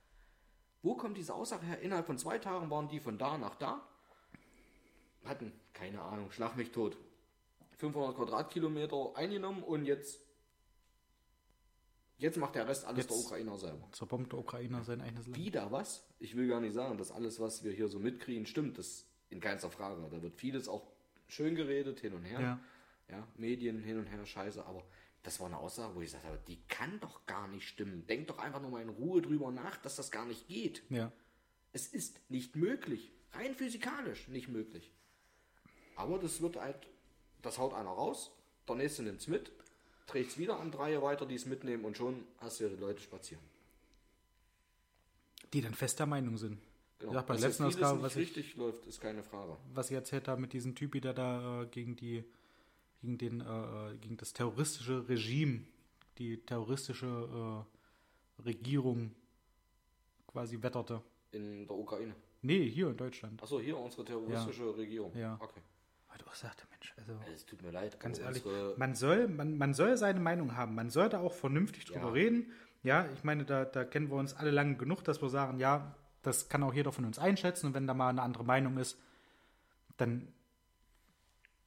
[0.83, 1.81] Wo kommt diese Aussage her?
[1.81, 3.87] Innerhalb von zwei Tagen waren die von da nach da,
[5.25, 6.97] hatten, keine Ahnung, schlag mich tot,
[7.79, 10.21] 500 Quadratkilometer eingenommen und jetzt,
[12.19, 13.89] jetzt macht der Rest alles Jetzt- der Ukrainer selber.
[13.93, 15.37] Zerbombte Ukrainer sein eigenes Land.
[15.37, 16.05] Wieder was?
[16.19, 18.79] Ich will gar nicht sagen, dass alles, was wir hier so mitkriegen, stimmt.
[18.79, 20.01] Das in keinster Frage.
[20.11, 20.91] Da wird vieles auch
[21.29, 22.41] schön geredet, hin und her.
[22.41, 22.61] Ja.
[23.11, 24.65] Ja, Medien hin und her, scheiße.
[24.67, 24.83] Aber
[25.23, 28.07] das war eine Aussage, wo ich gesagt habe, die kann doch gar nicht stimmen.
[28.07, 30.83] Denk doch einfach nur mal in Ruhe drüber nach, dass das gar nicht geht.
[30.91, 31.13] Ja.
[31.73, 33.13] Es ist nicht möglich.
[33.33, 34.93] Rein physikalisch nicht möglich.
[35.97, 36.87] Aber das wird halt,
[37.43, 38.31] das haut einer raus,
[38.69, 39.51] der nächste nimmt es mit,
[40.07, 42.77] trägt es wieder an drei weiter, die es mitnehmen und schon hast du ja die
[42.81, 43.43] Leute spazieren.
[45.53, 46.59] Die dann fester Meinung sind.
[46.99, 47.15] Genau.
[47.15, 49.57] Ja, bei letzten Ausgabe, was ich, richtig läuft, ist keine Frage.
[49.73, 52.25] was ich erzählt habe mit diesem Typi, der da äh, gegen die
[53.01, 55.65] gegen den äh, gegen das terroristische Regime,
[56.19, 59.15] die terroristische äh, Regierung
[60.27, 61.03] quasi wetterte.
[61.33, 62.15] In der Ukraine.
[62.43, 63.43] Nee, hier in Deutschland.
[63.43, 65.17] Achso, hier unsere terroristische Regierung.
[65.17, 65.37] Ja.
[65.41, 65.61] Okay.
[66.09, 68.43] Weil du auch sagte, Mensch, also Es tut mir leid, ganz ehrlich,
[68.77, 70.75] man soll, man, man soll seine Meinung haben.
[70.75, 72.13] Man sollte auch vernünftig drüber Ja.
[72.13, 72.53] reden.
[72.83, 75.95] Ja, ich meine, da, da kennen wir uns alle lange genug, dass wir sagen, ja,
[76.23, 77.67] das kann auch jeder von uns einschätzen.
[77.67, 78.99] Und wenn da mal eine andere Meinung ist,
[79.97, 80.29] dann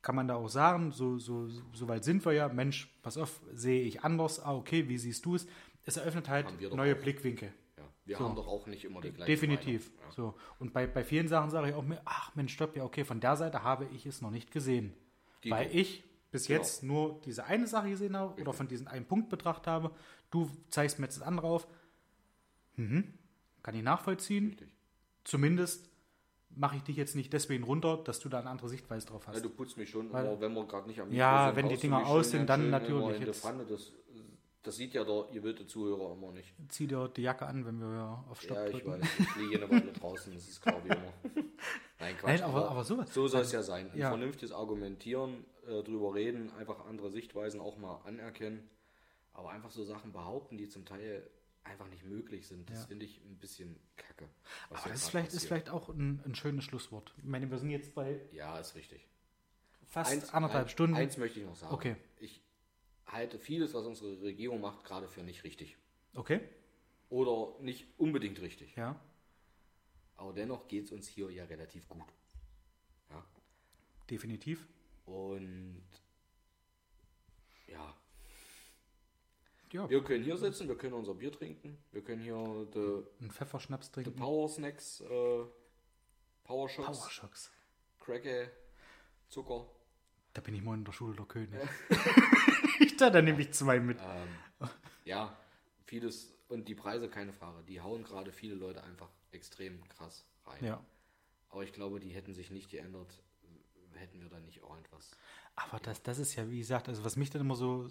[0.02, 3.41] kann man da auch sagen, so, so, so weit sind wir ja, Mensch, pass auf,
[3.53, 5.48] sehe ich anders, ah, okay, wie siehst du es?
[5.86, 6.99] Es eröffnet halt neue auch.
[7.02, 7.53] Blickwinkel.
[7.78, 8.23] ja, wir So.
[8.26, 9.91] haben doch auch nicht immer die gleiche Definitiv.
[10.06, 10.11] Ja.
[10.11, 10.36] So.
[10.60, 13.19] Und bei, bei vielen Sachen sage ich auch mir, ach Mensch, stopp, ja, okay, von
[13.19, 14.94] der Seite habe ich es noch nicht gesehen.
[15.44, 16.60] Die weil ich bis Genau.
[16.60, 19.91] jetzt nur diese eine Sache gesehen habe oder von diesem einen Punkt betrachtet habe.
[20.30, 21.68] Du zeigst mir jetzt das andere auf.
[22.76, 23.14] Mhm.
[23.64, 24.49] Kann ich nachvollziehen.
[24.49, 24.69] Richtig.
[25.26, 25.91] Zumindest
[26.56, 29.34] mache ich dich jetzt nicht deswegen runter, dass du da eine andere Sichtweise drauf Ja,
[29.34, 29.44] hast.
[29.45, 31.78] du putzt mich schon, Weil- aber wenn wir gerade nicht am Ja, sind, wenn die
[31.78, 33.41] Dinger aus sind, dann natürlich jetzt.
[33.41, 33.65] Pfanne.
[33.65, 33.91] Das,
[34.64, 36.53] das sieht ja der gewillte Zuhörer immer nicht.
[36.69, 39.02] Zieh dir die Jacke an, wenn wir auf Stopp ja, ich drücken.
[39.02, 39.10] weiß.
[39.19, 41.14] Ich liege eine Weile draußen, das ist klar wie immer.
[41.99, 42.28] Nein, Quatsch.
[42.40, 43.14] Nein, aber- aber sowas.
[43.14, 43.90] So soll es ja sein.
[43.91, 44.10] Ein Ja.
[44.10, 48.69] vernünftiges Argumentieren, äh, drüber reden, einfach andere Sichtweisen auch mal anerkennen.
[49.34, 51.28] Aber einfach so Sachen behaupten, die zum Teil
[51.64, 52.86] einfach nicht möglich sind, das Ja.
[52.88, 54.28] finde ich ein bisschen kacke.
[54.70, 57.14] Aber das vielleicht, ist vielleicht auch ein, ein schönes Schlusswort.
[57.18, 59.08] Ich meine, wir sind jetzt bei Ja, ist richtig.
[59.88, 60.96] fast anderthalb ein- Stunden.
[60.96, 61.74] Eins möchte ich noch sagen.
[61.74, 61.96] Okay.
[62.20, 62.42] Ich
[63.06, 65.78] halte vieles, was unsere Regierung macht, gerade für nicht richtig.
[66.16, 66.42] Okay,
[67.10, 68.76] Oder nicht unbedingt richtig.
[68.76, 69.00] ja.
[70.18, 72.06] Aber dennoch geht es uns hier ja relativ gut.
[73.10, 73.26] Ja.
[74.10, 74.68] Definitiv.
[75.06, 75.84] Und
[77.68, 77.96] ja,
[79.73, 83.31] Ja, wir können hier sitzen, wir können unser Bier trinken, wir können hier die, einen
[83.31, 84.15] Pfefferschnaps trinken.
[84.15, 85.45] Power Snacks, äh,
[86.43, 87.52] Power Shots, Powershocks.
[87.99, 88.48] Cracker,
[89.30, 89.65] Zucker.
[90.34, 91.60] Da bin ich mal in der Schule der König.
[92.80, 93.98] ich da, da nehme ich zwei mit.
[93.99, 94.69] Ähm,
[95.06, 95.38] ja,
[95.85, 100.64] vieles und die Preise, keine Frage, die hauen gerade viele Leute einfach extrem krass rein.
[100.65, 100.84] Ja.
[101.49, 103.23] Aber ich glaube, die hätten sich nicht geändert,
[103.93, 105.11] hätten wir da nicht auch etwas.
[105.56, 107.88] Aber das, das ist ja, wie gesagt, also was mich dann immer so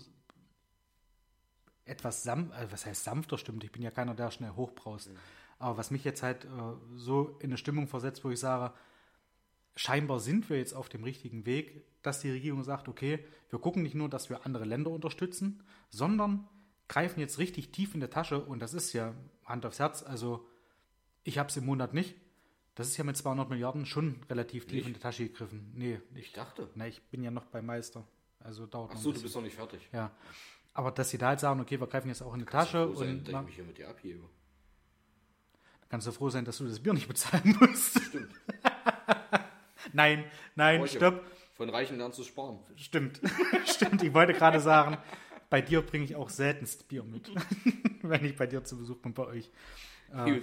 [1.91, 5.11] etwas sanft, also was heißt sanfter stimmt, ich bin ja keiner, der schnell hochbraust.
[5.59, 6.49] Aber was mich jetzt halt äh,
[6.97, 8.73] so in eine Stimmung versetzt, wo ich sage,
[9.77, 13.83] scheinbar sind wir jetzt auf dem richtigen Weg, dass die Regierung sagt, okay, wir gucken
[13.83, 16.49] nicht nur, dass wir andere Länder unterstützen, sondern
[16.89, 19.15] greifen jetzt richtig tief in der Tasche und das ist ja
[19.45, 20.47] Hand aufs Herz, also
[21.25, 22.15] ich habe es im Monat nicht.
[22.75, 24.87] Das ist ja mit 200 Milliarden schon relativ tief Nicht?
[24.87, 25.71] in die Tasche gegriffen.
[25.75, 26.71] Nee, Ich dachte.
[26.75, 28.07] na, ich bin ja noch bei Meister.
[28.39, 29.87] Also dauert Ach noch so, du bist noch nicht fertig.
[29.93, 30.11] Ja.
[30.81, 32.97] Aber dass sie da halt sagen, okay, wir greifen jetzt auch in die Kannst Tasche
[32.97, 34.25] sein, und dass ich mich hier mit dir abhebe.
[35.91, 38.03] kannst du froh sein, dass du das Bier nicht bezahlen musst.
[38.03, 38.31] Stimmt.
[39.93, 40.25] nein,
[40.55, 41.23] nein, stopp.
[41.53, 42.61] Von Reichen lernst du sparen.
[42.77, 43.21] Stimmt.
[43.67, 44.03] Stimmt.
[44.03, 44.97] Ich wollte gerade sagen,
[45.51, 47.31] bei dir bringe ich auch seltenst Bier mit.
[48.03, 49.51] Wenn ich bei dir zu Besuch bin, bei euch.
[50.25, 50.43] In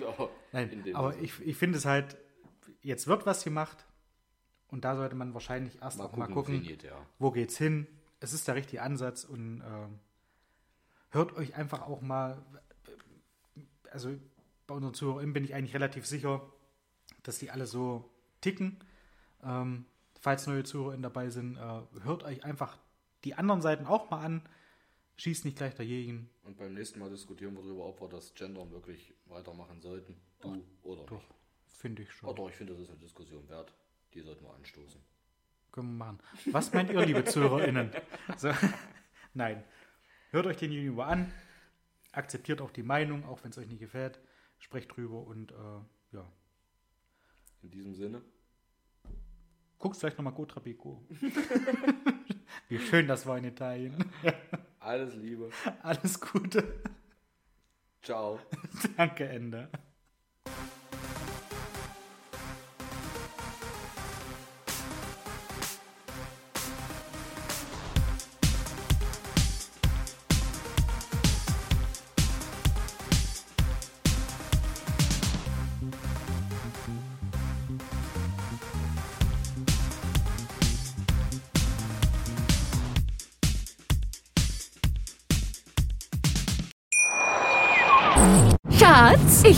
[0.52, 2.16] Nein, aber ich, ich finde es halt,
[2.84, 3.88] jetzt wird was gemacht
[4.68, 7.04] und da sollte man wahrscheinlich erst mal auch gucken, mal gucken, geht, ja.
[7.18, 7.88] wo geht's hin.
[8.20, 10.00] Es ist der richtige Ansatz und ähm,
[11.10, 12.44] hört euch einfach auch mal,
[13.92, 14.16] also
[14.66, 16.42] bei unseren ZuhörerInnen bin ich eigentlich relativ sicher,
[17.24, 18.10] dass die alle so
[18.42, 18.80] ticken.
[19.44, 19.86] Ähm,
[20.20, 22.78] falls neue ZuhörerInnen dabei sind, äh, hört euch einfach
[23.24, 24.42] die anderen Seiten auch mal an.
[25.18, 26.30] Schießt nicht gleich dagegen.
[26.44, 30.16] Und beim nächsten Mal diskutieren wir darüber, ob wir das Gendern wirklich weitermachen sollten.
[30.42, 31.34] Du oder Doch, nicht.
[31.66, 32.30] finde ich schon.
[32.30, 33.74] Oh, doch, ich finde, das ist eine Diskussion wert.
[34.14, 35.02] Die sollten wir anstoßen.
[35.72, 36.20] Können wir machen.
[36.52, 37.92] Was meint ihr, liebe ZuhörerInnen?
[38.38, 38.52] So,
[39.34, 39.64] nein.
[40.38, 41.34] Hört euch den Junior an.
[42.12, 44.20] Akzeptiert auch die Meinung, auch wenn es euch nicht gefällt.
[44.60, 45.56] Sprecht drüber und äh,
[46.12, 46.32] ja.
[47.64, 48.22] In diesem Sinne,
[49.80, 51.04] Guckt vielleicht nochmal Go Trapico.
[52.70, 53.96] Wie schön das war in Italien.
[54.80, 55.50] alles Liebe.
[55.82, 56.84] Alles Gute.
[58.04, 58.40] Ciao.
[58.96, 59.72] Danke, Ende.